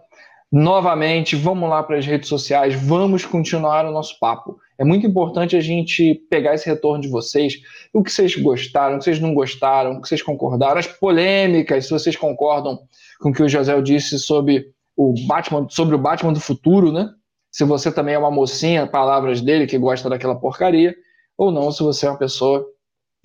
Novamente, 0.51 1.35
vamos 1.35 1.69
lá 1.69 1.83
para 1.83 1.97
as 1.97 2.05
redes 2.05 2.27
sociais, 2.27 2.73
vamos 2.73 3.25
continuar 3.25 3.85
o 3.85 3.91
nosso 3.91 4.17
papo. 4.19 4.57
É 4.77 4.83
muito 4.83 5.05
importante 5.05 5.55
a 5.55 5.61
gente 5.61 6.15
pegar 6.29 6.55
esse 6.55 6.67
retorno 6.67 7.01
de 7.01 7.09
vocês, 7.09 7.53
o 7.93 8.03
que 8.03 8.11
vocês 8.11 8.35
gostaram, 8.35 8.95
o 8.95 8.99
que 8.99 9.05
vocês 9.05 9.19
não 9.19 9.33
gostaram, 9.33 9.93
o 9.93 10.01
que 10.01 10.07
vocês 10.07 10.23
concordaram, 10.23 10.79
as 10.79 10.87
polêmicas, 10.87 11.85
se 11.85 11.91
vocês 11.91 12.15
concordam 12.15 12.79
com 13.19 13.29
o 13.29 13.33
que 13.33 13.43
o 13.43 13.49
José 13.49 13.79
disse 13.81 14.17
sobre 14.17 14.67
o 14.95 15.13
Batman, 15.27 15.67
sobre 15.69 15.95
o 15.95 15.99
Batman 15.99 16.33
do 16.33 16.39
futuro, 16.39 16.91
né? 16.91 17.09
Se 17.51 17.63
você 17.63 17.91
também 17.91 18.15
é 18.15 18.19
uma 18.19 18.31
mocinha, 18.31 18.87
palavras 18.87 19.41
dele, 19.41 19.67
que 19.67 19.77
gosta 19.77 20.09
daquela 20.09 20.35
porcaria, 20.35 20.95
ou 21.37 21.51
não, 21.51 21.71
se 21.71 21.83
você 21.83 22.05
é 22.05 22.09
uma 22.09 22.17
pessoa 22.17 22.65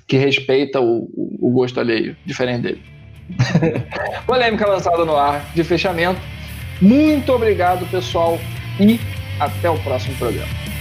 que 0.07 0.17
respeita 0.17 0.81
o, 0.81 1.09
o 1.41 1.51
gosto 1.51 1.81
alheio, 1.81 2.17
diferente 2.25 2.63
dele. 2.63 2.83
Polêmica 4.27 4.67
lançada 4.67 5.05
no 5.05 5.17
ar 5.17 5.45
de 5.55 5.65
fechamento. 5.65 6.21
Muito 6.81 7.33
obrigado, 7.33 7.89
pessoal, 7.91 8.39
e 8.79 9.01
até 9.41 9.71
o 9.71 9.79
próximo 9.79 10.15
programa. 10.17 10.74